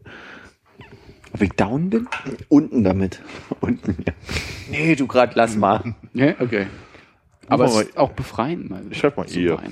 [1.33, 2.07] ob ich down bin?
[2.47, 3.21] Unten damit.
[3.59, 4.13] Unten, ja.
[4.69, 5.95] Nee, du grad lass mal.
[6.13, 6.67] Ja, okay.
[7.47, 8.67] Aber es mal- ist auch befreien.
[8.69, 9.57] Mal Ich schreib mal zu ihr.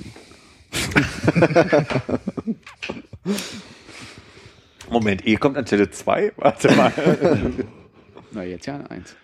[4.90, 6.34] Moment, ihr kommt an Stelle 2?
[6.38, 6.94] Warte mal.
[8.32, 9.16] Na, jetzt ja eins.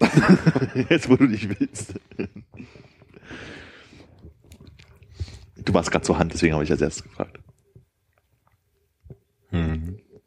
[0.88, 1.92] Jetzt, wo du nicht willst.
[5.56, 7.38] Du warst gerade zur Hand, deswegen habe ich als erstes gefragt.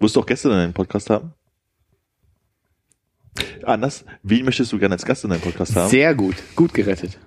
[0.03, 1.33] Wirst du auch Gäste in deinem Podcast haben?
[3.63, 5.89] Anders, wen möchtest du gerne als Gast in deinem Podcast haben?
[5.89, 6.35] Sehr gut.
[6.55, 7.17] Gut gerettet.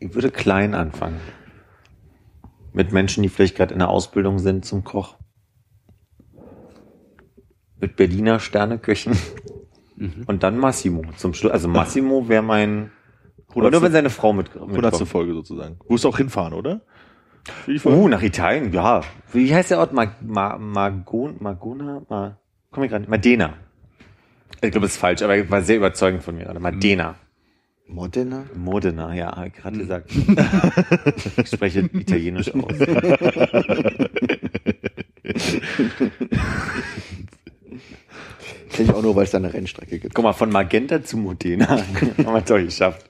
[0.00, 1.20] Ich würde klein anfangen.
[2.74, 5.16] Mit Menschen, die vielleicht gerade in der Ausbildung sind zum Koch.
[7.80, 9.16] Mit Berliner Sterneköchen.
[10.26, 11.52] Und dann Massimo zum Schluss.
[11.52, 12.90] Also Massimo wäre mein.
[13.54, 14.82] Oder nur wenn seine Frau mit, 100.
[14.82, 15.08] mitkommt.
[15.08, 15.78] Folge sozusagen.
[15.86, 16.80] Du wirst auch hinfahren, oder?
[17.84, 19.02] Uh, nach Italien, ja.
[19.32, 19.92] Wie heißt der Ort?
[19.92, 22.02] Mag, Ma, Magon, Magona?
[22.08, 22.38] Ma,
[22.72, 23.08] komm ich gerade.
[23.08, 23.54] Modena.
[24.56, 26.58] Ich glaube, das ist falsch, aber er war sehr überzeugend von mir gerade.
[26.58, 27.14] Modena.
[27.86, 28.46] Modena?
[28.54, 30.10] Modena, ja, habe ich gerade gesagt.
[31.36, 32.78] ich spreche Italienisch aus.
[38.70, 40.14] Kenn ich auch nur, weil es da eine Rennstrecke gibt.
[40.14, 41.68] Guck mal, von Magenta zu Modena.
[41.78, 43.08] Haben wir doch geschafft.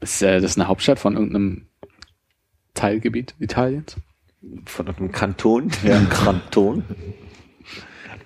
[0.00, 1.68] Ist äh, das eine Hauptstadt von irgendeinem
[2.74, 3.96] Teilgebiet Italiens?
[4.64, 5.70] Von einem Kanton.
[5.84, 6.00] Ja.
[6.06, 6.82] Kanton.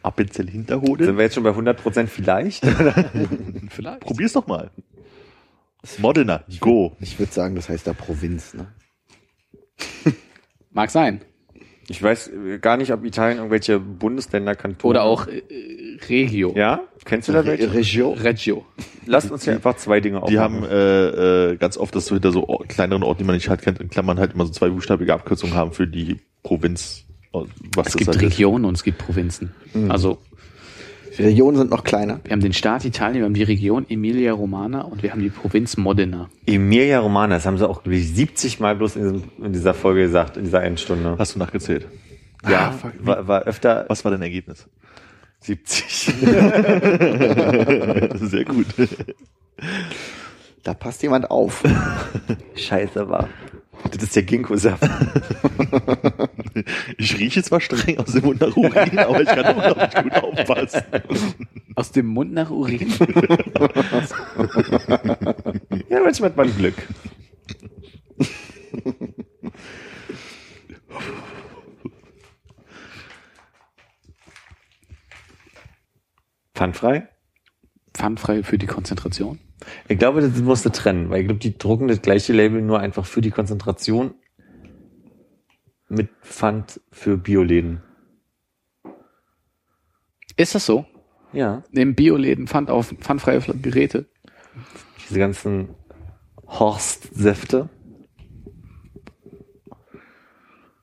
[0.07, 1.05] Appenzell Hinterhode?
[1.07, 2.65] Sind wir jetzt schon bei 100% vielleicht?
[3.71, 4.01] Vielleicht.
[4.01, 4.71] Probier's doch mal.
[5.99, 6.97] Modena, go.
[7.01, 8.67] Ich würde sagen, das heißt da Provinz, ne?
[10.73, 11.21] Mag sein.
[11.89, 12.31] Ich weiß
[12.61, 14.91] gar nicht, ob Italien irgendwelche Bundesländer, Kantone.
[14.91, 15.43] Oder auch äh,
[16.09, 16.53] Regio.
[16.57, 16.81] Ja?
[17.05, 17.73] Kennst du da welche?
[17.73, 18.11] Regio?
[18.13, 18.67] Reggio.
[19.07, 20.63] Lasst uns hier einfach zwei Dinge Die aufmachen.
[20.63, 23.63] haben äh, äh, ganz oft, dass du hinter so kleineren Orten, die man nicht halt
[23.63, 27.06] kennt, in Klammern halt immer so zwei buchstabige Abkürzungen haben für die Provinz.
[27.75, 28.23] Was Es das gibt halt ist.
[28.25, 29.53] Regionen und es gibt Provinzen.
[29.89, 30.19] Also
[31.19, 32.21] Regionen sind noch kleiner.
[32.25, 35.31] wir haben den Staat Italien, wir haben die Region Emilia Romana und wir haben die
[35.31, 36.29] Provinz Modena.
[36.47, 40.03] Emilia Romana, das haben sie auch ich, 70 Mal bloß in, diesem, in dieser Folge
[40.03, 41.17] gesagt, in dieser Endstunde.
[41.19, 41.87] Hast du nachgezählt?
[42.49, 42.93] Ja, Ah, fuck.
[43.01, 44.69] war, war öfter Was war dein Ergebnis?
[45.41, 45.85] 70.
[48.15, 48.67] Sehr gut.
[50.63, 51.63] Da passt jemand auf.
[52.57, 53.29] Scheiße war.
[53.85, 54.83] Das ist der Ginkgo-Saft.
[56.97, 60.03] Ich rieche zwar streng aus dem Mund nach Urin, aber ich kann auch noch nicht
[60.03, 60.83] gut aufpassen.
[61.75, 62.91] Aus dem Mund nach Urin.
[65.91, 66.75] Ja, manchmal hat man Glück.
[76.55, 77.09] Pfandfrei?
[77.95, 79.39] Pfandfrei für die Konzentration.
[79.89, 82.81] Ich glaube, das musst du trennen, weil ich glaube, die drucken das gleiche Label nur
[82.81, 84.15] einfach für die Konzentration
[85.89, 87.83] mit Pfand für Bioläden.
[90.37, 90.85] Ist das so?
[91.33, 94.07] Ja, Nehmen Bioläden Pfand auf pfandfreie Geräte?
[95.09, 95.69] diese ganzen
[96.47, 97.69] Horstsäfte.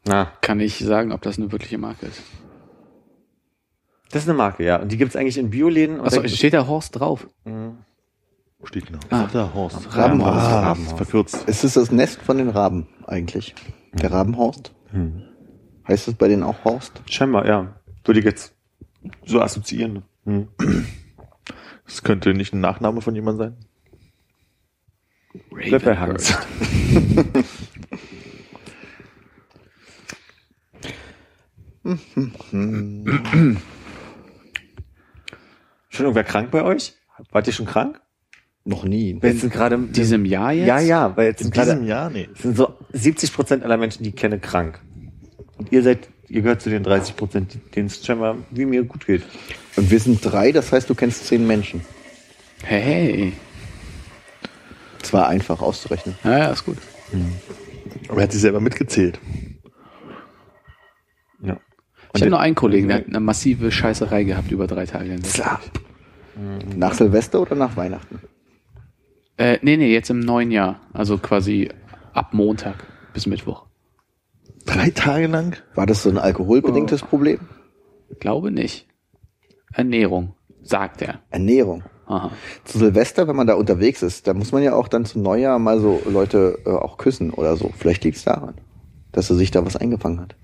[0.06, 2.22] Na, Kann ich sagen, ob das eine wirkliche Marke ist.
[4.12, 4.82] das ist eine Marke, ja.
[4.82, 6.02] Und die gibt's eigentlich in Bioläden.
[6.02, 7.28] Achso, steht da Horst drauf?
[7.46, 7.76] Wo
[8.68, 9.00] steht genau?
[9.10, 9.26] Ah.
[9.26, 9.96] Ach, da, Horst.
[9.96, 10.44] Rabenhaus.
[10.44, 10.94] Ah, Rabenhaus.
[10.94, 11.44] Verkürzt.
[11.48, 13.56] Es ist das Nest von den Raben eigentlich.
[13.94, 14.74] Der Rabenhorst.
[14.92, 15.24] Hm.
[15.88, 17.02] Heißt es bei denen auch Horst?
[17.10, 17.76] Scheinbar, ja.
[18.06, 18.56] Würde ich jetzt
[19.26, 20.04] so assoziieren.
[20.26, 20.48] Hm.
[21.86, 23.58] Das könnte nicht ein Nachname von jemand sein.
[25.50, 26.38] Bleib bei Hans.
[35.90, 36.94] Schon irgendwer krank bei euch?
[37.32, 38.00] Wart ihr schon krank?
[38.66, 39.20] Noch nie.
[39.22, 40.68] Jetzt sind gerade In diesem Jahr jetzt?
[40.68, 42.10] Ja, ja, weil jetzt In sind gerade diesem Jahr?
[42.10, 42.30] Nee.
[42.34, 44.80] es sind so 70 Prozent aller Menschen, die ich kenne, krank.
[45.58, 49.06] Und ihr seid, ihr gehört zu den 30 Prozent, denen es scheinbar wie mir gut
[49.06, 49.24] geht.
[49.76, 51.82] Und wir sind drei, das heißt, du kennst zehn Menschen.
[52.64, 53.34] Hey.
[55.00, 56.16] Das war einfach auszurechnen.
[56.24, 56.78] Ja, ja, ist gut.
[58.08, 59.20] Aber er hat sich selber mitgezählt.
[61.42, 61.60] Ja.
[62.14, 65.12] Ich habe nur einen Kollegen, der hat eine massive Scheißerei gehabt über drei Tage.
[65.12, 65.44] hinweg.
[66.78, 68.20] Nach Silvester oder nach Weihnachten?
[69.38, 70.80] Äh, nee, nee, jetzt im neuen Jahr.
[70.94, 71.70] Also quasi
[72.14, 73.66] ab Montag bis Mittwoch.
[74.66, 75.58] Drei Tage lang?
[75.76, 77.40] War das so ein alkoholbedingtes Problem?
[78.20, 78.88] Glaube nicht.
[79.74, 81.20] Ernährung, sagt er.
[81.32, 81.84] Ernährung.
[82.06, 82.32] Aha.
[82.64, 85.58] Zu Silvester, wenn man da unterwegs ist, da muss man ja auch dann zum Neujahr
[85.58, 87.72] mal so Leute äh, auch küssen oder so.
[87.78, 88.56] Vielleicht liegt es daran,
[89.12, 90.36] dass er sich da was eingefangen hat.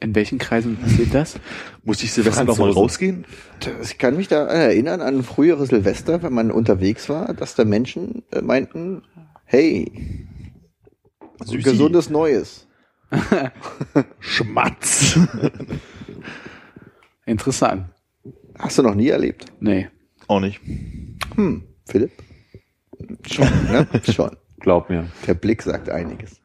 [0.00, 1.38] In welchen Kreisen passiert das?
[1.88, 2.82] Musste ich Silvester noch mal Franzosen.
[2.82, 3.24] rausgehen?
[3.82, 8.24] Ich kann mich da erinnern an frühere Silvester, wenn man unterwegs war, dass da Menschen
[8.30, 9.04] äh, meinten,
[9.46, 9.90] hey,
[11.42, 11.62] Süßi.
[11.62, 12.66] gesundes Neues.
[14.20, 15.18] Schmatz.
[17.24, 17.86] Interessant.
[18.58, 19.46] Hast du noch nie erlebt?
[19.60, 19.88] Nee.
[20.26, 20.60] Auch nicht.
[21.36, 22.12] Hm, Philipp?
[23.26, 23.88] Schon, ne?
[24.12, 24.36] Schon.
[24.60, 25.06] Glaub mir.
[25.26, 26.38] Der Blick sagt einiges.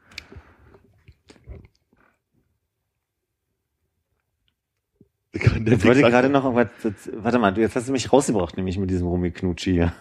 [5.35, 6.67] Ich wollte gerade noch irgendwas,
[7.13, 9.93] warte mal, du jetzt hast du mich rausgebracht, nämlich mit diesem Rumiknutschi hier.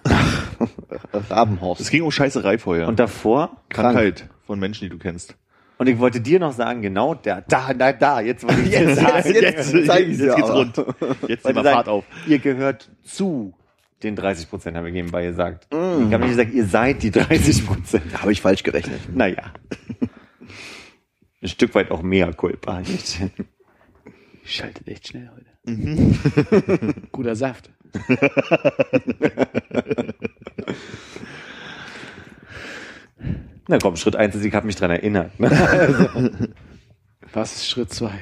[1.30, 1.80] Rabenhorst.
[1.80, 2.86] Es ging um Scheißerei vorher.
[2.86, 5.34] Und davor, Krankheit von Menschen, die du kennst.
[5.78, 8.82] und ich wollte dir noch sagen, genau da, da, da, da, jetzt wollte ich dir
[8.82, 10.58] Jetzt, sagen, jetzt, jetzt zeig ich's jetzt dir geht's aber.
[10.58, 10.76] rund.
[11.28, 12.04] Jetzt nehmen wir Fahrt auf.
[12.26, 13.54] Ihr gehört zu
[14.02, 15.66] den 30 Prozent, habe ich nebenbei gesagt.
[15.70, 18.20] Ich habe nicht gesagt, ihr seid die 30 Prozent.
[18.20, 19.00] Habe ich falsch gerechnet.
[19.14, 19.44] Naja.
[21.40, 22.82] Ein Stück weit auch mehr Culpa.
[24.44, 25.46] Schaltet echt schnell heute.
[25.64, 26.94] Mhm.
[27.12, 27.70] Guter Saft.
[33.68, 36.52] Na komm, Schritt eins ist, ich habe mich dran erinnert, ne?
[37.32, 38.18] Was ist Schritt zwei?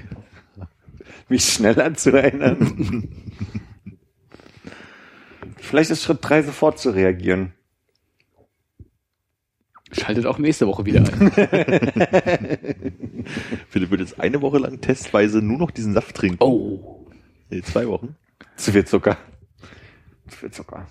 [1.31, 3.09] mich schneller zu erinnern.
[5.57, 7.53] Vielleicht ist Schritt drei sofort zu reagieren.
[9.93, 11.07] Schaltet auch nächste Woche wieder ein.
[13.69, 16.43] Philipp wird jetzt eine Woche lang testweise nur noch diesen Saft trinken.
[16.43, 17.07] Oh.
[17.49, 18.15] Nee, zwei Wochen.
[18.57, 19.17] Zu viel Zucker.
[20.29, 20.87] Zu viel Zucker.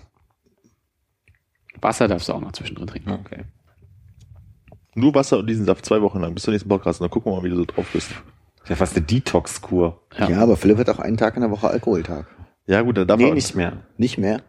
[1.80, 3.10] Wasser darfst du auch noch zwischendrin trinken.
[3.10, 3.44] Okay.
[4.94, 7.00] Nur Wasser und diesen Saft zwei Wochen lang bis zur nächsten Podcast.
[7.00, 8.10] Und dann gucken wir mal, wie du so drauf bist.
[8.10, 10.02] Das ist ja fast eine Detox-Kur.
[10.18, 10.28] Ja.
[10.28, 10.40] Ja.
[10.42, 12.26] aber Philipp hat auch einen Tag in der Woche Alkoholtag.
[12.66, 13.78] Ja gut, dann darf Nee, er nicht mehr.
[13.96, 14.42] Nicht mehr?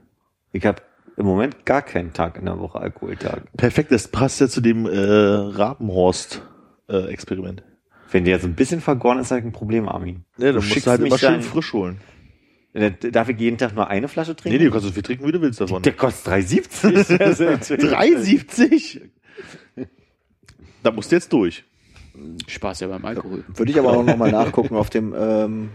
[0.52, 0.82] Ich habe
[1.18, 3.44] im Moment gar keinen Tag in der Woche Alkoholtag.
[3.58, 7.64] Perfekt, das passt ja zu dem äh, Rabenhorst-Experiment.
[8.12, 10.26] Wenn der so ein bisschen vergoren ist, habe ich ein Problem, Armin.
[10.38, 12.02] Ja, dann Du musst schickst du halt immer schön frisch holen.
[12.74, 14.58] Äh, Darf ich jeden Tag nur eine Flasche Nee, trinken?
[14.60, 15.82] nee, du kannst so viel trinken, wie du willst davon.
[15.84, 17.20] Der kostet 3,70.
[17.22, 19.02] Also, 3,70?
[20.84, 21.64] Da musst du jetzt durch.
[22.48, 23.44] Spaß ja beim Alkohol.
[23.48, 25.70] Würde ich aber auch nochmal nachgucken auf dem ähm,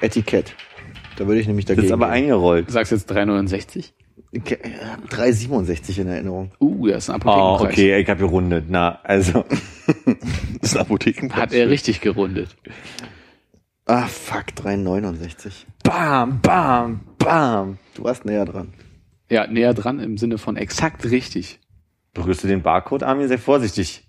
[0.00, 0.54] Etikett.
[1.16, 1.86] Da würde ich nämlich Das dagegen.
[1.86, 2.70] ist aber Du eingerollt.
[2.70, 3.92] sagst jetzt 3,69?
[4.32, 6.52] Ich hab 3,67 in Erinnerung.
[6.60, 7.72] Uh, das ist ein Oh, Apothekenpreis.
[7.72, 8.64] okay, ich habe gerundet.
[8.68, 9.44] Na, also.
[10.60, 11.40] Das ist ein Apothekenpreis.
[11.40, 12.56] Hat er richtig gerundet.
[13.86, 15.64] Ah, fuck, 3,69.
[15.84, 17.78] Bam, bam, bam.
[17.94, 18.72] Du warst näher dran.
[19.30, 21.60] Ja, näher dran im Sinne von exakt richtig.
[22.14, 23.28] Berührst du den Barcode, Armin?
[23.28, 24.08] Sei vorsichtig.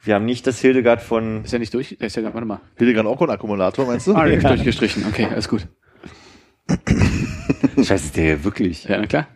[0.00, 1.42] Wir haben nicht das Hildegard von...
[1.44, 1.92] Ist ja nicht durch?
[1.92, 2.60] Ist ja, warte mal.
[2.76, 4.14] Hildegard auch ein Akkumulator, meinst du?
[4.14, 4.38] Ah, ja.
[4.48, 5.04] durchgestrichen.
[5.08, 5.66] Okay, alles gut.
[7.76, 8.84] Scheiße, ist der hier wirklich?
[8.84, 9.28] Ja, na klar.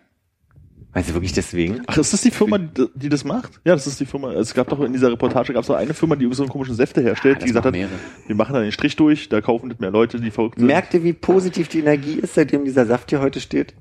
[0.94, 1.82] Meinst du wirklich deswegen?
[1.86, 3.60] Ach, ist das die Firma, die, die das macht?
[3.64, 4.32] Ja, das ist die Firma.
[4.32, 6.74] Es gab doch in dieser Reportage gab es doch eine Firma, die so einen komischen
[6.74, 7.98] Säfte herstellt, Ah, die gesagt hat, machen mehrere.
[8.26, 10.66] wir machen da den Strich durch, da kaufen nicht mehr Leute, die verrückt sind.
[10.66, 13.74] Merkt ihr, wie positiv die Energie ist, seitdem dieser Saft hier heute steht?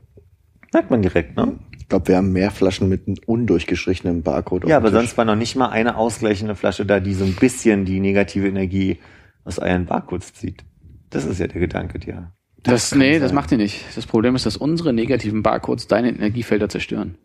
[0.73, 1.57] Merkt man direkt, ne?
[1.79, 4.67] Ich glaube, wir haben mehr Flaschen mit einem undurchgestrichenen Barcode.
[4.67, 4.97] Ja, aber Tisch.
[4.99, 8.47] sonst war noch nicht mal eine ausgleichende Flasche da, die so ein bisschen die negative
[8.49, 8.99] Energie
[9.45, 10.65] aus euren Barcodes zieht.
[11.09, 12.33] Das ist ja der Gedanke, ja.
[12.67, 13.85] Das, nee, das macht ihr nicht.
[13.95, 17.17] Das Problem ist, dass unsere negativen Barcodes deine Energiefelder zerstören.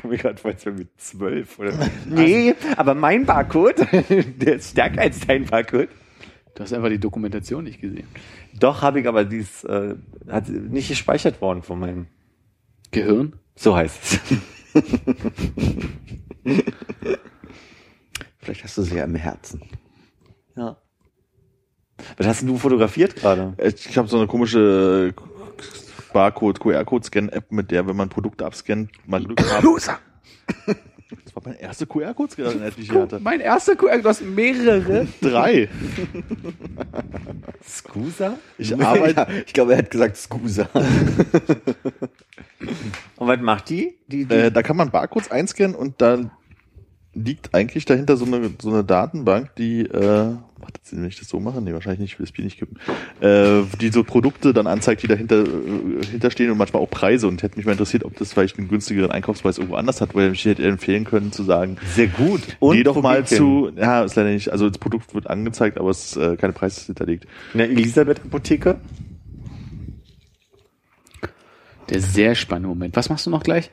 [0.00, 1.72] Komm mir gerade vor, als wären wir zwölf oder.
[2.06, 3.86] nee, aber mein Barcode,
[4.40, 5.88] der ist stärker als dein Barcode.
[6.54, 8.06] Du hast einfach die Dokumentation nicht gesehen.
[8.58, 9.96] Doch, habe ich, aber dies äh,
[10.28, 12.06] hat nicht gespeichert worden von meinem.
[12.90, 13.32] Gehirn?
[13.56, 14.20] So heißt es.
[18.38, 19.62] Vielleicht hast du sie ja im Herzen.
[20.56, 20.76] ja.
[22.16, 23.54] Was hast denn du fotografiert gerade?
[23.58, 25.20] Ich habe so eine komische äh,
[26.12, 29.62] Barcode, QR-Code-Scan-App, mit der, wenn man Produkte abscannt, man Glück hat.
[29.62, 29.98] Loser!
[30.66, 33.20] Das war meine erste QR-Code-Scan, die ich hier hatte.
[33.20, 35.06] Mein erster QR, du hast mehrere.
[35.20, 35.68] Drei.
[37.66, 38.38] Scusa?
[38.58, 39.26] Ich arbeite.
[39.30, 40.68] Ja, ich glaube, er hat gesagt Scusa.
[43.16, 43.96] Und was macht die?
[44.08, 46.18] die, die Äh, da kann man Barcodes einscannen und da
[47.14, 51.28] liegt eigentlich dahinter so eine, so eine Datenbank, die, äh, macht das wenn ich das
[51.28, 51.60] so mache?
[51.60, 52.78] Nee, wahrscheinlich nicht, ich will das Bier nicht kippen.
[53.20, 57.42] Äh, die so Produkte dann anzeigt, die dahinter äh, hinterstehen und manchmal auch Preise und
[57.42, 60.44] hätte mich mal interessiert, ob das vielleicht einen günstigeren Einkaufspreis irgendwo anders hat, weil ich
[60.44, 62.40] hätte empfehlen können zu sagen, sehr gut.
[62.60, 66.12] geh doch mal zu, ja, ist leider nicht, also das Produkt wird angezeigt, aber es
[66.12, 67.26] ist äh, keine Preise hinterlegt.
[67.52, 68.76] In der Elisabeth-Apotheke?
[71.90, 72.96] Der sehr spannende Moment.
[72.96, 73.70] Was machst du noch gleich?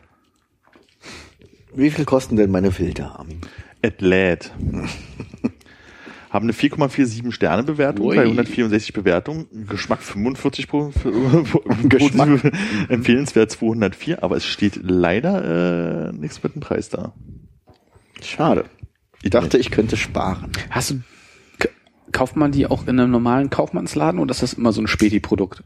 [1.73, 3.41] Wie viel kosten denn meine Filter, Armin?
[3.83, 4.51] Athlete.
[6.29, 8.15] Haben eine 4,47 Sterne Bewertung Ui.
[8.15, 9.47] bei 164 Bewertungen.
[9.67, 10.91] Geschmack 45 pro,
[11.83, 12.53] Geschmack.
[12.87, 17.13] empfehlenswert 204, aber es steht leider äh, nichts mit dem Preis da.
[18.21, 18.65] Schade.
[19.23, 20.51] Ich dachte, ich könnte sparen.
[20.69, 21.01] Hast du,
[22.13, 25.63] kauft man die auch in einem normalen Kaufmannsladen oder ist das immer so ein Späti-Produkt?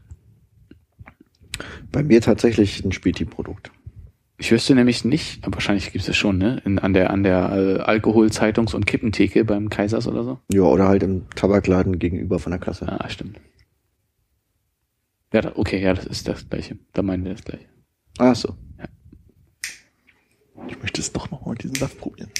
[1.92, 3.70] Bei mir tatsächlich ein Späti-Produkt.
[4.38, 6.60] Ich wüsste nämlich nicht, aber wahrscheinlich gibt es es schon, ne?
[6.64, 10.38] In, an der, an der äh, Alkohol-Zeitungs- und Kippentheke beim Kaisers oder so.
[10.52, 12.86] Ja, oder halt im Tabakladen gegenüber von der Kasse.
[12.86, 13.40] Ah, stimmt.
[15.32, 16.78] Ja, da, okay, ja, das ist das gleiche.
[16.92, 17.66] Da meinen wir das gleiche.
[18.18, 18.54] Ach so.
[20.68, 22.30] Ich möchte es doch noch mal mit diesem Saft probieren.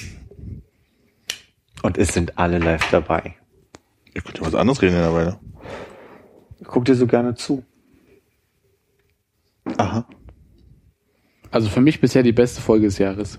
[1.83, 3.37] Und es sind alle live dabei.
[4.15, 5.41] Ihr könnt ja was anderes reden in der Weile.
[6.65, 7.65] Guck dir so gerne zu.
[9.77, 10.07] Aha.
[11.57, 13.39] Also für mich bisher die beste Folge des Jahres.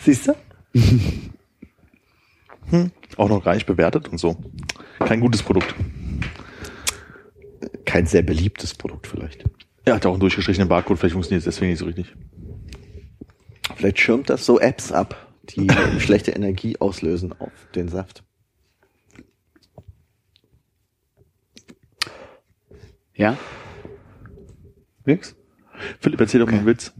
[0.00, 0.34] Siehst du?
[3.16, 4.36] Auch noch gar nicht bewertet und so.
[4.98, 5.74] Kein gutes Produkt.
[7.86, 9.44] Kein sehr beliebtes Produkt vielleicht.
[9.86, 12.14] Er hat auch einen durchgestrichenen Barcode, vielleicht funktioniert es deswegen nicht so richtig.
[13.76, 15.66] Vielleicht schirmt das so Apps ab, die
[15.98, 18.22] schlechte Energie auslösen auf den Saft.
[23.14, 23.38] Ja?
[25.04, 25.36] Nix?
[26.00, 26.92] Philipp, erzähl doch mal einen Witz.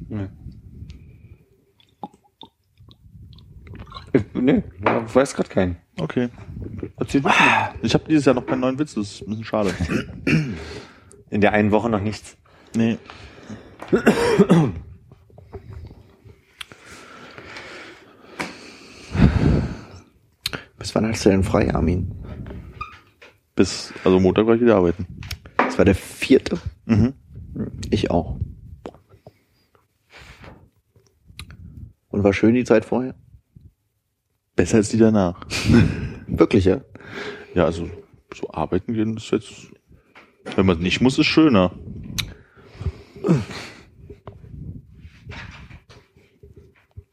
[4.13, 5.77] Ich, nee, ich weiß gerade keinen.
[5.99, 6.29] Okay.
[6.97, 7.75] Erzähl du mal.
[7.83, 9.75] Ich habe dieses Jahr noch keinen neuen Witz, das ist ein bisschen schade.
[11.31, 12.37] In der einen Woche noch nichts.
[12.77, 12.99] Nee.
[20.79, 22.13] Bis wann hast du denn frei, Armin?
[23.57, 25.07] Bis, also Montag war ich wieder arbeiten.
[25.57, 26.59] Das war der vierte.
[26.87, 27.15] Mhm.
[27.91, 28.37] Ich auch.
[32.09, 33.15] Und war schön die Zeit vorher?
[34.57, 35.47] Besser als die danach.
[36.27, 36.81] Wirklich, ja?
[37.55, 37.89] Ja, also
[38.35, 39.69] so arbeiten gehen ist jetzt,
[40.57, 41.73] wenn man nicht muss, ist schöner.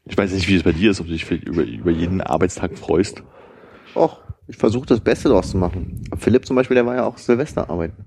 [0.04, 2.20] Ich weiß nicht, wie es bei dir ist, ob du dich vielleicht über, über jeden
[2.20, 3.22] Arbeitstag freust.
[3.94, 6.04] Och, ich versuche das Beste draus zu machen.
[6.18, 8.04] Philipp zum Beispiel, der war ja auch Silvester arbeiten.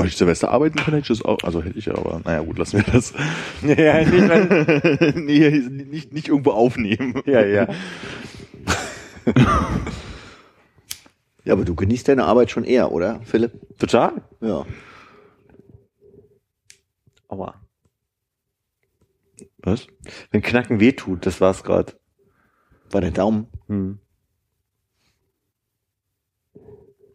[0.00, 2.40] Oh, ich Silvester arbeiten kann, hätte ich das auch, also hätte ich ja, aber naja,
[2.40, 3.12] gut, lassen wir das.
[3.62, 5.50] ja, nicht, wenn- nee,
[5.84, 7.20] nicht, nicht irgendwo aufnehmen.
[7.26, 7.68] ja, ja.
[11.44, 13.52] Ja, aber du genießt deine Arbeit schon eher, oder, Philipp?
[13.78, 14.12] Total.
[14.42, 14.66] Ja.
[17.28, 17.54] Aua.
[19.58, 19.86] Was?
[20.30, 21.94] Wenn Knacken weh tut, das war's gerade.
[22.90, 23.46] War der Daumen?
[23.68, 23.98] Hm.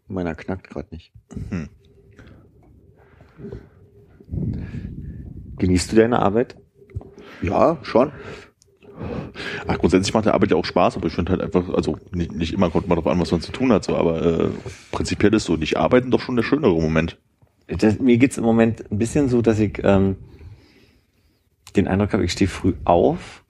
[0.08, 1.14] Meiner knackt gerade nicht.
[5.58, 6.56] Genießt du deine Arbeit?
[7.42, 8.12] Ja, schon.
[9.68, 12.32] Ach, grundsätzlich macht der Arbeit ja auch Spaß, aber ich finde halt einfach, also nicht,
[12.34, 14.50] nicht immer kommt man darauf an, was man zu tun hat, so, aber äh,
[14.92, 17.18] prinzipiell ist so, nicht arbeiten doch schon der schönere Moment.
[17.68, 20.16] Das, mir geht's im Moment ein bisschen so, dass ich ähm,
[21.76, 23.44] den Eindruck habe, ich stehe früh auf,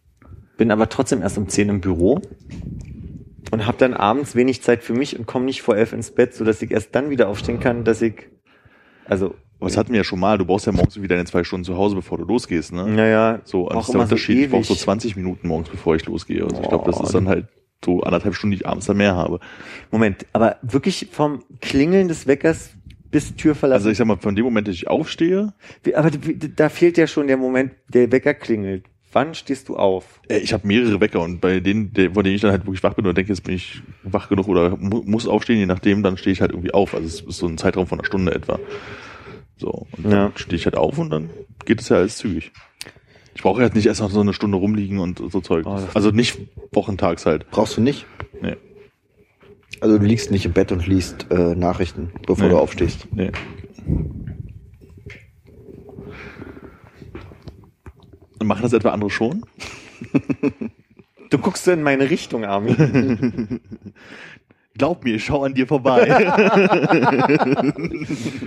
[0.58, 2.22] bin aber trotzdem erst um 10 im Büro
[3.52, 6.34] und habe dann abends wenig Zeit für mich und komme nicht vor elf ins Bett,
[6.34, 8.30] so dass ich erst dann wieder aufstehen kann, dass ich
[9.06, 11.44] also Aber das hatten wir ja schon mal, du brauchst ja morgens wieder deine zwei
[11.44, 12.88] Stunden zu Hause, bevor du losgehst, ne?
[12.88, 14.38] naja, So, das ist der Unterschied.
[14.40, 14.84] ich brauche so ewig.
[14.84, 16.44] 20 Minuten morgens, bevor ich losgehe.
[16.44, 17.48] Also ich glaube, das ist dann halt
[17.84, 19.40] so anderthalb Stunden, die ich abends dann mehr habe.
[19.92, 22.72] Moment, aber wirklich vom Klingeln des Weckers
[23.12, 23.80] bis Tür verlassen.
[23.80, 25.54] Also ich sag mal, von dem Moment, dass ich aufstehe,
[25.94, 28.86] aber da fehlt ja schon der Moment, der Wecker klingelt.
[29.14, 30.20] Wann stehst du auf?
[30.28, 32.96] äh, ich habe mehrere Wecker und bei denen, von denen ich dann halt wirklich wach
[32.96, 36.18] bin und denke, jetzt bin ich wach genug oder mu muss aufstehen, je nachdem, dann
[36.18, 36.94] stehe ich halt irgendwie auf.
[36.94, 38.60] Also es ist so ein Zeitraum von einer Stunde etwa.
[39.58, 40.32] So, und dann Ja.
[40.36, 41.30] stehe ich halt auf und dann
[41.66, 42.52] geht es ja alles zügig.
[43.36, 45.66] Ich brauche jetzt nicht erst noch so eine Stunde rumliegen und so Zeug.
[45.66, 46.40] Oh, also nicht
[46.72, 47.50] wochentags halt.
[47.52, 48.06] Brauchst du nicht?
[48.42, 48.56] Nee.
[49.82, 52.52] Also du liegst nicht im Bett und liest äh, Nachrichten, bevor Nee.
[52.52, 53.08] du aufstehst.
[53.12, 53.32] Nee.
[58.40, 59.46] Und machen das etwa andere schon?
[61.32, 63.60] Du guckst so in meine Richtung, Armin.
[64.78, 66.02] Glaub mir, ich schau an dir vorbei.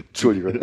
[0.08, 0.60] Entschuldigung.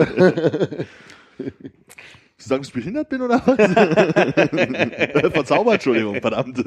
[2.38, 3.58] Sie sagen, dass ich behindert bin oder was?
[5.34, 6.64] Verzaubert, Entschuldigung, verdammt.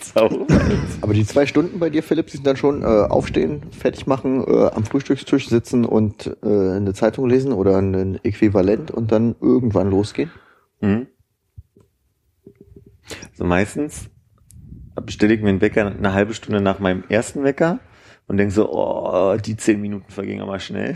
[0.00, 0.46] Zauber.
[1.00, 4.66] Aber die zwei Stunden bei dir, Philipp, sind dann schon äh, aufstehen, fertig machen, äh,
[4.66, 10.30] am Frühstückstisch sitzen und äh, eine Zeitung lesen oder ein Äquivalent und dann irgendwann losgehen?
[10.80, 11.06] Mhm.
[13.34, 14.10] So meistens
[15.04, 17.78] bestelle ich mir einen Wecker eine halbe Stunde nach meinem ersten Wecker
[18.26, 20.94] und denke so, oh, die zehn Minuten vergingen aber schnell.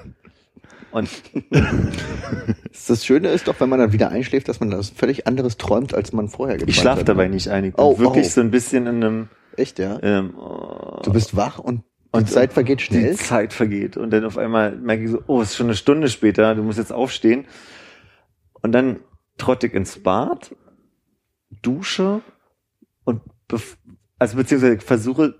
[0.92, 1.08] und
[2.88, 5.94] Das Schöne ist doch, wenn man dann wieder einschläft, dass man das völlig anderes träumt,
[5.94, 7.08] als man vorher geträumt ich schlafe hat.
[7.08, 7.34] dabei ne?
[7.34, 7.64] nicht ein.
[7.64, 8.30] Ich bin Oh, wirklich oh.
[8.30, 9.98] so ein bisschen in einem, Echt, ja?
[10.02, 11.82] ähm, oh, Du bist wach und
[12.14, 13.10] die Und- Zeit vergeht schnell.
[13.12, 13.96] die Zeit vergeht.
[13.96, 16.62] Und dann auf einmal merke ich so, oh, es ist schon eine Stunde später, du
[16.62, 17.46] musst jetzt aufstehen.
[18.62, 19.00] Und dann
[19.38, 20.54] trotte ich ins Bad,
[21.62, 22.20] dusche
[23.04, 23.22] und
[24.18, 25.34] also beziehungsweise ich versuche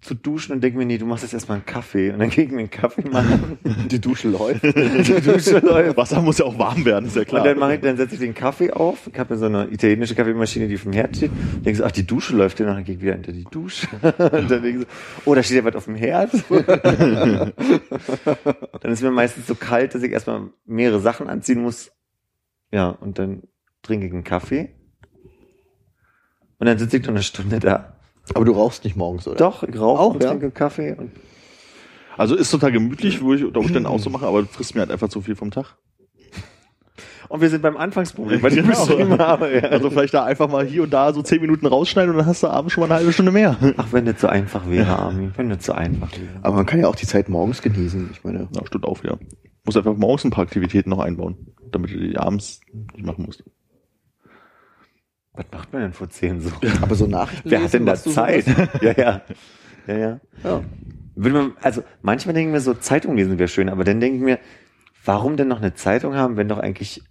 [0.00, 2.10] zu duschen und denke mir, nee, du machst jetzt erstmal einen Kaffee.
[2.10, 3.58] Und dann gehe ich mir einen Kaffee machen.
[3.90, 4.62] Die Dusche läuft.
[4.64, 5.96] Die Dusche läuft.
[5.96, 7.42] Wasser muss ja auch warm werden, ist ja klar.
[7.42, 9.06] Und dann mache ich, dann setze ich den Kaffee auf.
[9.12, 11.30] Ich habe mir so eine italienische Kaffeemaschine, die auf dem Herd steht.
[11.64, 12.68] Denke so, ach, die Dusche läuft noch.
[12.68, 13.88] Dann gehe ich wieder hinter die Dusche.
[14.02, 14.86] Und dann denke ich so,
[15.26, 16.32] oh, da steht ja was auf dem Herd.
[18.80, 21.92] dann ist mir meistens so kalt, dass ich erstmal mehrere Sachen anziehen muss.
[22.72, 23.42] Ja, und dann
[23.82, 24.79] trinke ich einen Kaffee.
[26.60, 27.94] Und dann sitze ich noch eine Stunde da.
[28.34, 29.36] Aber du rauchst nicht morgens, oder?
[29.36, 30.28] Doch, ich rauche Auch, und ja?
[30.30, 30.92] trinke Kaffee.
[30.92, 31.10] Und
[32.16, 34.82] Also ist total gemütlich, würde ich unter Umständen auch so machen, aber du frisst mir
[34.82, 35.74] halt einfach zu viel vom Tag.
[37.28, 38.84] Und wir sind beim Anfangsproblem, weil ich Genau.
[38.86, 39.54] beschrieben habe.
[39.54, 39.62] Ja.
[39.68, 42.42] Also vielleicht da einfach mal hier und da so zehn Minuten rausschneiden und dann hast
[42.42, 43.56] du abends schon mal eine halbe Stunde mehr.
[43.76, 45.32] Ach, wenn das so einfach wäre, Armin.
[45.36, 46.40] Wenn das so einfach wäre.
[46.42, 48.10] Aber man kann ja auch die Zeit morgens genießen.
[48.12, 49.18] Ich meine, Ja, stimmt auch wieder.
[49.64, 51.36] Muss einfach morgens ein paar Aktivitäten noch einbauen,
[51.70, 52.60] damit du die abends
[52.94, 53.44] nicht machen musst.
[55.34, 56.50] Was macht man denn vor zehn so?
[56.82, 58.46] aber so Nachrichten Wer hat denn da Zeit?
[58.82, 59.22] ja, ja.
[59.86, 60.20] Ja, ja.
[60.42, 60.64] Ja.
[61.14, 64.22] Würde man, also manchmal denken wir so, Zeitung lesen wäre schön, aber dann denke ich
[64.22, 64.38] mir,
[65.04, 67.02] warum denn noch eine Zeitung haben, wenn doch eigentlich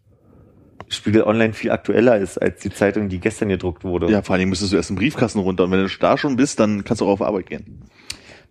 [0.87, 4.11] Spiegel Online viel aktueller ist als die Zeitung, die gestern gedruckt wurde.
[4.11, 6.35] Ja, vor allen Dingen müsstest du erst im Briefkasten runter und wenn du da schon
[6.35, 7.85] bist, dann kannst du auch auf Arbeit gehen.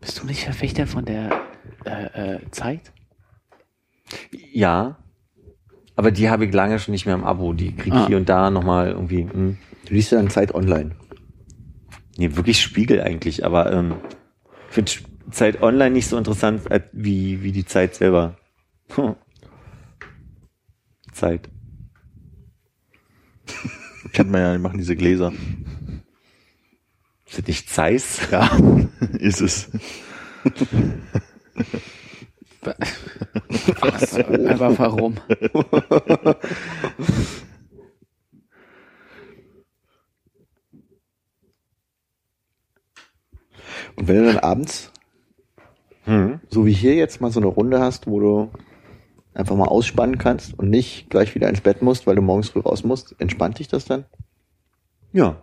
[0.01, 1.31] Bist du nicht Verfechter von der
[1.85, 2.93] äh, äh, Zeit?
[4.31, 4.99] Ja.
[5.99, 7.53] Aber die habe ich lange schon nicht mehr im Abo.
[7.53, 8.07] Die kriege ich Ah.
[8.07, 9.25] hier und da nochmal irgendwie.
[9.25, 9.59] Hm.
[9.85, 10.93] Du liest ja dann Zeit online.
[12.17, 13.97] Nee, wirklich Spiegel eigentlich, aber ähm,
[14.69, 14.93] ich finde
[15.33, 18.37] Zeit online nicht so interessant als wie, wie die Zeit selber.
[18.95, 19.17] Hm.
[21.13, 21.49] Zeit.
[24.13, 25.33] Kennt man ja, die machen diese Gläser.
[27.27, 28.21] Ist das nicht Zeiss?
[28.31, 28.49] Ja,
[29.19, 29.69] ist es.
[34.51, 35.17] Aber warum?
[43.97, 44.93] Und wenn du dann abends,
[46.05, 46.41] Hm.
[46.49, 48.51] so wie hier jetzt mal so eine Runde hast, wo du
[49.35, 52.61] einfach mal ausspannen kannst und nicht gleich wieder ins Bett musst, weil du morgens früh
[52.61, 54.07] raus musst, entspannt dich das dann?
[55.13, 55.43] Ja.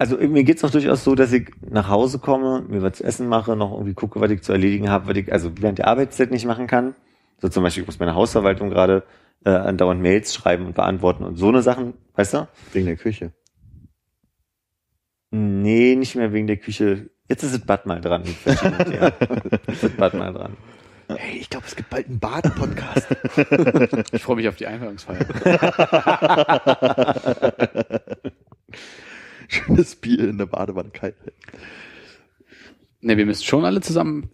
[0.00, 3.28] Also mir geht's noch durchaus so, dass ich nach Hause komme, mir was zu essen
[3.28, 6.30] mache, noch irgendwie gucke, was ich zu erledigen habe, was ich also während der Arbeitszeit
[6.30, 6.94] nicht machen kann.
[7.36, 9.02] So zum Beispiel, ich muss meine Hausverwaltung gerade
[9.44, 12.48] äh, andauernd Mails schreiben und beantworten und so eine Sachen, weißt du?
[12.72, 13.34] Wegen der Küche.
[15.32, 17.10] Nee, nicht mehr wegen der Küche.
[17.28, 18.22] Jetzt ist das Bad mal dran.
[18.46, 18.62] Jetzt
[19.68, 20.56] ist das Bad mal dran.
[21.08, 23.06] Hey, ich glaube, es gibt bald einen Baden-Podcast.
[24.12, 25.26] Ich freue mich auf die Einweihungsfeier.
[29.50, 31.16] Schönes Bier in der Badewanne kalt.
[33.00, 34.30] Ne, wir müssen schon alle zusammen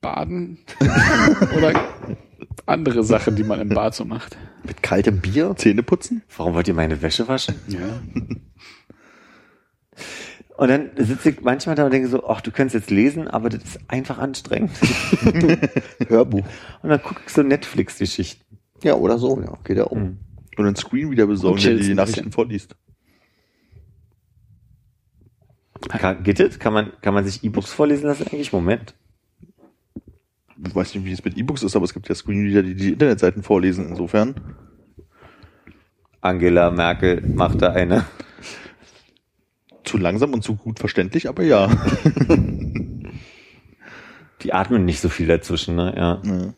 [0.00, 0.58] baden.
[1.56, 1.72] Oder
[2.66, 4.36] andere Sachen, die man im Bad so macht.
[4.64, 5.54] Mit kaltem Bier?
[5.56, 6.22] Zähne putzen?
[6.36, 7.54] Warum wollt ihr meine Wäsche waschen?
[7.68, 8.02] Ja.
[10.58, 13.48] Und dann sitze ich manchmal da und denke so, ach, du könntest jetzt lesen, aber
[13.48, 14.72] das ist einfach anstrengend.
[16.08, 16.44] Hörbuch.
[16.82, 18.58] Und dann gucke ich so Netflix-Geschichten.
[18.82, 19.56] Ja, oder so, ja.
[19.62, 20.00] Geht ja um.
[20.00, 20.18] Hm.
[20.56, 22.74] Und einen Screen wieder besorgen, Und der die Nachrichten vorliest.
[25.88, 26.58] Kann, geht das?
[26.58, 28.52] Kann man, kann man sich E-Books vorlesen lassen eigentlich?
[28.52, 28.94] Moment.
[30.66, 32.92] Ich weiß nicht, wie es mit E-Books ist, aber es gibt ja Screenreader, die die
[32.92, 33.88] Internetseiten vorlesen.
[33.88, 34.34] Insofern.
[36.20, 38.04] Angela Merkel macht da eine.
[39.84, 41.70] Zu langsam und zu gut verständlich, aber ja.
[44.42, 45.94] Die atmen nicht so viel dazwischen, ne?
[45.96, 46.22] Ja.
[46.24, 46.54] Ja.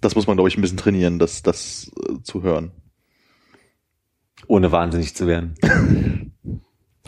[0.00, 2.70] Das muss man, glaube ich, ein bisschen trainieren, das, das äh, zu hören.
[4.46, 5.54] Ohne wahnsinnig zu werden.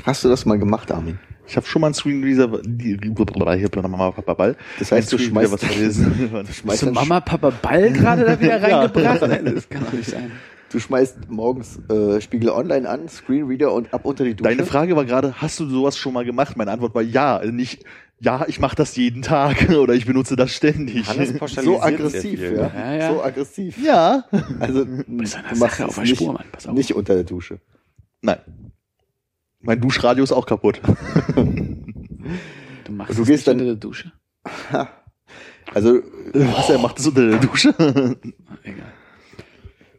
[0.05, 1.19] Hast du das mal gemacht, Armin?
[1.47, 3.13] Ich habe schon mal einen Screenreader, die, die,
[3.59, 4.57] hier, Mama, Papa, Ball.
[4.79, 6.31] Das heißt, du schmeißt- was verlesen.
[6.53, 9.23] Schmeißt Hast du Mama, Papa Ball gerade da wieder reingebracht?
[9.23, 10.31] Nein, das kann doch nicht sein.
[10.71, 14.49] Du schmeißt morgens äh, Spiegel Online an, Screenreader und ab unter die Dusche.
[14.49, 16.57] Deine Frage war gerade, hast du sowas schon mal gemacht?
[16.57, 17.83] Meine Antwort war ja, also nicht,
[18.21, 21.09] ja, ich mache das jeden Tag oder ich benutze das ständig.
[21.09, 22.55] Hannes so aggressiv, viel.
[22.57, 22.71] ja?
[22.73, 23.13] Ja, ja.
[23.13, 23.77] So aggressiv.
[23.85, 24.25] Ja.
[24.61, 26.45] Also du machst Sache auf der nicht, Spur, Mann.
[26.53, 26.75] Pass auf.
[26.77, 27.59] nicht unter der Dusche.
[28.23, 28.39] Nein.
[29.61, 30.81] Mein Duschradio ist auch kaputt.
[32.85, 34.13] Du machst Und du es gehst dann- unter der Dusche.
[35.73, 36.01] Also
[36.33, 37.69] Was, er macht das unter der Dusche?
[38.65, 38.93] Egal.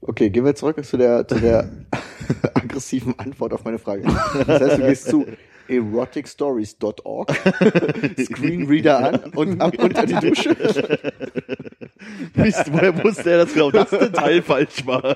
[0.01, 1.69] Okay, gehen wir zurück zu der, zu der
[2.53, 4.03] aggressiven Antwort auf meine Frage.
[4.45, 5.25] Das heißt, du gehst zu
[5.67, 7.31] eroticstories.org,
[8.19, 10.55] Screenreader an und ab unter die Dusche.
[12.35, 15.15] Mist, woher wusste er, dass genau das Detail falsch war?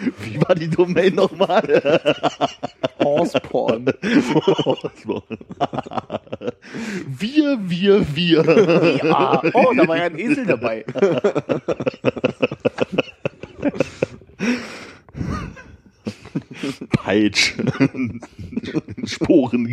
[0.20, 1.62] Wie war die Domain nochmal?
[3.02, 3.86] Horseporn.
[7.06, 9.04] wir, wir, wir.
[9.12, 10.84] Ah, oh, da war ja ein Esel dabei.
[16.90, 17.54] Peitsch.
[19.04, 19.66] Sporen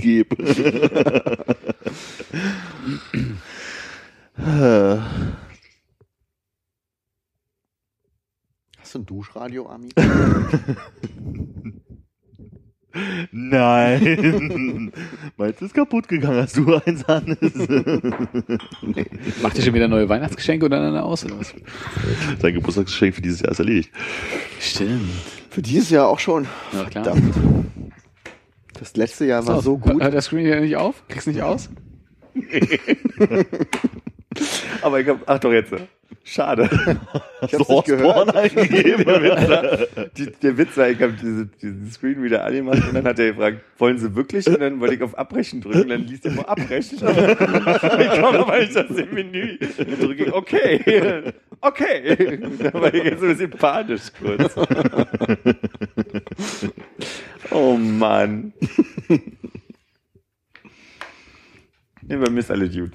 [8.88, 9.92] Hast du ein Duschradio, Armin?
[13.34, 14.94] Nein.
[15.36, 17.38] Meins ist kaputt gegangen, hast du eins, Hannes?
[19.42, 21.54] Macht ihr schon wieder neue Weihnachtsgeschenke oder eine aus oder was?
[22.40, 23.92] Sein Geburtstagsgeschenk für dieses Jahr ist erledigt.
[24.62, 25.10] Stimmt.
[25.50, 26.48] Für dieses Jahr auch schon.
[26.72, 27.04] Ja, klar.
[27.04, 27.36] Verdammt.
[28.80, 30.02] Das letzte Jahr war so gut.
[30.02, 31.06] Hört der Screen hier nicht auf?
[31.10, 31.70] Kriegst nicht aus?
[34.82, 35.74] Aber ich hab, ach doch jetzt.
[36.28, 36.70] Schade.
[37.40, 38.36] Ich hab's nicht gehört.
[38.36, 39.06] eingegeben.
[40.42, 43.20] der, Witz war, die, der ich habe diese, diesen Screen wieder angemacht und dann hat
[43.20, 44.48] er gefragt, wollen Sie wirklich?
[44.48, 46.98] Und dann wollte ich auf Abbrechen drücken, dann liest er vor Abbrechen.
[46.98, 49.60] ich komme aber nicht aus dem Menü.
[49.60, 51.32] Dann drücke ich, okay,
[51.62, 52.40] okay.
[52.58, 54.56] Da war ich jetzt so ein bisschen panisch kurz.
[57.52, 58.52] Oh Mann.
[62.02, 62.94] Nee, bei mir ist alles gut.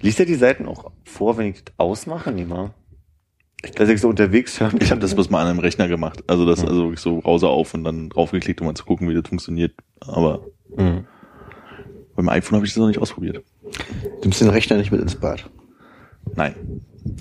[0.00, 2.32] Liest er die Seiten auch vor, wenn ich das ausmache?
[2.32, 2.74] Nee, mal.
[3.76, 4.74] Dass ich so unterwegs höre.
[4.80, 6.22] Ich habe das bloß mal an einem Rechner gemacht.
[6.26, 9.14] Also das also wirklich so Browser auf und dann draufgeklickt, um mal zu gucken, wie
[9.14, 9.72] das funktioniert.
[10.00, 10.46] Aber
[10.76, 11.06] Mhm.
[12.16, 13.42] beim iPhone habe ich das noch nicht ausprobiert.
[13.62, 15.48] Du nimmst den Rechner nicht mit ins Bad.
[16.34, 16.54] Nein.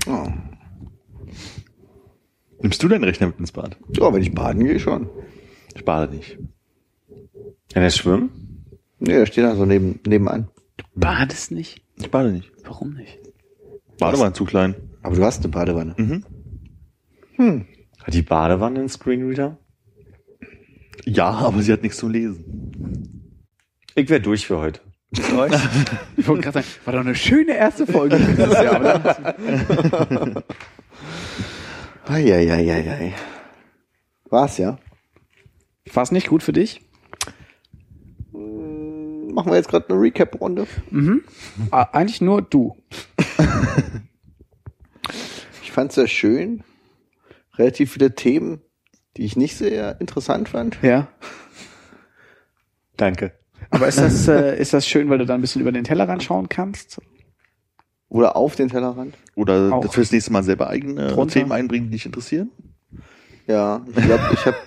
[0.08, 0.28] Oh.
[2.62, 3.78] Nimmst du deinen Rechner mit ins Bad?
[3.98, 5.10] Ja, wenn ich baden gehe, schon.
[5.76, 6.38] Ich bade nicht.
[7.74, 8.66] Kann er schwimmen?
[9.00, 10.48] Nee, der steht da so neben, nebenan.
[10.96, 11.82] Badest nicht?
[11.98, 12.52] Ich bade nicht.
[12.64, 13.20] Warum nicht?
[14.00, 14.76] Badewanne zu klein.
[15.02, 15.96] Aber du hast eine Badewanne.
[17.38, 17.66] Mhm.
[18.04, 19.58] Hat die Badewanne einen Screenreader?
[21.06, 23.44] Ja, aber sie hat nichts zum Lesen.
[23.96, 24.80] Ich wäre durch für heute.
[26.18, 30.44] Ich wollte gerade sagen, war doch eine schöne erste Folge dieses Jahr, oder?
[32.08, 33.14] Eieieiei.
[34.30, 34.80] War's ja.
[35.94, 36.82] War es nicht gut für dich?
[39.34, 40.68] Machen wir jetzt gerade eine Recap-Runde.
[41.72, 42.78] Ah, eigentlich nur du.
[45.64, 46.64] Ich fand's sehr schön.
[47.58, 48.62] Relativ viele Themen,
[49.18, 50.78] die ich nicht sehr interessant fand.
[50.84, 51.08] Ja.
[52.96, 53.34] Danke.
[53.72, 56.22] Aber ist das, äh, ist das schön, weil du da ein bisschen über den Tellerrand
[56.22, 57.02] schauen kannst?
[58.08, 59.16] Oder auf den Tellerrand.
[59.36, 59.92] Oder Auch.
[59.92, 61.34] fürs nächste Mal selber eigene Drunter.
[61.34, 62.52] Themen einbringen, die dich interessieren?
[63.48, 64.58] Ja, ich glaube, ich habe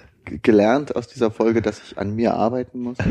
[0.42, 2.98] gelernt aus dieser Folge, dass ich an mir arbeiten muss.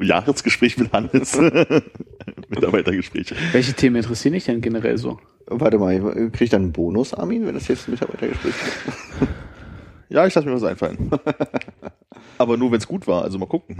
[0.00, 1.38] Jahresgespräch mit Hannes.
[2.48, 3.34] Mitarbeitergespräche.
[3.52, 5.18] Welche Themen interessieren dich denn generell so?
[5.46, 9.28] Warte mal, ich krieg dann einen Bonus, Armin, wenn das jetzt ein Mitarbeitergespräch ist?
[10.10, 11.10] Ja, ich lasse mir was einfallen.
[12.38, 13.24] Aber nur, wenn es gut war.
[13.24, 13.76] Also mal gucken.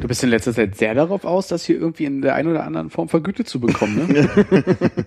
[0.00, 2.64] Du bist in letzter Zeit sehr darauf aus, das hier irgendwie in der einen oder
[2.64, 4.28] anderen Form vergütet zu bekommen, ne?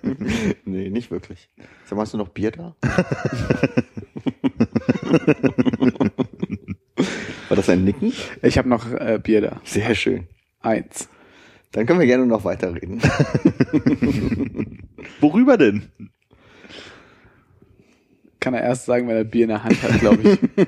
[0.65, 1.49] Nee, nicht wirklich.
[1.85, 2.75] Sag mal, hast du noch Bier da?
[7.49, 8.13] War das ein Nicken?
[8.41, 9.61] Ich habe noch äh, Bier da.
[9.65, 10.27] Sehr schön.
[10.61, 11.09] Eins.
[11.71, 13.01] Dann können wir gerne noch weiterreden.
[15.21, 15.89] Worüber denn?
[18.39, 20.39] Kann er erst sagen, wenn er Bier in der Hand hat, glaube ich.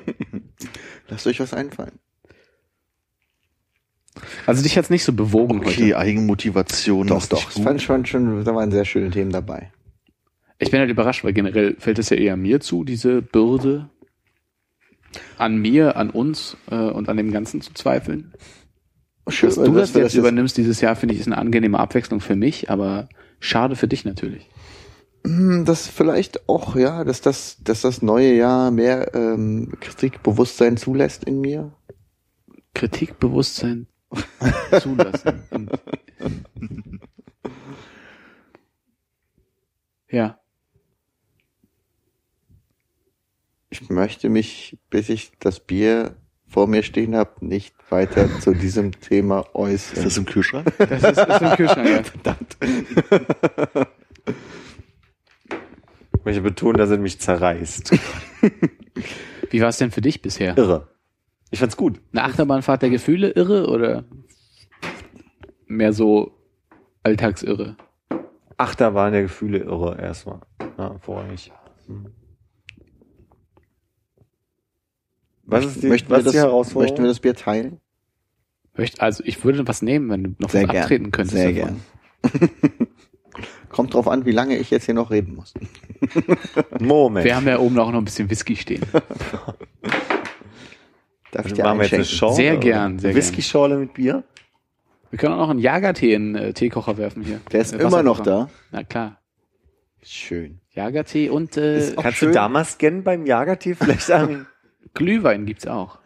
[1.08, 1.98] Lasst euch was einfallen.
[4.46, 5.98] Also dich hat's nicht so bewogen Okay, heute.
[5.98, 7.08] Eigenmotivation.
[7.08, 7.50] Doch, ist doch.
[7.54, 9.72] Ich fand schon, schon, da waren sehr schöne Themen dabei.
[10.58, 13.90] Ich bin halt überrascht, weil generell fällt es ja eher mir zu, diese Bürde
[15.36, 18.32] an mir, an uns äh, und an dem Ganzen zu zweifeln.
[19.28, 22.20] Schön, Dass du das wir jetzt übernimmst dieses Jahr, finde ich, ist eine angenehme Abwechslung
[22.20, 23.08] für mich, aber
[23.40, 24.48] Schade für dich natürlich.
[25.26, 31.24] Hm, Das vielleicht auch, ja, dass das, dass das neue Jahr mehr ähm, Kritikbewusstsein zulässt
[31.24, 31.72] in mir.
[32.74, 33.86] Kritikbewusstsein
[34.80, 35.42] zulassen.
[40.10, 40.38] Ja.
[43.70, 48.90] Ich möchte mich, bis ich das Bier vor mir stehen habe, nicht weiter zu diesem
[49.00, 50.04] Thema Ist äußern.
[50.04, 50.66] das im Kühlschrank?
[50.78, 51.88] Das ist, ist im Kühlschrank.
[51.88, 52.36] Ja.
[56.16, 57.92] Ich möchte betonen, dass er mich zerreißt.
[59.50, 60.56] Wie war es denn für dich bisher?
[60.58, 60.88] Irre.
[61.50, 62.00] Ich fand's gut.
[62.12, 64.04] Eine Achterbahnfahrt der Gefühle irre oder
[65.66, 66.32] mehr so
[67.04, 67.76] Alltagsirre?
[68.56, 70.40] Achterbahn der Gefühle irre erstmal.
[70.78, 71.52] Ja, vorrangig.
[71.86, 72.06] Hm.
[75.46, 76.82] Was ist die, möchten, was wir ist die das, Herausforderung?
[76.82, 77.80] möchten wir das Bier teilen?
[78.76, 80.82] Möcht- Also ich würde was nehmen, wenn du noch Sehr was gern.
[80.82, 81.36] abtreten könntest.
[81.36, 81.80] Sehr davon.
[82.22, 82.50] gern.
[83.68, 85.52] Kommt drauf an, wie lange ich jetzt hier noch reden muss.
[86.80, 87.24] Moment.
[87.24, 88.82] Wir haben ja oben auch noch ein bisschen Whisky stehen.
[88.92, 89.04] Darf
[91.46, 92.04] ich Also dir machen wir jetzt eine?
[92.04, 92.36] Schorle?
[92.36, 94.22] Sehr gern, sehr Whisky-Schorle mit Bier?
[95.10, 97.40] Wir können auch noch einen Jagertee in den äh, Teekocher werfen hier.
[97.52, 98.48] Der ist Äh, immer noch da.
[98.72, 99.20] Na klar.
[100.02, 100.60] Schön.
[100.70, 102.28] Jagertee und äh, Kannst schön.
[102.28, 104.46] du da mal scannen beim Jagertee vielleicht an?
[104.92, 105.98] Glühwein gibt's auch.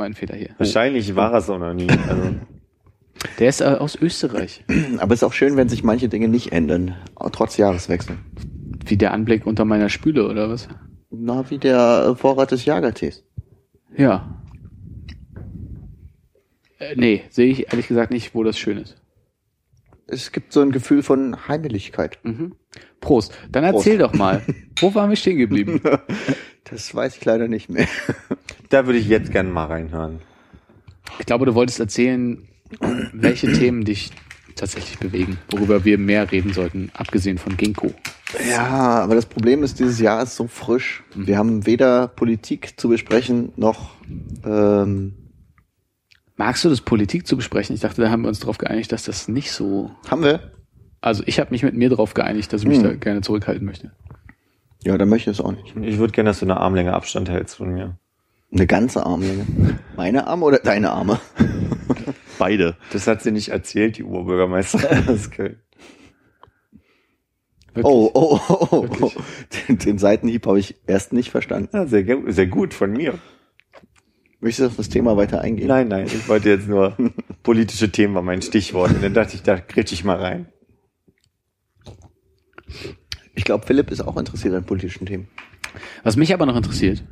[0.00, 0.54] Mein Fehler hier.
[0.56, 1.90] Wahrscheinlich war es auch noch nie.
[1.90, 2.34] Also,
[3.38, 4.64] Der ist äh, aus Österreich.
[4.98, 6.96] Aber es ist auch schön, wenn sich manche Dinge nicht ändern,
[7.32, 8.16] trotz Jahreswechsel.
[8.86, 10.68] Wie der Anblick unter meiner Spüle oder was?
[11.10, 13.26] Na, wie der äh, Vorrat des Jagertees.
[13.94, 14.42] Ja.
[16.78, 18.96] Äh, nee, sehe ich ehrlich gesagt nicht, wo das schön ist.
[20.06, 22.18] Es gibt so ein Gefühl von Heimeligkeit.
[22.22, 22.54] Mhm.
[23.00, 23.36] Prost.
[23.52, 24.42] Dann erzähl doch mal,
[24.80, 25.82] wo waren wir stehen geblieben?
[26.70, 27.88] Das weiß ich leider nicht mehr.
[28.68, 30.20] da würde ich jetzt gerne mal reinhören.
[31.18, 32.46] Ich glaube, du wolltest erzählen,
[33.12, 34.10] welche Themen dich
[34.54, 37.92] tatsächlich bewegen, worüber wir mehr reden sollten, abgesehen von Ginkgo.
[38.50, 41.02] Ja, aber das Problem ist, dieses Jahr ist so frisch.
[41.14, 43.90] Wir haben weder Politik zu besprechen, noch
[44.44, 45.14] ähm,
[46.40, 47.74] Magst du das Politik zu besprechen?
[47.74, 49.90] Ich dachte, da haben wir uns darauf geeinigt, dass das nicht so.
[50.08, 50.52] haben wir?
[51.02, 52.84] Also ich habe mich mit mir darauf geeinigt, dass ich mich Hm.
[52.84, 53.92] da gerne zurückhalten möchte.
[54.84, 55.76] Ja, dann möchte ich es auch nicht.
[55.76, 57.98] Ich würde gerne, dass du eine Armlänge Abstand hältst von mir.
[58.52, 59.46] Eine ganze Armlänge.
[59.96, 61.20] Meine Arme oder deine Arme?
[62.38, 62.76] Beide.
[62.92, 65.60] Das hat sie nicht erzählt, die Oberbürgermeisterin aus Köln.
[67.74, 67.84] Wirklich.
[67.84, 68.82] Oh, oh, oh, oh.
[68.82, 69.16] Wirklich?
[69.68, 71.68] Den, den Seitenhieb habe ich erst nicht verstanden.
[71.72, 73.18] Ja, sehr, sehr gut von mir.
[74.40, 75.68] Möchtest du auf das Thema weiter eingehen?
[75.68, 76.96] Nein, nein, ich wollte jetzt nur
[77.42, 78.94] politische Themen war mein Stichwort.
[78.94, 80.48] Und dann dachte ich, da grätsch ich mal rein.
[83.40, 85.26] Ich glaube, Philipp ist auch interessiert an politischen Themen.
[86.02, 87.02] Was mich aber noch interessiert,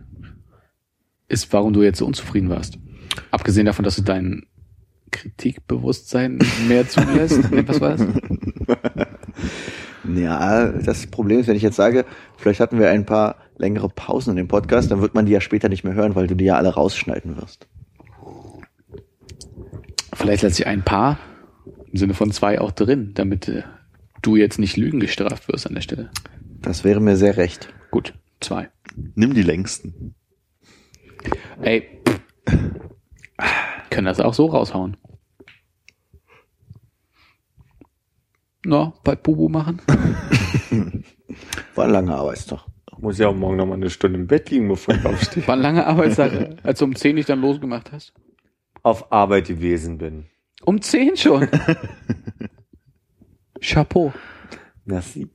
[1.26, 2.78] ist, warum du jetzt so unzufrieden warst.
[3.30, 4.44] Abgesehen davon, dass du dein
[5.10, 6.38] Kritikbewusstsein
[6.68, 7.40] mehr zulässt.
[7.50, 8.06] Nee, Was war das?
[10.14, 12.04] Ja, das Problem ist, wenn ich jetzt sage,
[12.36, 15.40] vielleicht hatten wir ein paar längere Pausen in dem Podcast, dann wird man die ja
[15.40, 17.66] später nicht mehr hören, weil du die ja alle rausschneiden wirst.
[20.12, 21.18] Vielleicht lässt sich ein paar
[21.90, 23.62] im Sinne von zwei auch drin, damit äh,
[24.22, 26.10] du jetzt nicht Lügen gestraft wirst an der Stelle.
[26.60, 27.68] Das wäre mir sehr recht.
[27.90, 28.70] Gut, zwei.
[29.14, 30.14] Nimm die längsten.
[31.62, 32.02] Ey,
[33.90, 34.96] können das auch so raushauen.
[38.64, 39.80] Na, bei Bubu machen?
[41.74, 42.66] War ein langer Arbeitstag.
[43.00, 45.46] Muss ja auch morgen noch mal eine Stunde im Bett liegen, bevor ich aufstehe.
[45.46, 48.12] War eine lange Arbeitstag, als du um 10 dich dann losgemacht hast?
[48.82, 50.26] Auf Arbeit gewesen bin.
[50.64, 51.48] Um 10 schon.
[53.60, 54.12] Chapeau.
[54.84, 55.28] Merci.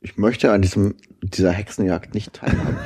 [0.00, 2.76] Ich möchte an diesem, dieser Hexenjagd nicht teilhaben.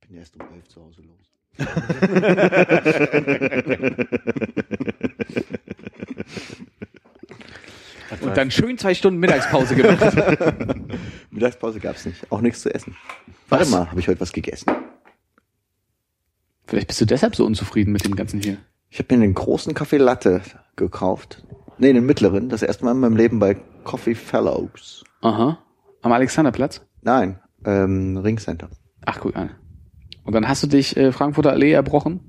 [0.00, 1.32] Ich bin erst um elf zu Hause los.
[8.20, 10.00] Und dann schön zwei Stunden Mittagspause gemacht.
[11.30, 12.30] Mittagspause gab's nicht.
[12.30, 12.96] Auch nichts zu essen.
[13.48, 13.70] Warte Was?
[13.70, 14.70] mal, habe ich heute was gegessen?
[16.72, 18.56] Vielleicht bist du deshalb so unzufrieden mit dem Ganzen hier.
[18.88, 20.40] Ich habe mir einen großen Kaffee Latte
[20.74, 21.44] gekauft.
[21.76, 22.48] Nee, den mittleren.
[22.48, 25.04] Das erste Mal in meinem Leben bei Coffee Fellows.
[25.20, 25.58] Aha.
[26.00, 26.80] Am Alexanderplatz?
[27.02, 28.70] Nein, ähm, Ringcenter.
[29.04, 29.50] Ach, guck an.
[30.24, 32.20] Und dann hast du dich äh, Frankfurter Allee erbrochen?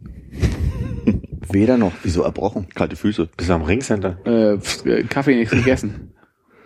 [1.50, 1.94] Weder noch.
[2.04, 2.68] Wieso erbrochen?
[2.68, 3.30] Kalte Füße.
[3.38, 4.18] Bist du am Ringcenter?
[4.26, 6.16] Äh, pf, äh, Kaffee nichts gegessen.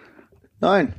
[0.60, 0.95] Nein.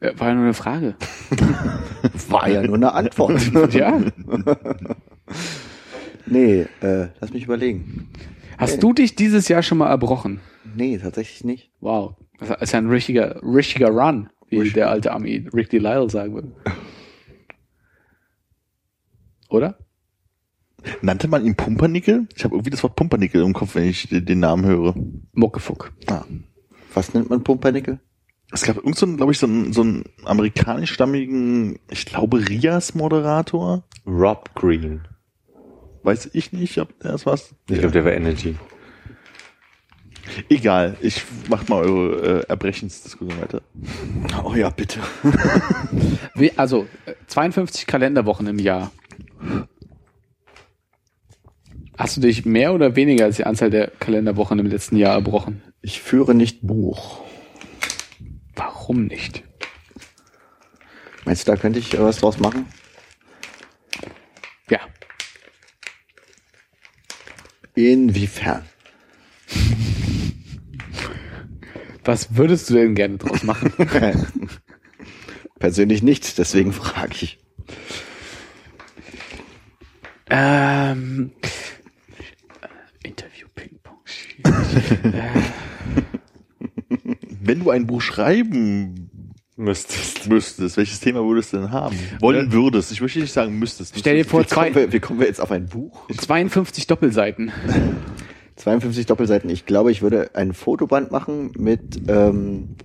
[0.00, 0.94] Äh, war ja nur eine Frage.
[2.30, 3.74] War ja nur eine Antwort.
[3.74, 4.00] Ja.
[6.30, 8.08] Nee, äh, lass mich überlegen.
[8.58, 10.40] Hast du dich dieses Jahr schon mal erbrochen?
[10.74, 11.70] Nee, tatsächlich nicht.
[11.80, 12.16] Wow.
[12.38, 14.74] Das ist ja ein richtiger, richtiger Run, wie Richtig.
[14.74, 16.52] der alte Ami Rick Delisle sagen würde.
[19.48, 19.78] Oder?
[21.02, 22.26] Nannte man ihn Pumpernickel?
[22.34, 24.94] Ich habe irgendwie das Wort Pumpernickel im Kopf, wenn ich den den Namen höre.
[25.32, 25.92] Muckefuck.
[26.06, 26.24] Ah.
[26.94, 28.00] Was nennt man Pumpernickel?
[28.52, 33.84] Es gab irgend so einen, glaube ich, so einen, so einen amerikanischstammigen, ich glaube, Rias-Moderator.
[34.06, 35.06] Rob Green.
[36.02, 37.54] Weiß ich nicht, ob der das was.
[37.68, 38.56] Ich glaube, der war Energy.
[40.48, 43.62] Egal, ich mach mal eure äh, Erbrechensdiskussion weiter.
[44.44, 45.00] Oh ja, bitte.
[46.34, 48.92] Wie- Also, äh, 52 Kalenderwochen im Jahr.
[51.98, 55.62] Hast du dich mehr oder weniger als die Anzahl der Kalenderwochen im letzten Jahr erbrochen?
[55.82, 57.20] Ich führe nicht Buch.
[58.54, 59.42] Warum nicht?
[61.24, 62.66] Meinst du, da könnte ich äh, was draus machen?
[67.74, 68.62] Inwiefern?
[72.04, 73.72] Was würdest du denn gerne draus machen?
[75.58, 77.38] Persönlich nicht, deswegen frage ich.
[80.30, 81.32] ähm,
[83.02, 83.98] Interview Ping-Pong.
[85.12, 85.30] äh,
[87.42, 88.99] Wenn du ein Buch schreiben
[89.60, 90.26] Müsstest.
[90.26, 91.94] müsstest, welches Thema würdest du denn haben?
[92.20, 92.92] Wollen würdest.
[92.92, 93.98] Ich möchte nicht sagen müsstest.
[93.98, 96.08] stell dir vor, Wie kommen, zwei, wir, wie kommen wir jetzt auf ein Buch?
[96.16, 97.52] 52 Doppelseiten.
[98.56, 99.50] 52 Doppelseiten.
[99.50, 102.76] Ich glaube, ich würde ein Fotoband machen mit ähm,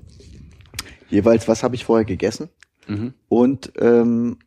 [1.09, 2.49] jeweils, was habe ich vorher gegessen?
[2.87, 3.13] Mhm.
[3.29, 4.39] Und ähm,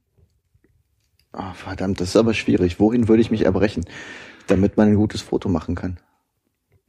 [1.32, 2.78] ah, verdammt, das ist aber schwierig.
[2.78, 3.86] Wohin würde ich mich erbrechen,
[4.48, 5.98] damit man ein gutes Foto machen kann?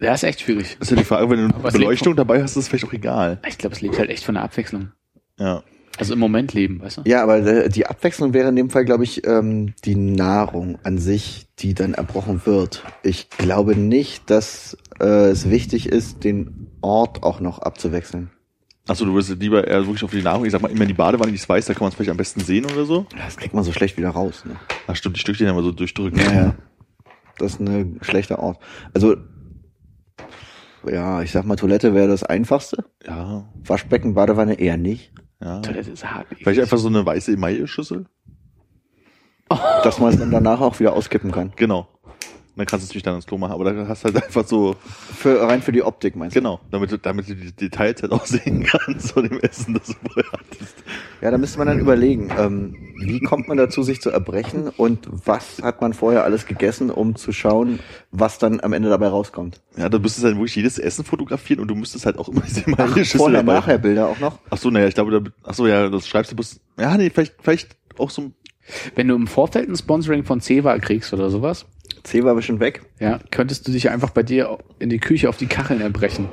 [0.01, 0.75] Ja, ist echt schwierig.
[0.79, 2.93] Das ist ja die Frage, wenn du eine Beleuchtung dabei hast, ist es vielleicht auch
[2.93, 3.39] egal.
[3.47, 4.91] Ich glaube, es lebt halt echt von der Abwechslung.
[5.39, 5.63] Ja.
[5.97, 7.01] Also im Moment leben, weißt du?
[7.05, 10.97] Ja, aber äh, die Abwechslung wäre in dem Fall, glaube ich, ähm, die Nahrung an
[10.97, 12.83] sich, die dann erbrochen wird.
[13.03, 18.29] Ich glaube nicht, dass äh, es wichtig ist, den Ort auch noch abzuwechseln.
[18.87, 20.93] Achso, du würdest lieber eher wirklich auf die Nahrung, ich sag mal, immer in die
[20.93, 23.05] Badewanne, die ist weiß, da kann man es vielleicht am besten sehen oder so.
[23.17, 24.45] Das kriegt man so schlecht wieder raus.
[24.45, 24.55] Ne?
[24.87, 26.19] Ach stimmt, die Stückchen haben wir so durchdrücken.
[26.19, 26.55] Ja, ja.
[27.37, 28.57] Das ist ein schlechter Ort.
[28.93, 29.17] Also,
[30.89, 32.85] ja, ich sag mal, Toilette wäre das einfachste.
[33.05, 35.11] Ja, Waschbecken, Badewanne eher nicht.
[35.41, 35.59] Ja.
[35.61, 36.27] Toilette ist hart.
[36.37, 38.05] Vielleicht einfach so eine weiße Emaille-Schüssel?
[39.83, 41.53] Dass man es dann danach auch wieder auskippen kann.
[41.55, 41.87] Genau.
[42.59, 44.45] Dann kannst du es natürlich dann ins Klo machen, aber da hast du halt einfach
[44.45, 44.75] so,
[45.15, 46.41] Für, rein für die Optik, meinst du?
[46.41, 49.87] genau, damit du, damit du die Details halt auch sehen kannst von dem Essen, das
[49.87, 50.75] du vorher hattest.
[51.21, 55.07] Ja, da müsste man dann überlegen, ähm, wie kommt man dazu, sich zu erbrechen und
[55.09, 57.79] was hat man vorher alles gegessen, um zu schauen,
[58.11, 59.61] was dann am Ende dabei rauskommt.
[59.77, 62.41] Ja, da müsstest du halt wirklich jedes Essen fotografieren und du müsstest halt auch immer
[62.41, 64.37] diese Emaille-Schüssel Vorher, dabei nachher Bilder auch noch.
[64.49, 67.09] Ach so, naja, ich glaube, da, ach so, ja, das schreibst du bloß, ja, nee,
[67.09, 68.31] vielleicht, vielleicht auch so,
[68.95, 71.65] Wenn du im Vorfeld ein Sponsoring von Cewa kriegst oder sowas,
[72.03, 72.81] C war bestimmt weg.
[72.99, 76.27] ja, könntest du dich einfach bei dir in die Küche auf die Kacheln erbrechen.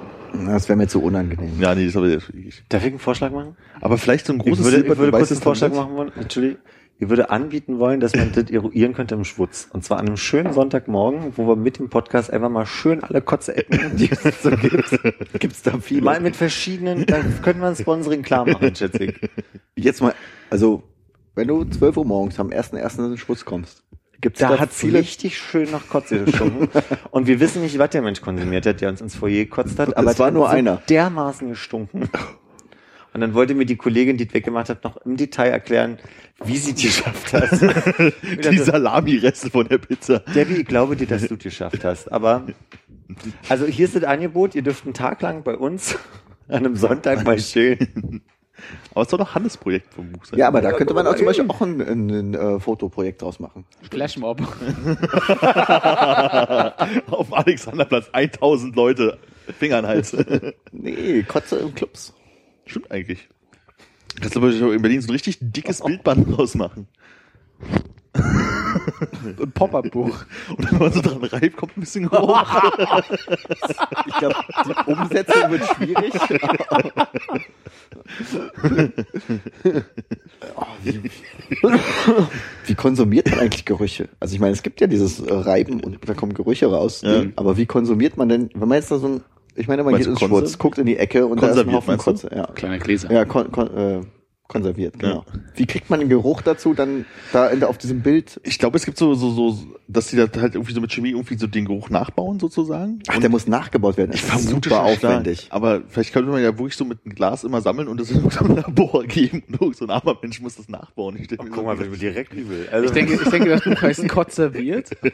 [0.46, 1.60] Das wäre mir zu unangenehm.
[1.60, 3.56] ja, nee, das habe ich, Darf ich einen Vorschlag machen?
[3.80, 6.12] aber vielleicht so ein Ich großes würde, ich würde kurz einen Vorschlag machen wollen.
[6.14, 6.58] Entschuldigung.
[6.98, 9.68] Ich würde anbieten wollen, dass man das eruieren könnte im Schwutz.
[9.70, 13.20] Und zwar an einem schönen Sonntagmorgen, wo wir mit dem Podcast einfach mal schön alle
[13.20, 14.98] Kotze-Ecken, die es so gibt,
[15.38, 16.00] Gibt's da viele?
[16.02, 19.20] mal mit verschiedenen, dann können wir ein Sponsoring klar machen, schätze ich.
[19.76, 20.14] Jetzt mal,
[20.48, 20.84] also,
[21.34, 22.98] wenn du 12 Uhr morgens am 1.1.
[23.04, 23.82] in den Schwutz kommst,
[24.20, 26.68] gibt's da, Da hat viele richtig schön nach Kotze gestunken.
[27.10, 29.96] Und wir wissen nicht, was der Mensch konsumiert hat, der uns ins Foyer gekotzt hat.
[29.96, 30.82] Aber Es war nur einer.
[30.88, 32.08] dermaßen gestunken.
[33.14, 35.98] Und dann wollte mir die Kollegin, die es weggemacht hat, noch im Detail erklären,
[36.44, 37.50] wie sie es geschafft hat.
[38.52, 40.18] Die Salami-Reste von der Pizza.
[40.34, 42.12] Debbie, ich glaube dir, dass du es geschafft hast.
[42.12, 42.46] Aber,
[43.48, 45.96] also hier ist das Angebot, ihr dürft einen Tag lang bei uns
[46.48, 48.20] an einem Sonntag mal chillen.
[48.92, 50.38] Aber es soll doch Hannes-Projekt vom Buch sein.
[50.38, 53.38] Ja, aber da könnte man auch zum Beispiel auch ein, ein, ein äh, Fotoprojekt draus
[53.40, 53.64] machen.
[53.90, 54.40] Flashmob.
[57.10, 59.18] Auf Alexanderplatz 1000 Leute.
[59.58, 60.16] Finger an den Hals.
[60.72, 62.14] Nee, Kotze im Clubs.
[62.66, 63.28] Stimmt eigentlich.
[64.20, 66.88] Kannst du aber in Berlin so ein richtig dickes Bildband draus machen.
[69.40, 70.24] Ein Pop-Up-Buch.
[70.56, 72.44] Und dann, wenn man so dran reibt, kommt ein bisschen Geruch.
[74.06, 74.34] Ich glaube,
[74.66, 76.12] die Umsetzung wird schwierig.
[80.54, 81.10] Oh, wie,
[82.66, 84.08] wie konsumiert man eigentlich Gerüche?
[84.20, 87.02] Also ich meine, es gibt ja dieses äh, Reiben und da kommen Gerüche raus.
[87.02, 87.24] Ja.
[87.36, 89.20] Aber wie konsumiert man denn, wenn man jetzt da so ein,
[89.54, 91.72] ich meine, man Meinst geht ins Schwurz, guckt in die Ecke und da ist ein
[91.72, 91.96] Haufen?
[91.96, 92.30] Kotze.
[92.34, 93.10] Ja, Kleiner Gläser.
[93.10, 94.00] ja kon, kon, äh,
[94.48, 95.24] konserviert, genau.
[95.54, 98.40] Wie kriegt man den Geruch dazu, dann da in, der- auf diesem Bild?
[98.44, 99.58] Ich glaube, es gibt so, so, so,
[99.88, 103.00] dass die da halt irgendwie so mit Chemie irgendwie so den Geruch nachbauen, sozusagen.
[103.08, 104.12] Ach, der muss nachgebaut werden.
[104.12, 105.40] Das ist super schon aufwendig.
[105.42, 105.54] stark.
[105.54, 108.28] Aber vielleicht könnte man ja wirklich so mit einem Glas immer sammeln und das in
[108.30, 109.42] so ein Labor geben.
[109.58, 111.16] Und so ein armer Mensch muss das nachbauen.
[111.18, 112.68] Ich stell mir Guck mal, wird mir direkt übel.
[112.70, 114.90] Also, Ich denke, ich denke, das Buch heißt Konserviert.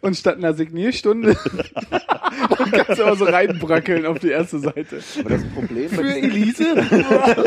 [0.00, 1.36] Und statt einer Signierstunde
[2.72, 5.00] kannst du aber so reinbrackeln auf die erste Seite.
[5.20, 6.64] Aber das Problem Für Elise?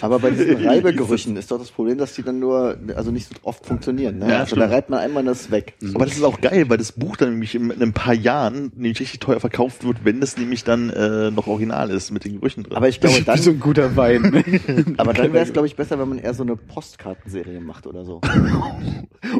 [0.00, 3.34] Aber bei diesen Reibegerüchen ist doch das Problem, dass die dann nur, also nicht so
[3.42, 4.18] oft funktionieren.
[4.18, 4.30] Ne?
[4.30, 5.74] Ja, also da reibt man einmal das weg.
[5.94, 8.72] Aber das ist auch geil, weil das Buch dann nämlich in, in ein paar Jahren
[8.74, 12.34] nämlich richtig teuer verkauft wird, wenn das nämlich dann äh, noch original ist mit den
[12.34, 12.76] Gerüchen drin.
[12.76, 14.94] Aber ich glaube, Wie so dann, ein guter Wein.
[14.98, 18.04] aber dann wäre es, glaube ich, besser, wenn man eher so eine Postkartenserie macht oder
[18.04, 18.20] so.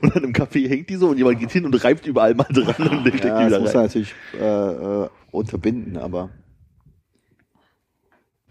[0.03, 2.47] und dann im Café hängt die so und jemand geht hin und reibt überall mal
[2.51, 3.87] dran und legt die Ja, das wieder muss man rein.
[3.87, 6.31] natürlich äh, äh, unterbinden, aber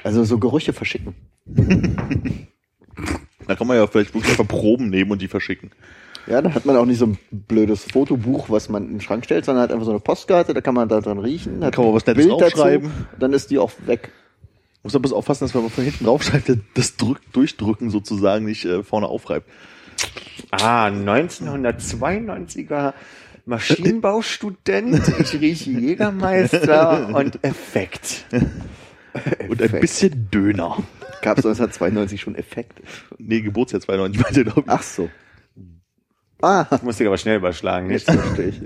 [0.06, 1.16] also so Gerüche verschicken.
[3.48, 5.70] Da kann man ja vielleicht wirklich einfach Proben nehmen und die verschicken.
[6.26, 9.24] Ja, dann hat man auch nicht so ein blödes Fotobuch, was man in den Schrank
[9.26, 11.86] stellt, sondern hat einfach so eine Postkarte, da kann man da dran riechen, hat kann
[11.86, 12.92] man was ein Nettes Bild dazu, draufschreiben.
[13.20, 14.12] dann ist die auch weg.
[14.82, 18.66] Muss aber bloß aufpassen, dass wenn man von hinten draufschreibt, das Drück, Durchdrücken sozusagen nicht
[18.66, 19.48] äh, vorne aufreibt.
[20.50, 22.96] Ah, 1992er
[23.46, 25.04] Maschinenbaustudent.
[25.20, 28.26] Ich rieche Jägermeister und Effekt.
[29.50, 30.78] Und ein bisschen Döner.
[31.22, 32.82] Gab es 1992 schon Effekt?
[33.18, 34.70] Nee, Geburtsjahr 92, meinte glaube ich.
[34.70, 35.10] Ach so.
[36.42, 38.08] Ah, Muss ich aber schnell überschlagen, nicht?
[38.08, 38.62] jetzt verstehe ich.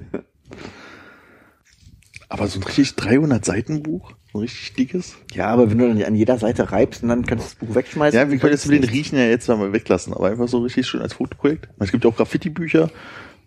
[2.27, 5.15] Aber so ein richtig 300 Seiten Buch, so ein richtig dickes.
[5.34, 7.76] Ja, aber wenn du dann an jeder Seite reibst und dann kannst du das Buch
[7.76, 8.19] wegschmeißen.
[8.19, 11.01] Ja, wir können jetzt den Riechen ja jetzt mal weglassen, aber einfach so richtig schön
[11.01, 11.69] als Fotoprojekt.
[11.80, 12.91] Es gibt ja auch Graffiti-Bücher.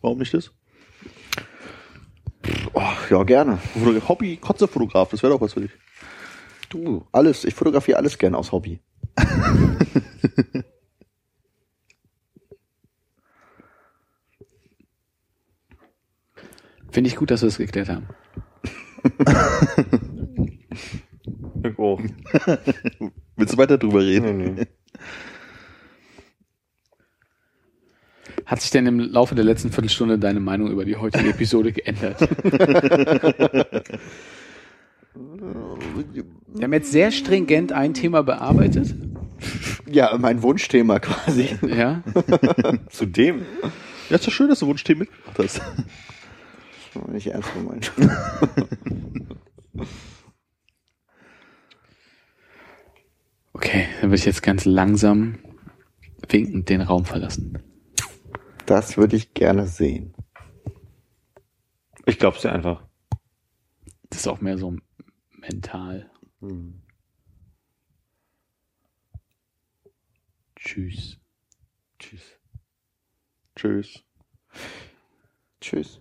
[0.00, 0.50] Warum nicht das?
[2.74, 3.58] Ach, ja, gerne.
[3.74, 5.70] Foto- Hobby, Kotzefotograf, das wäre doch was für dich.
[6.72, 7.44] Du, alles.
[7.44, 8.80] Ich fotografiere alles gern aus Hobby.
[16.90, 18.08] Finde ich gut, dass wir das geklärt haben.
[21.76, 22.00] Auch.
[23.36, 24.38] Willst du weiter drüber reden?
[24.38, 24.66] Nee, nee.
[28.46, 32.26] Hat sich denn im Laufe der letzten Viertelstunde deine Meinung über die heutige Episode geändert?
[36.54, 38.94] Wir haben jetzt sehr stringent ein Thema bearbeitet.
[39.90, 41.56] Ja, mein Wunschthema quasi.
[41.66, 42.02] Ja.
[42.90, 43.46] Zu dem.
[44.08, 45.62] Ja, ist doch schön, dass du Wunschthemen mitgebracht hast.
[47.10, 47.92] Nicht ernst gemeint.
[53.54, 55.38] Okay, dann würde ich jetzt ganz langsam
[56.28, 57.58] winkend den Raum verlassen.
[58.66, 60.14] Das würde ich gerne sehen.
[62.06, 62.84] Ich glaub's dir einfach.
[64.08, 64.74] Das ist auch mehr so
[65.38, 66.10] mental.
[70.56, 71.18] Tschüss.
[71.98, 72.38] Tschüss.
[73.54, 74.04] Tschüss.
[75.60, 76.00] Tschüss.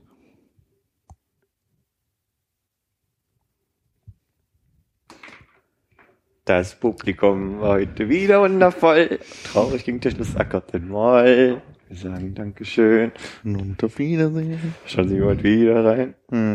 [6.45, 9.19] Das Publikum war heute wieder wundervoll.
[9.43, 11.61] Traurig ging der Schluss Akkord Moll.
[11.91, 13.11] Wir sagen Dankeschön.
[13.43, 14.73] Und auf Wiedersehen.
[14.85, 16.13] Schauen Sie heute wieder rein.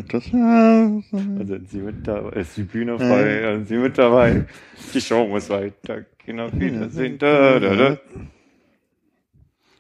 [0.08, 1.04] Das Dann
[1.46, 2.40] sind Sie mit dabei.
[2.40, 3.42] Ist die Bühne frei.
[3.42, 4.46] Dann sind Sie mit dabei.
[4.94, 6.40] Die Show muss weitergehen.
[6.40, 7.18] Auf Wiedersehen.
[7.18, 7.98] Da, da, da.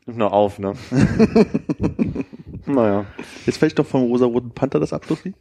[0.04, 0.74] Nimmt noch auf, ne?
[2.66, 3.06] naja.
[3.46, 5.36] Jetzt vielleicht doch vom rosa-roten Panther das Abschlusslied?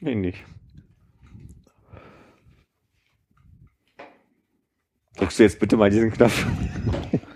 [0.00, 0.42] Nee, nicht.
[5.16, 6.44] Drückst du jetzt bitte mal diesen Knopf?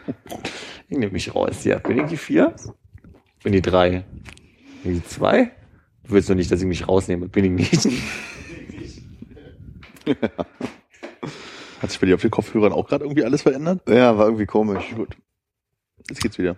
[0.89, 1.79] ich nehme mich raus hier.
[1.79, 2.55] Bin ich die vier?
[3.43, 4.05] Bin die drei?
[4.83, 5.53] Bin die zwei?
[6.05, 7.29] Du willst doch nicht, dass ich mich rausnehme.
[7.29, 8.03] Bin ich nicht.
[11.81, 13.83] Hat sich bei dir auf den Kopfhörern auch gerade irgendwie alles verändert?
[13.89, 14.95] Ja, war irgendwie komisch.
[14.95, 15.17] Gut.
[16.09, 16.57] Jetzt geht's wieder.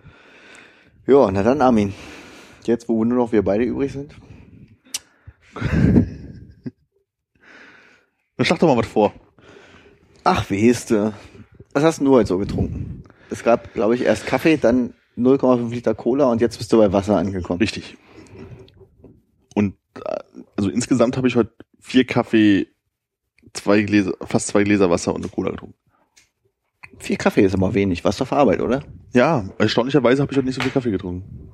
[1.07, 1.93] Ja, na dann Armin.
[2.65, 4.15] Jetzt, wo nur noch wir beide übrig sind.
[8.37, 9.13] Dann schlag doch mal was vor.
[10.23, 11.13] Ach, wie hieß du?
[11.73, 12.98] Was hast denn du heute so getrunken?
[13.29, 16.91] Es gab, glaube ich, erst Kaffee, dann 0,5 Liter Cola und jetzt bist du bei
[16.93, 17.59] Wasser angekommen.
[17.59, 17.97] Richtig.
[19.55, 19.75] Und
[20.05, 20.17] äh,
[20.55, 22.67] also insgesamt habe ich heute vier Kaffee,
[23.53, 25.75] zwei Gläser, fast zwei Gläser Wasser und eine Cola getrunken.
[26.97, 28.03] Vier Kaffee ist aber wenig.
[28.03, 28.83] Was auf Arbeit, oder?
[29.13, 31.49] Ja, erstaunlicherweise habe ich heute nicht so viel Kaffee getrunken.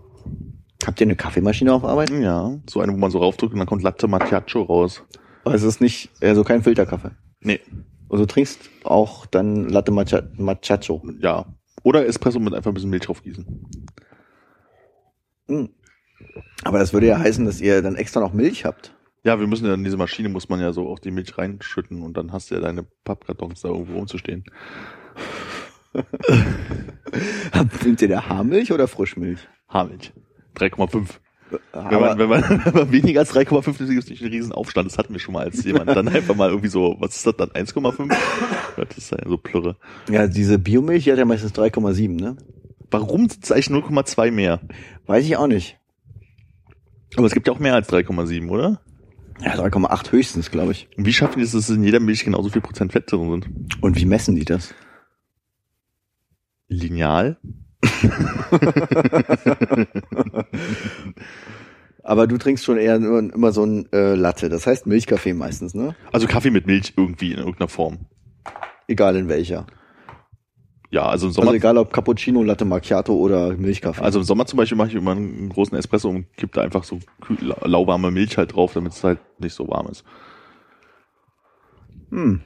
[0.85, 2.09] Habt ihr eine Kaffeemaschine auf Arbeit?
[2.11, 5.03] Ja, so eine, wo man so raufdrückt und dann kommt Latte Macchiato raus.
[5.43, 7.11] Aber es ist nicht, also kein Filterkaffee.
[7.41, 7.59] Nee,
[8.09, 11.03] Also du trinkst auch dann Latte Macchiato.
[11.19, 11.45] ja.
[11.85, 13.45] Oder Espresso mit einfach ein bisschen Milch draufgießen.
[15.47, 15.69] Hm.
[16.63, 18.95] Aber das würde ja heißen, dass ihr dann extra noch Milch habt.
[19.23, 22.01] Ja, wir müssen ja in diese Maschine muss man ja so auch die Milch reinschütten
[22.01, 24.45] und dann hast du ja deine Pappkartons da irgendwo rumzustehen.
[27.83, 29.47] Nehmt ihr da Haarmilch oder Frischmilch?
[29.69, 30.11] Haarmilch.
[30.55, 31.19] 3,5.
[31.73, 34.51] Wenn man, wenn, man, wenn man weniger als 3,5 ist, gibt es nicht einen riesen
[34.51, 34.89] Aufstand.
[34.89, 37.37] Das hatten wir schon mal, als jemand dann einfach mal irgendwie so, was ist das
[37.37, 38.15] dann, 1,5?
[38.77, 39.77] Das ist ja so plürre.
[40.09, 42.37] ja, diese Biomilch die hat ja meistens 3,7, ne?
[42.91, 44.61] Warum sind es eigentlich 0,2 mehr?
[45.05, 45.77] Weiß ich auch nicht.
[47.15, 48.81] Aber es gibt ja auch mehr als 3,7, oder?
[49.41, 50.87] Ja, 3,8 höchstens, glaube ich.
[50.97, 53.83] Und wie schaffen die es, dass in jeder Milch genauso viel Prozent Fett drin sind?
[53.83, 54.73] Und wie messen die das?
[56.67, 57.37] Lineal.
[62.03, 64.47] Aber du trinkst schon eher nur, immer so ein äh, Latte.
[64.47, 65.95] Das heißt Milchkaffee meistens, ne?
[66.11, 68.05] Also Kaffee mit Milch irgendwie in irgendeiner Form.
[68.87, 69.65] Egal in welcher.
[70.91, 74.03] Ja, also im Sommer, Also egal ob Cappuccino, Latte Macchiato oder Milchkaffee.
[74.03, 76.83] also im Sommer zum Beispiel mache ich immer einen großen Espresso und kipp da einfach
[76.83, 76.99] so
[77.63, 80.03] lauwarme Milch halt drauf, damit es halt nicht so warm ist.
[82.11, 82.41] hm.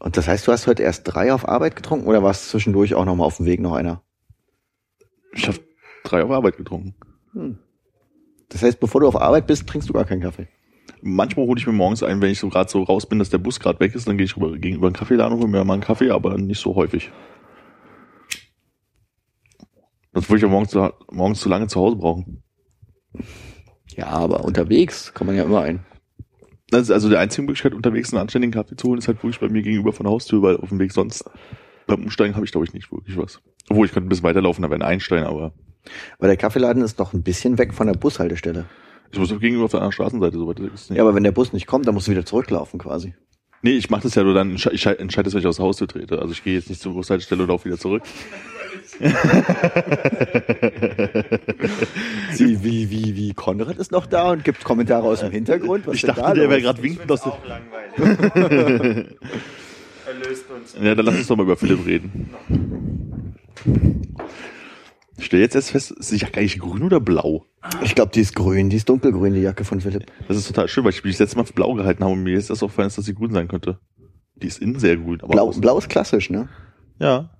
[0.00, 3.04] Und das heißt, du hast heute erst drei auf Arbeit getrunken oder warst zwischendurch auch
[3.04, 4.02] nochmal auf dem Weg noch einer?
[5.34, 5.58] Ich habe
[6.04, 6.94] drei auf Arbeit getrunken.
[7.32, 7.58] Hm.
[8.48, 10.48] Das heißt, bevor du auf Arbeit bist, trinkst du gar keinen Kaffee.
[11.02, 13.38] Manchmal hole ich mir morgens ein, wenn ich so gerade so raus bin, dass der
[13.38, 15.74] Bus gerade weg ist, dann gehe ich rüber gegenüber einen Kaffeeladen und hole mir mal
[15.74, 17.10] einen Kaffee, aber nicht so häufig.
[20.12, 22.42] Das würde ich ja morgens zu, morgens zu lange zu Hause brauchen.
[23.96, 25.84] Ja, aber unterwegs kann man ja immer ein.
[26.68, 29.40] Das ist also die einzige Möglichkeit, unterwegs einen anständigen Kaffee zu holen, ist halt wirklich
[29.40, 31.24] bei mir gegenüber von der Haustür, weil auf dem Weg sonst
[31.86, 33.40] beim Umsteigen habe ich, glaube ich, nicht wirklich was.
[33.68, 35.52] Obwohl, ich könnte ein bisschen weiterlaufen, da wäre ein Einstein, aber
[36.18, 38.66] Aber der Kaffeeladen ist doch ein bisschen weg von der Bushaltestelle.
[39.12, 40.98] ich muss gegenüber auf der anderen Straßenseite, soweit das ist nicht.
[40.98, 43.14] Ja, aber wenn der Bus nicht kommt, dann musst du wieder zurücklaufen quasi.
[43.62, 46.18] Nee, ich mache das ja nur dann, ich entscheide es, wenn ich aus Haustür trete.
[46.18, 48.02] Also ich gehe jetzt nicht zur Bushaltestelle und laufe wieder zurück.
[52.32, 55.86] Sie, wie, wie, wie, Konrad ist noch da und gibt Kommentare aus dem Hintergrund.
[55.86, 57.38] Was ich dachte, da der wäre gerade winkend aus der...
[60.06, 60.76] Erlöst uns.
[60.80, 62.34] Ja, dann lass uns doch mal über Philipp reden.
[65.16, 67.46] Ich stelle jetzt erst fest, ist die Jacke eigentlich grün oder blau?
[67.82, 70.06] Ich glaube, die ist grün, die ist dunkelgrün, die Jacke von Philipp.
[70.28, 72.22] Das ist total schön, weil ich mich das letzte Mal für blau gehalten habe und
[72.22, 73.78] mir ist erst aufgefallen, dass sie grün sein könnte.
[74.36, 76.48] Die ist innen sehr grün, aber Blau, blau ist klassisch, ne?
[76.98, 77.30] Ja.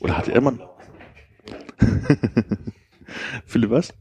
[0.00, 0.58] Oder hatte er mal...
[3.46, 3.94] Philipp, was?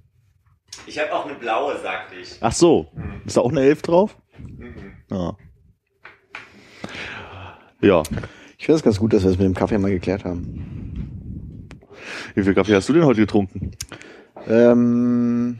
[0.87, 2.37] Ich habe auch eine blaue, sagte ich.
[2.39, 2.87] Ach so.
[3.25, 4.17] Ist da auch eine Elf drauf?
[5.09, 5.35] Ja.
[7.81, 8.03] Ja.
[8.57, 11.67] Ich finde es ganz gut, dass wir es mit dem Kaffee mal geklärt haben.
[12.35, 13.71] Wie viel Kaffee hast du denn heute getrunken?
[14.47, 15.59] Ähm,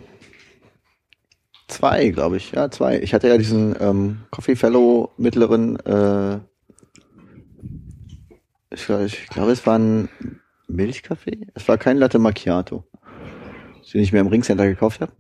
[1.68, 2.52] zwei, glaube ich.
[2.52, 3.00] Ja, zwei.
[3.00, 6.40] Ich hatte ja diesen ähm, Coffee Fellow mittleren, äh,
[8.74, 10.10] ich, glaub- ich glaube, es war ein
[10.68, 11.48] Milchkaffee.
[11.54, 12.86] Es war kein Latte Macchiato,
[13.94, 15.12] den ich mir im Ringcenter gekauft habe.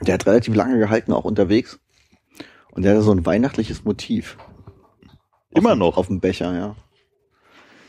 [0.00, 1.78] Der hat relativ lange gehalten, auch unterwegs.
[2.72, 4.36] Und der hatte so ein weihnachtliches Motiv.
[5.54, 5.96] Immer auf, noch?
[5.96, 6.76] Auf dem Becher, ja.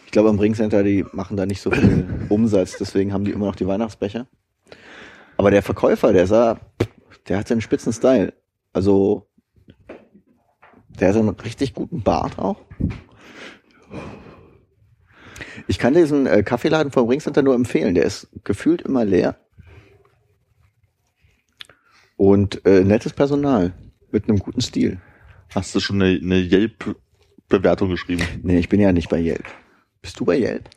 [0.05, 3.47] Ich glaube, im Ringcenter, die machen da nicht so viel Umsatz, deswegen haben die immer
[3.47, 4.27] noch die Weihnachtsbecher.
[5.37, 6.59] Aber der Verkäufer, der sah,
[7.27, 8.33] der hatte einen spitzen Style.
[8.71, 9.27] Also,
[10.99, 12.57] der hat einen richtig guten Bart auch.
[15.67, 17.95] Ich kann diesen äh, Kaffeeladen vom Ringcenter nur empfehlen.
[17.95, 19.37] Der ist gefühlt immer leer.
[22.17, 23.73] Und äh, nettes Personal.
[24.11, 25.01] Mit einem guten Stil.
[25.53, 26.37] Hast du schon eine, eine
[27.45, 28.23] Yelp-Bewertung geschrieben?
[28.43, 29.45] Nee, ich bin ja nicht bei Yelp.
[30.01, 30.69] Bist du bei Yelp?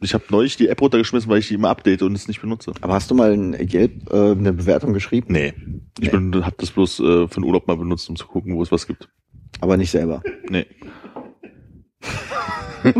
[0.00, 2.72] Ich habe neulich die App runtergeschmissen, weil ich die immer update und es nicht benutze.
[2.80, 5.32] Aber hast du mal in Yelp äh, eine Bewertung geschrieben?
[5.32, 5.54] Nee.
[5.98, 8.62] Ich bin, hab das bloß äh, für den Urlaub mal benutzt, um zu gucken, wo
[8.62, 9.08] es was gibt.
[9.60, 10.22] Aber nicht selber.
[10.48, 10.66] Nee.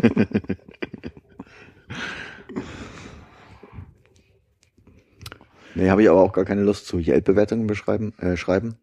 [5.75, 8.79] Nee, habe ich aber auch gar keine Lust zu Yelp-Bewertungen beschreiben, äh, schreiben.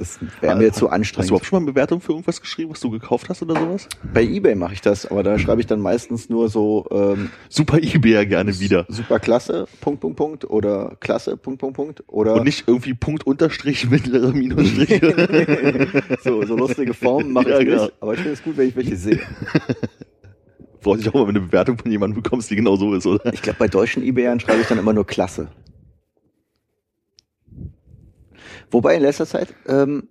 [0.00, 1.28] Das wäre mir zu Hast du anstrengend.
[1.30, 3.86] überhaupt schon mal eine Bewertung für irgendwas geschrieben, was du gekauft hast oder sowas?
[4.14, 7.76] Bei Ebay mache ich das, aber da schreibe ich dann meistens nur so ähm, Super
[7.78, 8.86] eBay ja gerne wieder.
[8.88, 13.26] super klasse, Punkt, Punkt, Punkt oder klasse, Punkt, Punkt, Punkt oder Und nicht irgendwie Punkt
[13.26, 16.02] Unterstrich, mittlere Minusstriche.
[16.24, 17.68] so, so lustige Formen mache ich Ja, nicht.
[17.68, 17.88] genau.
[18.00, 19.20] Aber ich finde es gut, wenn ich welche sehe.
[20.80, 23.04] Freut sich auch mal, wenn du eine Bewertung von jemandem bekommst, die genau so ist,
[23.06, 23.34] oder?
[23.34, 25.48] Ich glaube, bei deutschen Ebayern schreibe ich dann immer nur klasse.
[28.70, 30.08] Wobei in letzter Zeit, ähm,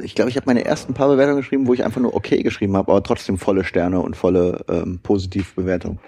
[0.00, 2.76] ich glaube, ich habe meine ersten paar Bewertungen geschrieben, wo ich einfach nur okay geschrieben
[2.76, 5.98] habe, aber trotzdem volle Sterne und volle ähm, Positivbewertung.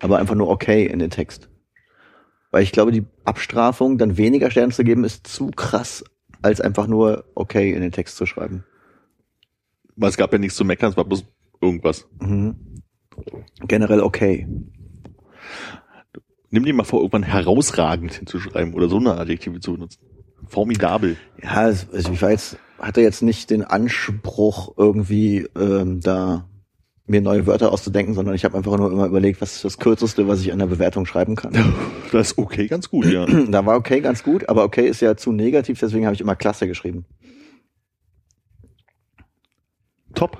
[0.00, 1.48] Aber einfach nur okay in den Text.
[2.52, 6.04] Weil ich glaube, die Abstrafung, dann weniger Sterne zu geben, ist zu krass,
[6.42, 8.64] als einfach nur okay in den Text zu schreiben.
[9.96, 11.24] Weil es gab ja nichts zu meckern, es war bloß
[11.60, 12.08] irgendwas.
[12.20, 12.56] Mhm.
[13.66, 14.48] Generell okay.
[16.50, 20.00] Nimm dir mal vor, irgendwann herausragend hinzuschreiben oder so eine Adjektive zu benutzen.
[20.50, 21.16] Formidabel.
[21.42, 26.46] Ja, also ich jetzt, hatte jetzt nicht den Anspruch, irgendwie ähm, da
[27.06, 30.28] mir neue Wörter auszudenken, sondern ich habe einfach nur immer überlegt, was ist das Kürzeste,
[30.28, 31.52] was ich an der Bewertung schreiben kann.
[32.12, 33.24] Das ist okay, ganz gut, ja.
[33.50, 36.34] da war okay ganz gut, aber okay ist ja zu negativ, deswegen habe ich immer
[36.34, 37.04] klasse geschrieben.
[40.14, 40.38] Top.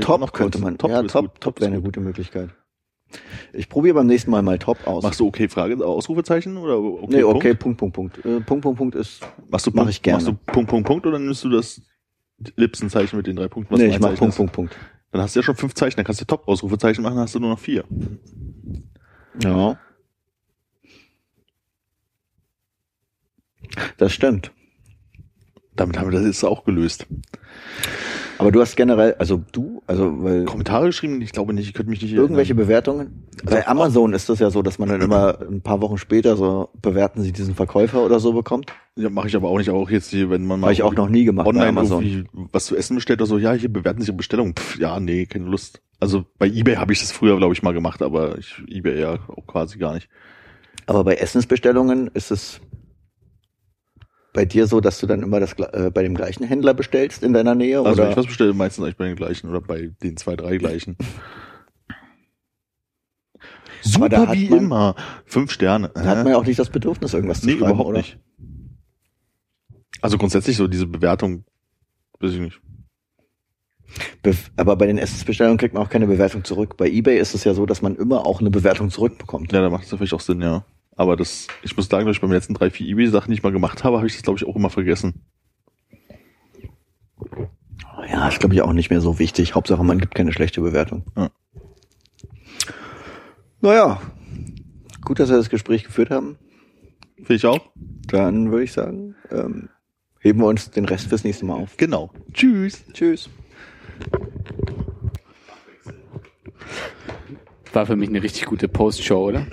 [0.00, 0.78] Top könnte man.
[0.78, 1.86] Top ja, top, top wäre eine gut.
[1.86, 2.50] gute Möglichkeit.
[3.52, 5.02] Ich probiere beim nächsten Mal mal top aus.
[5.02, 7.16] Machst du okay Frage, Ausrufezeichen oder okay?
[7.16, 7.78] nee, okay, Punkt?
[7.78, 8.26] Punkt, Punkt, Punkt.
[8.26, 9.20] Äh, Punkt, Punkt, Punkt ist.
[9.48, 10.24] Machst du Mach Punkt, ich gerne.
[10.24, 11.80] Machst du Punkt, Punkt, Punkt oder nimmst du das
[12.56, 13.72] Lipsenzeichen mit den drei Punkten?
[13.72, 14.36] was nee, ich mach Punkt?
[14.36, 14.76] Punkt, Punkt.
[15.12, 17.40] Dann hast du ja schon fünf Zeichen, dann kannst du Top-Ausrufezeichen machen, dann hast du
[17.40, 17.84] nur noch vier.
[19.42, 19.78] Ja.
[23.96, 24.52] Das stimmt.
[25.74, 27.06] Damit haben wir das jetzt auch gelöst.
[28.38, 31.20] Aber du hast generell, also du, also weil Kommentare geschrieben?
[31.22, 32.66] Ich glaube nicht, ich könnte mich nicht irgendwelche erinnern.
[32.66, 33.28] Bewertungen.
[33.44, 36.68] Bei Amazon ist das ja so, dass man dann immer ein paar Wochen später so
[36.80, 38.72] bewerten sie diesen Verkäufer oder so bekommt.
[38.96, 40.94] Ja, mache ich aber auch nicht, auch jetzt hier, wenn man mal Habe ich auch
[40.94, 42.02] noch nie gemacht bei online Amazon.
[42.02, 44.54] irgendwie was zu essen bestellt oder so, ja, hier bewerten sich Bestellung.
[44.54, 45.80] Pff, ja, nee, keine Lust.
[46.00, 49.18] Also bei eBay habe ich das früher, glaube ich, mal gemacht, aber ich, eBay ja
[49.28, 50.08] auch quasi gar nicht.
[50.86, 52.60] Aber bei Essensbestellungen ist es
[54.36, 57.32] bei dir so, dass du dann immer das äh, bei dem gleichen Händler bestellst in
[57.32, 60.18] deiner Nähe Also oder ich was bestelle, meistens eigentlich bei den gleichen oder bei den
[60.18, 60.94] zwei, drei gleichen.
[63.80, 64.94] Super wie man- immer.
[65.24, 65.90] Fünf Sterne.
[65.94, 67.98] da hat man ja auch nicht das Bedürfnis irgendwas zu nee, schreiben, überhaupt oder?
[67.98, 68.18] nicht.
[70.02, 71.44] Also grundsätzlich so diese Bewertung,
[72.20, 72.60] weiß ich nicht.
[74.22, 76.76] Be aber bei den Essensbestellungen kriegt man auch keine Bewertung zurück.
[76.76, 79.50] Bei eBay ist es ja so, dass man immer auch eine Bewertung zurückbekommt.
[79.54, 80.66] Ja, da macht es vielleicht auch Sinn, ja.
[80.96, 83.84] Aber das, ich muss sagen, dass ich beim letzten drei, vier eBay-Sachen, ich mal gemacht
[83.84, 85.26] habe, habe ich das, glaube ich, auch immer vergessen.
[88.10, 89.54] Ja, ist glaube ich auch nicht mehr so wichtig.
[89.54, 91.04] Hauptsache, man gibt keine schlechte Bewertung.
[91.16, 91.30] Ja.
[93.60, 94.00] Naja,
[95.02, 96.38] gut, dass wir das Gespräch geführt haben.
[97.16, 97.70] Finde ich auch.
[98.06, 99.68] Dann würde ich sagen, ähm,
[100.20, 101.76] heben wir uns den Rest fürs nächste Mal auf.
[101.76, 102.10] Genau.
[102.32, 102.84] Tschüss.
[102.92, 103.28] Tschüss.
[107.72, 109.46] War für mich eine richtig gute Post-Show, oder?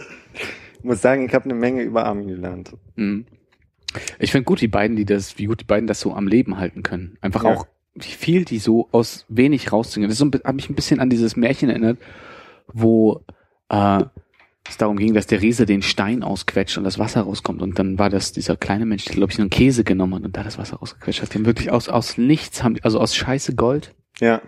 [0.84, 2.76] Ich muss sagen, ich habe eine Menge über Armin gelernt.
[2.98, 3.26] Mhm.
[4.20, 6.58] Ich finde gut, die beiden, die das, wie gut die beiden das so am Leben
[6.58, 7.18] halten können.
[7.22, 7.52] Einfach Ja.
[7.52, 10.10] auch, wie viel die so aus wenig rauszingen.
[10.10, 12.00] Das so, hat mich ein bisschen an dieses Märchen erinnert,
[12.74, 13.22] wo
[13.70, 14.04] äh,
[14.68, 17.62] es darum ging, dass der Riese den Stein ausquetscht und das Wasser rauskommt.
[17.62, 20.24] Und dann war das dieser kleine Mensch, der, glaube ich, so einen Käse genommen hat
[20.26, 21.34] und da das Wasser rausgequetscht hat.
[21.34, 23.96] Die haben wirklich aus, aus nichts, haben, also aus Scheiße Gold.
[24.20, 24.42] Ja.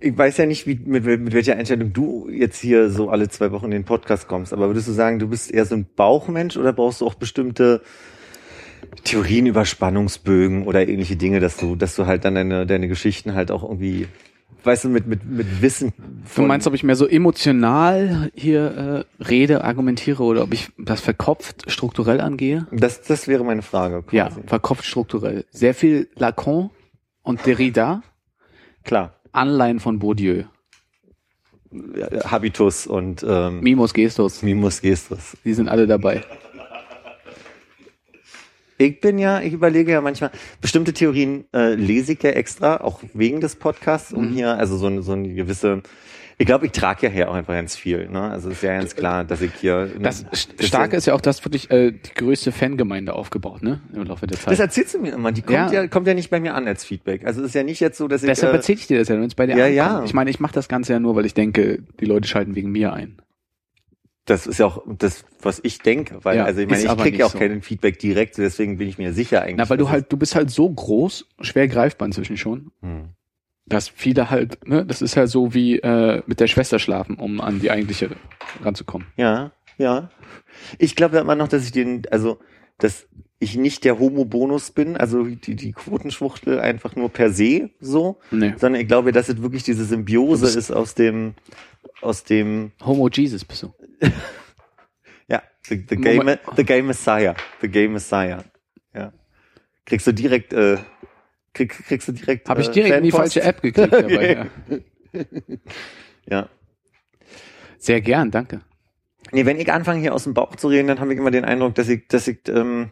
[0.00, 3.50] Ich weiß ja nicht, wie, mit, mit welcher Einstellung du jetzt hier so alle zwei
[3.52, 6.56] Wochen in den Podcast kommst, aber würdest du sagen, du bist eher so ein Bauchmensch
[6.56, 7.82] oder brauchst du auch bestimmte
[9.04, 13.34] Theorien über Spannungsbögen oder ähnliche Dinge, dass du, dass du halt dann deine, deine Geschichten
[13.34, 14.06] halt auch irgendwie,
[14.64, 15.92] weißt du, mit, mit, mit Wissen
[16.34, 21.00] Du meinst, ob ich mehr so emotional hier äh, rede, argumentiere oder ob ich das
[21.00, 22.66] verkopft strukturell angehe?
[22.72, 24.02] das, das wäre meine Frage.
[24.02, 24.16] Quasi.
[24.16, 25.44] Ja, verkopft strukturell.
[25.50, 26.70] Sehr viel Lacan
[27.22, 28.02] und Derrida,
[28.86, 29.15] Klar.
[29.36, 30.44] Anleihen von Bourdieu.
[32.24, 35.36] Habitus und ähm, Mimos Gestus, Mimus Gestus.
[35.44, 36.22] die sind alle dabei.
[38.78, 40.30] Ich bin ja, ich überlege ja manchmal,
[40.60, 44.86] bestimmte Theorien äh, lese ich ja extra, auch wegen des Podcasts, um hier, also so,
[44.86, 45.82] eine- so eine gewisse,
[46.38, 48.08] ich glaube, ich trage ja hier auch einfach ganz viel.
[48.10, 48.20] Ne?
[48.20, 49.90] Also ist ja ganz klar, dass ich hier.
[50.00, 50.26] Das
[50.60, 53.80] Starke ist ja auch, dass wirklich äh, die größte Fangemeinde aufgebaut, ne?
[53.94, 54.58] Im Laufe der Das Zeit.
[54.60, 55.82] erzählst du mir immer, die kommt ja.
[55.82, 55.86] Ja.
[55.88, 57.24] kommt ja nicht bei mir an als Feedback.
[57.26, 58.28] Also ist ja nicht jetzt so, dass ich.
[58.28, 59.76] Deshalb äh, erzähle ich dir das ja, wenn es bei dir Ja, ankommt.
[59.76, 60.04] ja.
[60.04, 62.70] Ich meine, ich mache das Ganze ja nur, weil ich denke, die Leute schalten wegen
[62.70, 63.22] mir ein.
[64.26, 67.18] das ist ja auch das, was ich denke, weil Ja, also ich meine, ich kriege
[67.18, 67.38] ja auch so.
[67.38, 69.56] keinen Feedback direkt, deswegen bin ich mir sicher eigentlich.
[69.56, 73.10] Na, weil du halt, du bist halt so groß, schwer greifbar inzwischen schon, Hm.
[73.66, 77.40] Dass viele halt, ne, das ist ja so wie äh, mit der Schwester schlafen, um
[77.40, 78.10] an die eigentliche
[78.62, 79.08] ranzukommen.
[79.16, 80.10] Ja, ja.
[80.78, 82.38] Ich glaube immer noch, dass ich den, also,
[82.78, 88.18] dass ich nicht der Homo-Bonus bin, also die, die Quotenschwuchtel einfach nur per se so,
[88.30, 88.54] Nee.
[88.56, 91.34] sondern ich glaube, dass es wirklich diese Symbiose ist aus dem,
[92.00, 93.74] aus dem, Homo Jesus bist du.
[95.28, 96.40] ja, the, the, Moment.
[96.56, 98.44] the Gay Messiah, the Gay Messiah,
[98.94, 99.12] ja.
[99.84, 100.78] Kriegst du direkt, äh,
[101.56, 104.32] krieg, kriegst du direkt, Habe ich äh, direkt in die falsche App geklickt dabei.
[104.32, 104.46] Ja.
[106.28, 106.48] Ja.
[107.78, 108.62] Sehr gern, danke.
[109.30, 111.44] Nee, wenn ich anfange hier aus dem Bauch zu reden, dann habe ich immer den
[111.44, 112.90] Eindruck, dass ich, dass ich, ähm,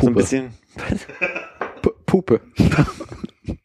[0.00, 0.14] so ein Puppe.
[0.14, 0.54] bisschen,
[1.82, 2.40] P Pupe.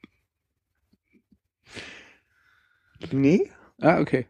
[3.12, 3.50] nee,
[3.82, 4.28] Ah, okay.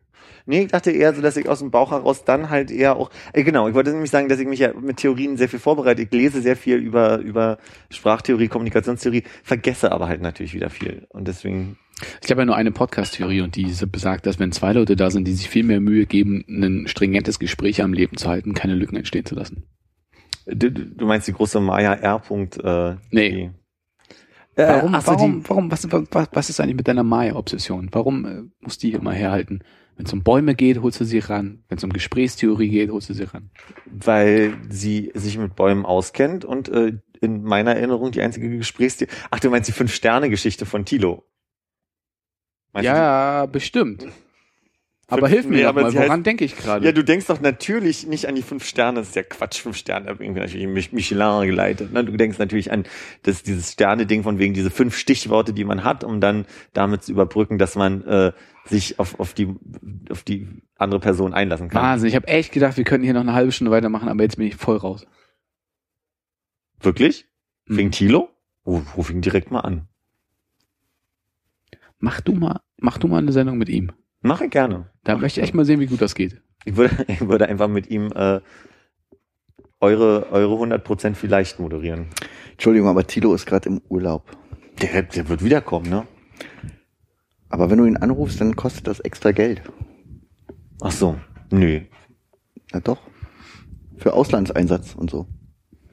[0.49, 3.11] Nee, ich dachte eher so, dass ich aus dem Bauch heraus dann halt eher auch,
[3.33, 6.01] äh, genau, ich wollte nämlich sagen, dass ich mich ja mit Theorien sehr viel vorbereite.
[6.01, 7.59] Ich lese sehr viel über, über
[7.91, 11.05] Sprachtheorie, Kommunikationstheorie, vergesse aber halt natürlich wieder viel.
[11.09, 11.77] Und deswegen,
[12.23, 15.27] Ich habe ja nur eine Podcast-Theorie und die besagt, dass wenn zwei Leute da sind,
[15.27, 18.95] die sich viel mehr Mühe geben, ein stringentes Gespräch am Leben zu halten, keine Lücken
[18.95, 19.65] entstehen zu lassen.
[20.47, 22.23] du, du meinst die große Maya R.
[22.63, 23.29] äh, Nee.
[23.29, 27.89] Die, äh, Warum, warum, warum, was, was, was ist eigentlich mit deiner Maya-Obsession?
[27.91, 29.59] Warum äh, muss die immer herhalten?
[29.99, 31.65] Wenn es um Bäume geht, holst du sie ran.
[31.67, 33.49] Wenn es um Gesprächstheorie geht, holst du sie ran.
[33.85, 39.11] weil sie sich mit Bäumen auskennt und äh, in meiner Erinnerung die einzige Gesprächstheorie.
[39.29, 41.25] Ach, du meinst die Fünf-Sterne-Geschichte von Thilo?
[42.71, 44.07] Meinst du ja, bestimmt.
[45.11, 46.85] Aber hilf mir Nee, aber mal, woran heißt- denke ich gerade?
[46.85, 49.75] Ja, du denkst doch natürlich nicht an die fünf Sterne, das ist ja Quatsch, fünf
[49.77, 51.91] Sterne, da hab ich irgendwie natürlich Mich- Michelin geleitet.
[51.91, 52.03] Ne?
[52.05, 52.85] Du denkst natürlich an
[53.23, 57.11] das, dieses Sterne-Ding von wegen diese fünf Stichworte, die man hat, um dann damit zu
[57.11, 58.31] überbrücken, dass man äh,
[58.65, 59.55] sich auf, auf, die,
[60.11, 61.81] auf die andere Person einlassen kann.
[61.81, 64.37] Wahnsinn, ich habe echt gedacht, wir könnten hier noch eine halbe Stunde weitermachen, aber jetzt
[64.37, 65.07] bin ich voll raus.
[66.79, 67.25] Wirklich?
[67.65, 67.77] Mhm.
[67.77, 68.29] Wegen Tilo?
[68.63, 69.87] Oh, ruf ihn direkt mal an.
[71.97, 73.91] Mach du mal, mach du mal eine Sendung mit ihm.
[74.21, 74.89] Mache gerne.
[75.03, 76.41] Da möchte ich echt mal sehen, wie gut das geht.
[76.65, 78.41] Ich würde, ich würde einfach mit ihm äh,
[79.79, 82.07] eure, eure 100% vielleicht moderieren.
[82.51, 84.35] Entschuldigung, aber Tilo ist gerade im Urlaub.
[84.81, 86.05] Der, der wird wiederkommen, ne?
[87.49, 89.61] Aber wenn du ihn anrufst, dann kostet das extra Geld.
[90.81, 91.17] Ach so.
[91.51, 91.81] Nö.
[92.71, 92.99] Na doch.
[93.97, 95.27] Für Auslandseinsatz und so.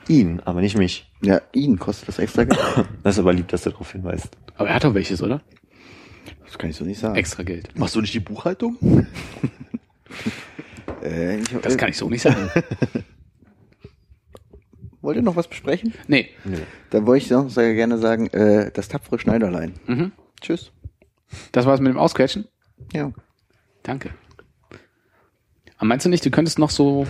[0.08, 1.12] Ihn, aber nicht mich.
[1.22, 2.60] Ja, ihn kostet das extra Geld.
[3.02, 4.36] Das ist aber lieb, dass du darauf hinweist.
[4.56, 5.40] Aber er hat doch welches, oder?
[6.46, 7.16] Das kann ich so nicht sagen.
[7.16, 7.76] Extra Geld.
[7.78, 8.76] Machst du nicht die Buchhaltung?
[11.02, 12.50] Äh, ich, Das kann ich so nicht sagen.
[15.02, 15.94] Wollt ihr noch was besprechen?
[16.08, 16.30] Nee.
[16.90, 19.74] Dann wollte ich noch sehr gerne sagen, äh, das tapfere Schneiderlein.
[19.86, 20.12] Mhm.
[20.40, 20.72] Tschüss.
[21.52, 22.46] Das war's mit dem Ausquetschen?
[22.92, 23.12] Ja.
[23.84, 24.10] Danke.
[25.76, 27.06] Aber meinst du nicht, du könntest noch so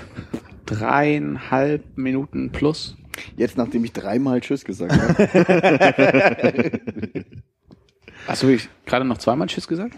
[0.67, 2.97] dreieinhalb Minuten plus?
[3.37, 6.81] Jetzt, nachdem ich dreimal Tschüss gesagt habe.
[8.27, 9.95] Hast du wirklich gerade noch zweimal Tschüss gesagt?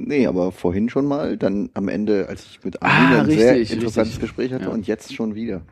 [0.00, 3.56] nee, aber vorhin schon mal, dann am Ende, als ich mit Ah, Armin ein sehr
[3.58, 4.20] interessantes richtig.
[4.20, 4.70] Gespräch hatte Ja.
[4.70, 5.62] und jetzt schon wieder.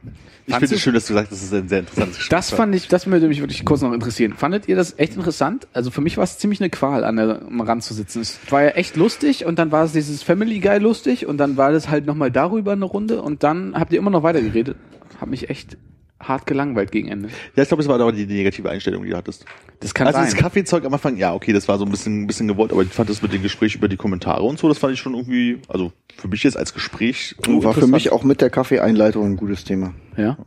[0.46, 2.36] Ich finde es schön, dass du sagst, das ist ein sehr interessantes Gespräch.
[2.36, 4.32] Das fand ich, das würde mich wirklich kurz noch interessieren.
[4.32, 5.68] Fandet ihr das echt interessant?
[5.74, 8.20] Also für mich war es ziemlich eine Qual, an der, am Rand zu sitzen.
[8.20, 11.56] Es war ja echt lustig und dann war es dieses Family Guy lustig und dann
[11.56, 14.76] war das halt nochmal darüber eine Runde und dann habt ihr immer noch weitergeredet.
[15.20, 15.76] Hab mich echt
[16.20, 17.28] hart gelangweilt gegen Ende.
[17.54, 19.44] Ja, ich glaube, das war aber die negative Einstellung, die du hattest.
[19.80, 20.30] Das kann also sein.
[20.30, 22.82] das Kaffeezeug am Anfang, ja, okay, das war so ein bisschen, ein bisschen gewollt, aber
[22.82, 25.14] ich fand das mit dem Gespräch über die Kommentare und so, das fand ich schon
[25.14, 27.36] irgendwie, also für mich jetzt als Gespräch.
[27.46, 29.94] War für mich auch mit der Kaffeeeinleitung ein gutes Thema.
[30.16, 30.38] ja.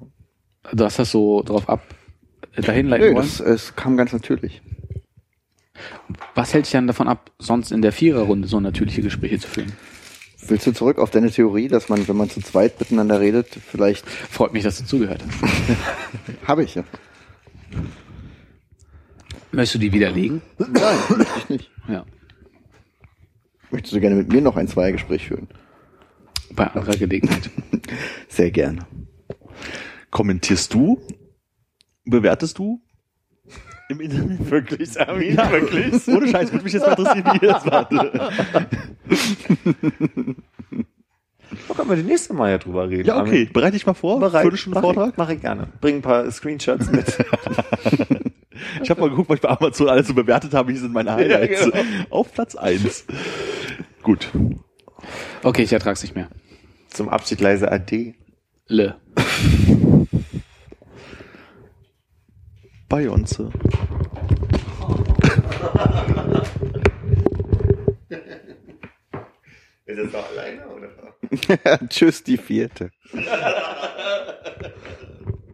[0.72, 1.82] Du hast das so drauf ab,
[2.56, 3.26] äh, dahin leiten Nö, wollen.
[3.26, 4.62] das, es kam ganz natürlich.
[6.36, 9.72] Was hält dich dann davon ab, sonst in der Viererrunde so natürliche Gespräche zu führen?
[10.50, 14.10] Willst du zurück auf deine Theorie, dass man, wenn man zu zweit miteinander redet, vielleicht
[14.10, 16.48] Freut mich, dass du zugehört hast.
[16.48, 16.84] habe ich ja.
[19.52, 20.42] Möchtest du die widerlegen?
[20.58, 21.72] Nein, möchte ich nicht.
[21.88, 22.06] Ja.
[23.72, 25.48] Möchtest du gerne mit mir noch ein Zweiergespräch führen?
[26.52, 27.50] Bei anderer Gelegenheit.
[28.28, 28.88] Sehr gerne.
[30.10, 31.00] Kommentierst du?
[32.06, 32.82] Bewertest du?
[33.90, 34.52] Im Internet?
[34.52, 35.36] Wirklich, Armin?
[35.36, 36.08] Wirklich?
[36.08, 37.92] Ohne Scheiß, würde mich jetzt mal interessieren, wie ihr das macht.
[41.68, 43.06] Da können wir das nächste Mal ja drüber reden.
[43.08, 44.20] Ja, okay, bereite ich mal vor.
[44.20, 44.44] Bereit.
[44.44, 45.18] Viertelstunde Mach ich- Vortrag.
[45.18, 45.68] Mach ich gerne.
[45.82, 47.18] Bring ein paar Screenshots mit.
[48.84, 50.70] Ich habe mal geguckt, was ich bei Amazon alles so bewertet habe.
[50.74, 51.62] Hier sind meine Highlights.
[51.66, 51.84] Ja, genau.
[52.10, 53.06] Auf Platz eins.
[54.04, 54.28] Gut.
[55.44, 56.28] Okay, ich ertrag's nicht mehr.
[56.90, 58.16] Zum Abschied leise Ade.
[58.68, 58.96] Le.
[62.90, 63.40] bei uns.
[69.86, 70.90] Ist es noch alleine, oder?
[71.88, 72.92] Tschüss, die vierte.